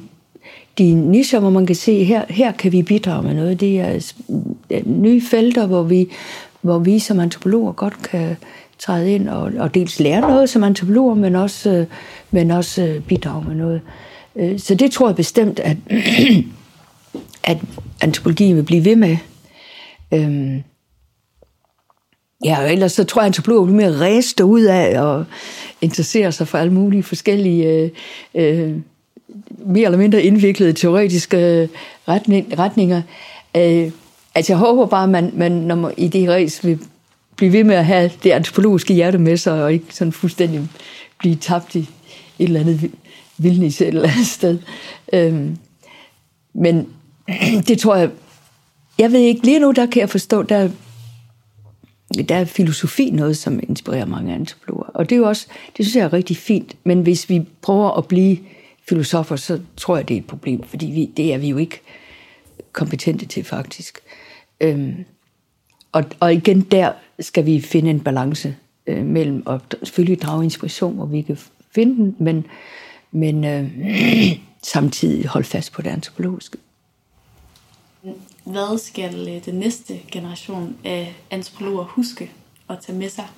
de 0.79 0.95
nischer, 0.95 1.41
hvor 1.41 1.51
man 1.51 1.67
kan 1.67 1.77
se, 1.77 2.05
her, 2.05 2.25
her 2.29 2.53
kan 2.53 2.73
vi 2.73 2.83
bidrage 2.83 3.23
med 3.23 3.35
noget. 3.35 3.61
Det 3.61 3.81
er 3.81 4.01
nye 4.87 5.23
felter, 5.31 5.67
hvor 5.67 5.83
vi, 5.83 6.09
hvor 6.61 6.79
vi 6.79 6.99
som 6.99 7.21
antropologer 7.21 7.73
godt 7.73 8.03
kan 8.03 8.37
træde 8.79 9.13
ind 9.13 9.29
og, 9.29 9.53
og 9.59 9.75
dels 9.75 10.01
lære 10.01 10.21
noget 10.21 10.49
som 10.49 10.65
antropologer, 10.65 11.15
men 11.15 11.37
også, 11.37 11.87
men 12.31 12.51
også 12.51 13.01
bidrage 13.09 13.45
med 13.49 13.55
noget. 13.55 13.81
Øh, 14.37 14.59
så 14.59 14.75
det 14.75 14.93
tror 14.93 15.09
jeg 15.09 15.17
bestemt, 15.17 15.61
at, 15.61 15.77
at 17.45 17.59
antropologien 18.01 18.57
vil 18.57 18.63
blive 18.63 18.85
ved 18.85 18.97
med. 18.97 19.17
Øhm, 20.13 20.63
ja, 22.45 22.63
og 22.63 22.73
ellers 22.73 22.93
så 22.93 23.05
tror 23.05 23.23
jeg, 23.23 23.25
at 23.25 23.29
antropologer 23.29 23.65
bliver 23.65 23.77
mere 23.77 24.01
ræst 24.01 24.41
ud 24.41 24.63
af 24.63 25.01
og 25.01 25.25
interessere 25.81 26.33
sig 26.33 26.49
for 26.49 26.59
alle 26.59 26.73
mulige 26.73 27.03
forskellige 27.03 27.69
øh, 27.69 27.91
øh 28.35 28.77
mere 29.67 29.85
eller 29.85 29.99
mindre 29.99 30.23
indviklede 30.23 30.73
teoretiske 30.73 31.37
øh, 31.37 31.69
retning, 32.09 32.59
retninger. 32.59 33.03
Øh, 33.57 33.91
altså 34.35 34.53
jeg 34.53 34.59
håber 34.59 34.87
bare, 34.87 35.03
at 35.03 35.09
man, 35.09 35.31
man 35.35 35.53
når 35.53 35.75
man 35.75 35.95
i 35.97 36.09
det 36.09 36.29
ræs 36.29 36.65
vil 36.65 36.79
blive 37.37 37.53
ved 37.53 37.65
med 37.65 37.75
at 37.75 37.85
have 37.85 38.11
det 38.23 38.31
antropologiske 38.31 38.95
hjerte 38.95 39.19
med 39.19 39.37
sig, 39.37 39.63
og 39.63 39.73
ikke 39.73 39.85
sådan 39.91 40.13
fuldstændig 40.13 40.69
blive 41.19 41.35
tabt 41.35 41.75
i 41.75 41.79
et 41.79 41.89
eller 42.39 42.61
andet 42.61 42.91
vildnis 43.39 43.81
et 43.81 43.89
eller 43.89 44.09
andet 44.09 44.27
sted. 44.27 44.59
Øhm, 45.13 45.57
men 46.55 46.89
det 47.69 47.79
tror 47.79 47.97
jeg, 47.97 48.11
jeg 48.99 49.13
ved 49.13 49.21
ikke, 49.21 49.45
lige 49.45 49.61
nu 49.61 49.71
der 49.71 49.87
kan 49.87 50.01
jeg 50.01 50.11
forstå, 50.11 50.43
der, 50.43 50.71
der 52.29 52.37
er 52.37 52.45
filosofi 52.45 53.11
noget, 53.11 53.37
som 53.37 53.61
inspirerer 53.63 54.05
mange 54.05 54.35
antropologer. 54.35 54.91
Og 54.95 55.11
det 55.11 55.17
er 55.17 55.19
jo 55.19 55.29
også, 55.29 55.47
det 55.77 55.85
synes 55.85 55.97
jeg 55.97 56.05
er 56.05 56.13
rigtig 56.13 56.37
fint, 56.37 56.77
men 56.85 57.03
hvis 57.03 57.29
vi 57.29 57.47
prøver 57.63 57.91
at 57.91 58.09
blive 58.09 58.39
filosofer, 58.89 59.37
så 59.37 59.61
tror 59.77 59.97
jeg, 59.97 60.09
det 60.09 60.15
er 60.15 60.19
et 60.19 60.27
problem, 60.27 60.63
fordi 60.63 60.87
vi, 60.87 61.11
det 61.17 61.35
er 61.35 61.39
vi 61.39 61.49
jo 61.49 61.57
ikke 61.57 61.81
kompetente 62.73 63.27
til 63.27 63.45
faktisk. 63.45 63.99
Øhm, 64.61 65.05
og, 65.93 66.05
og 66.21 66.35
igen 66.35 66.61
der 66.61 66.93
skal 67.21 67.47
vi 67.47 67.61
finde 67.61 67.91
en 67.91 68.01
balance 68.01 68.57
øh, 68.87 69.05
mellem 69.05 69.43
at 69.47 69.61
selvfølgelig 69.83 70.23
drage 70.23 70.45
inspiration, 70.45 70.95
hvor 70.95 71.07
vi 71.07 71.23
kan 71.23 71.39
finde 71.75 71.97
den, 71.97 72.17
men, 72.19 72.47
men 73.15 73.45
øh, 73.45 73.71
samtidig 74.63 75.27
holde 75.27 75.47
fast 75.47 75.73
på 75.73 75.83
det 75.83 75.91
antropologiske. 75.91 76.59
Hvad 78.45 78.79
skal 78.79 79.29
øh, 79.29 79.45
den 79.45 79.55
næste 79.55 80.01
generation 80.13 80.77
af 80.85 81.15
antropologer 81.31 81.85
huske 81.85 82.31
at 82.71 82.79
tage 82.87 82.99
med 82.99 83.09
sig 83.09 83.29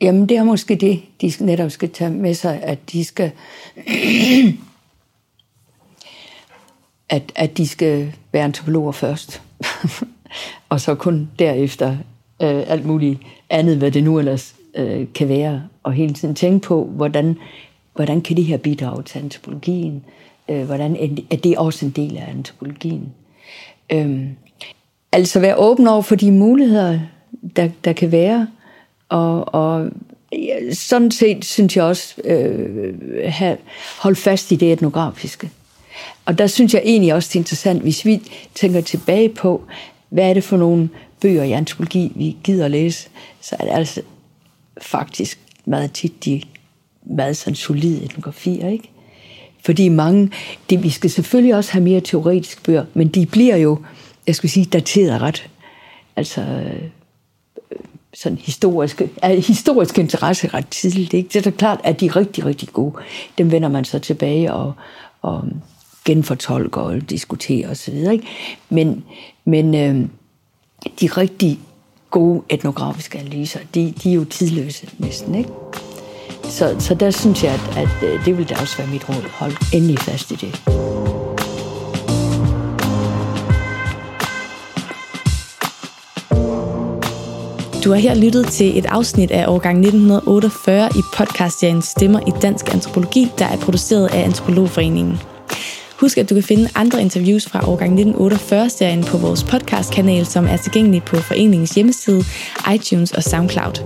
Jamen, 0.00 0.28
det 0.28 0.36
er 0.36 0.44
måske 0.44 0.74
det, 0.74 1.02
de 1.20 1.32
netop 1.40 1.70
skal 1.70 1.90
tage 1.90 2.10
med 2.10 2.34
sig, 2.34 2.62
at 2.62 2.92
de 2.92 3.04
skal... 3.04 3.32
at, 7.08 7.32
at 7.34 7.56
de 7.56 7.68
skal 7.68 8.12
være 8.32 8.44
antropologer 8.44 8.92
først. 8.92 9.42
og 10.68 10.80
så 10.80 10.94
kun 10.94 11.30
derefter 11.38 11.90
øh, 12.42 12.64
alt 12.66 12.86
muligt 12.86 13.20
andet, 13.50 13.76
hvad 13.76 13.90
det 13.90 14.04
nu 14.04 14.18
ellers 14.18 14.54
øh, 14.76 15.06
kan 15.14 15.28
være. 15.28 15.62
Og 15.82 15.92
hele 15.92 16.14
tiden 16.14 16.34
tænke 16.34 16.66
på, 16.66 16.84
hvordan, 16.84 17.36
hvordan 17.94 18.20
kan 18.20 18.36
det 18.36 18.44
her 18.44 18.56
bidrage 18.56 19.02
til 19.02 19.18
antropologien? 19.18 20.04
Øh, 20.48 20.64
hvordan 20.64 20.96
er 21.30 21.36
det 21.36 21.58
også 21.58 21.86
en 21.86 21.90
del 21.90 22.16
af 22.16 22.30
antropologien? 22.30 23.12
Øh, 23.92 24.26
altså 25.12 25.40
være 25.40 25.56
åben 25.56 25.86
over 25.86 26.02
for 26.02 26.14
de 26.14 26.32
muligheder, 26.32 27.00
der, 27.56 27.68
der 27.84 27.92
kan 27.92 28.12
være, 28.12 28.48
og, 29.08 29.54
og 29.54 29.90
sådan 30.72 31.10
set 31.10 31.44
synes 31.44 31.76
jeg 31.76 31.84
også 31.84 32.14
øh, 32.24 32.94
have, 33.24 33.56
holde 33.98 34.16
fast 34.16 34.52
i 34.52 34.56
det 34.56 34.72
etnografiske. 34.72 35.50
Og 36.24 36.38
der 36.38 36.46
synes 36.46 36.74
jeg 36.74 36.82
egentlig 36.84 37.14
også, 37.14 37.28
det 37.28 37.36
er 37.36 37.40
interessant, 37.40 37.82
hvis 37.82 38.04
vi 38.04 38.20
tænker 38.54 38.80
tilbage 38.80 39.28
på, 39.28 39.62
hvad 40.08 40.30
er 40.30 40.34
det 40.34 40.44
for 40.44 40.56
nogle 40.56 40.88
bøger 41.20 41.42
i 41.42 41.52
antropologi, 41.52 42.12
vi 42.14 42.36
gider 42.44 42.64
at 42.64 42.70
læse, 42.70 43.08
så 43.40 43.56
er 43.58 43.64
det 43.64 43.72
altså 43.72 44.02
faktisk 44.82 45.40
meget 45.64 45.92
tit 45.92 46.24
de 46.24 46.42
meget 47.02 47.36
sådan 47.36 47.54
solide 47.54 48.04
etnografier, 48.04 48.68
ikke? 48.68 48.90
Fordi 49.64 49.88
mange, 49.88 50.30
det, 50.70 50.82
vi 50.82 50.90
skal 50.90 51.10
selvfølgelig 51.10 51.54
også 51.54 51.72
have 51.72 51.84
mere 51.84 52.00
teoretiske 52.00 52.62
bøger, 52.62 52.84
men 52.94 53.08
de 53.08 53.26
bliver 53.26 53.56
jo, 53.56 53.78
jeg 54.26 54.34
skulle 54.34 54.50
sige, 54.50 54.66
dateret 54.66 55.20
ret. 55.20 55.50
Altså, 56.16 56.40
øh, 56.40 56.88
sådan 58.14 58.38
historiske, 58.38 59.10
historisk 59.46 59.98
interesse 59.98 60.48
ret 60.48 60.68
tidligt. 60.68 61.14
Ikke? 61.14 61.28
Det 61.28 61.36
er 61.36 61.50
da 61.50 61.50
klart, 61.50 61.80
at 61.84 62.00
de 62.00 62.06
er 62.06 62.16
rigtig, 62.16 62.44
rigtig 62.44 62.68
gode. 62.68 62.94
Dem 63.38 63.50
vender 63.50 63.68
man 63.68 63.84
så 63.84 63.98
tilbage 63.98 64.52
og, 64.52 64.72
og 65.22 65.44
genfortolker 66.04 66.80
og 66.80 67.10
diskuterer 67.10 67.70
osv. 67.70 67.94
Ikke? 67.94 68.26
Men, 68.68 69.04
men 69.44 69.74
øh, 69.74 70.08
de 71.00 71.06
rigtig 71.06 71.58
gode 72.14 72.42
etnografiske 72.48 73.18
analyser, 73.18 73.60
de, 73.74 73.94
de 74.02 74.10
er 74.10 74.14
jo 74.14 74.24
tidløse 74.24 74.88
næsten. 74.98 75.34
Ikke? 75.34 75.50
Så, 76.44 76.76
så 76.78 76.94
der 76.94 77.10
synes 77.10 77.44
jeg, 77.44 77.52
at, 77.52 77.76
at 77.76 78.08
øh, 78.08 78.24
det 78.24 78.38
vil 78.38 78.48
da 78.48 78.54
også 78.60 78.76
være 78.78 78.86
mit 78.86 79.08
råd. 79.08 79.30
Hold 79.30 79.52
endelig 79.72 79.98
fast 79.98 80.30
i 80.30 80.34
det. 80.34 80.62
Du 87.84 87.90
har 87.90 87.98
her 87.98 88.14
lyttet 88.14 88.46
til 88.46 88.78
et 88.78 88.86
afsnit 88.86 89.30
af 89.30 89.44
årgang 89.48 89.78
1948 89.78 90.88
i 90.96 91.02
podcastserien 91.16 91.82
Stemmer 91.82 92.20
i 92.20 92.30
Dansk 92.42 92.74
Antropologi, 92.74 93.32
der 93.38 93.46
er 93.46 93.56
produceret 93.56 94.06
af 94.06 94.24
Antropologforeningen. 94.24 95.33
Husk, 96.04 96.18
at 96.18 96.30
du 96.30 96.34
kan 96.34 96.42
finde 96.42 96.68
andre 96.74 97.02
interviews 97.02 97.46
fra 97.46 97.68
årgang 97.68 98.00
1948-serien 98.00 99.04
på 99.04 99.18
vores 99.18 99.44
podcastkanal, 99.44 100.26
som 100.26 100.46
er 100.46 100.56
tilgængelig 100.56 101.02
på 101.02 101.16
foreningens 101.16 101.70
hjemmeside, 101.70 102.24
iTunes 102.74 103.12
og 103.12 103.22
SoundCloud. 103.22 103.84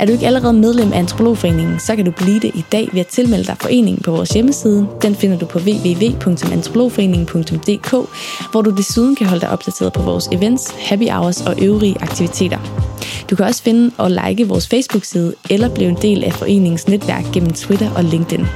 Er 0.00 0.06
du 0.06 0.12
ikke 0.12 0.26
allerede 0.26 0.52
medlem 0.52 0.92
af 0.92 0.98
Antropologforeningen, 0.98 1.80
så 1.80 1.96
kan 1.96 2.04
du 2.04 2.10
blive 2.10 2.40
det 2.40 2.50
i 2.54 2.64
dag 2.72 2.88
ved 2.92 3.00
at 3.00 3.06
tilmelde 3.06 3.44
dig 3.44 3.56
foreningen 3.60 4.02
på 4.02 4.10
vores 4.10 4.30
hjemmeside. 4.30 4.86
Den 5.02 5.14
finder 5.14 5.38
du 5.38 5.46
på 5.46 5.58
www.antropologforeningen.dk, 5.58 7.90
hvor 8.50 8.62
du 8.62 8.76
desuden 8.76 9.16
kan 9.16 9.26
holde 9.26 9.40
dig 9.40 9.50
opdateret 9.50 9.92
på 9.92 10.02
vores 10.02 10.28
events, 10.32 10.74
happy 10.78 11.10
hours 11.10 11.40
og 11.40 11.54
øvrige 11.62 11.96
aktiviteter. 12.00 12.58
Du 13.30 13.36
kan 13.36 13.46
også 13.46 13.62
finde 13.62 13.90
og 13.98 14.10
like 14.10 14.48
vores 14.48 14.68
Facebook-side 14.68 15.34
eller 15.50 15.74
blive 15.74 15.88
en 15.88 15.98
del 16.02 16.24
af 16.24 16.32
foreningens 16.32 16.88
netværk 16.88 17.24
gennem 17.32 17.52
Twitter 17.52 17.90
og 17.90 18.04
LinkedIn. 18.04 18.46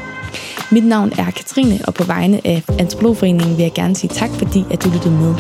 Mit 0.71 0.85
navn 0.85 1.13
er 1.19 1.31
Katrine, 1.31 1.79
og 1.87 1.95
på 1.95 2.05
vegne 2.05 2.41
af 2.45 2.63
Antropologforeningen 2.79 3.57
vil 3.57 3.63
jeg 3.63 3.73
gerne 3.75 3.97
sige 3.97 4.11
tak, 4.15 4.31
fordi 4.31 4.65
at 4.71 4.85
du 4.85 4.91
lyttede 4.91 5.15
med. 5.15 5.35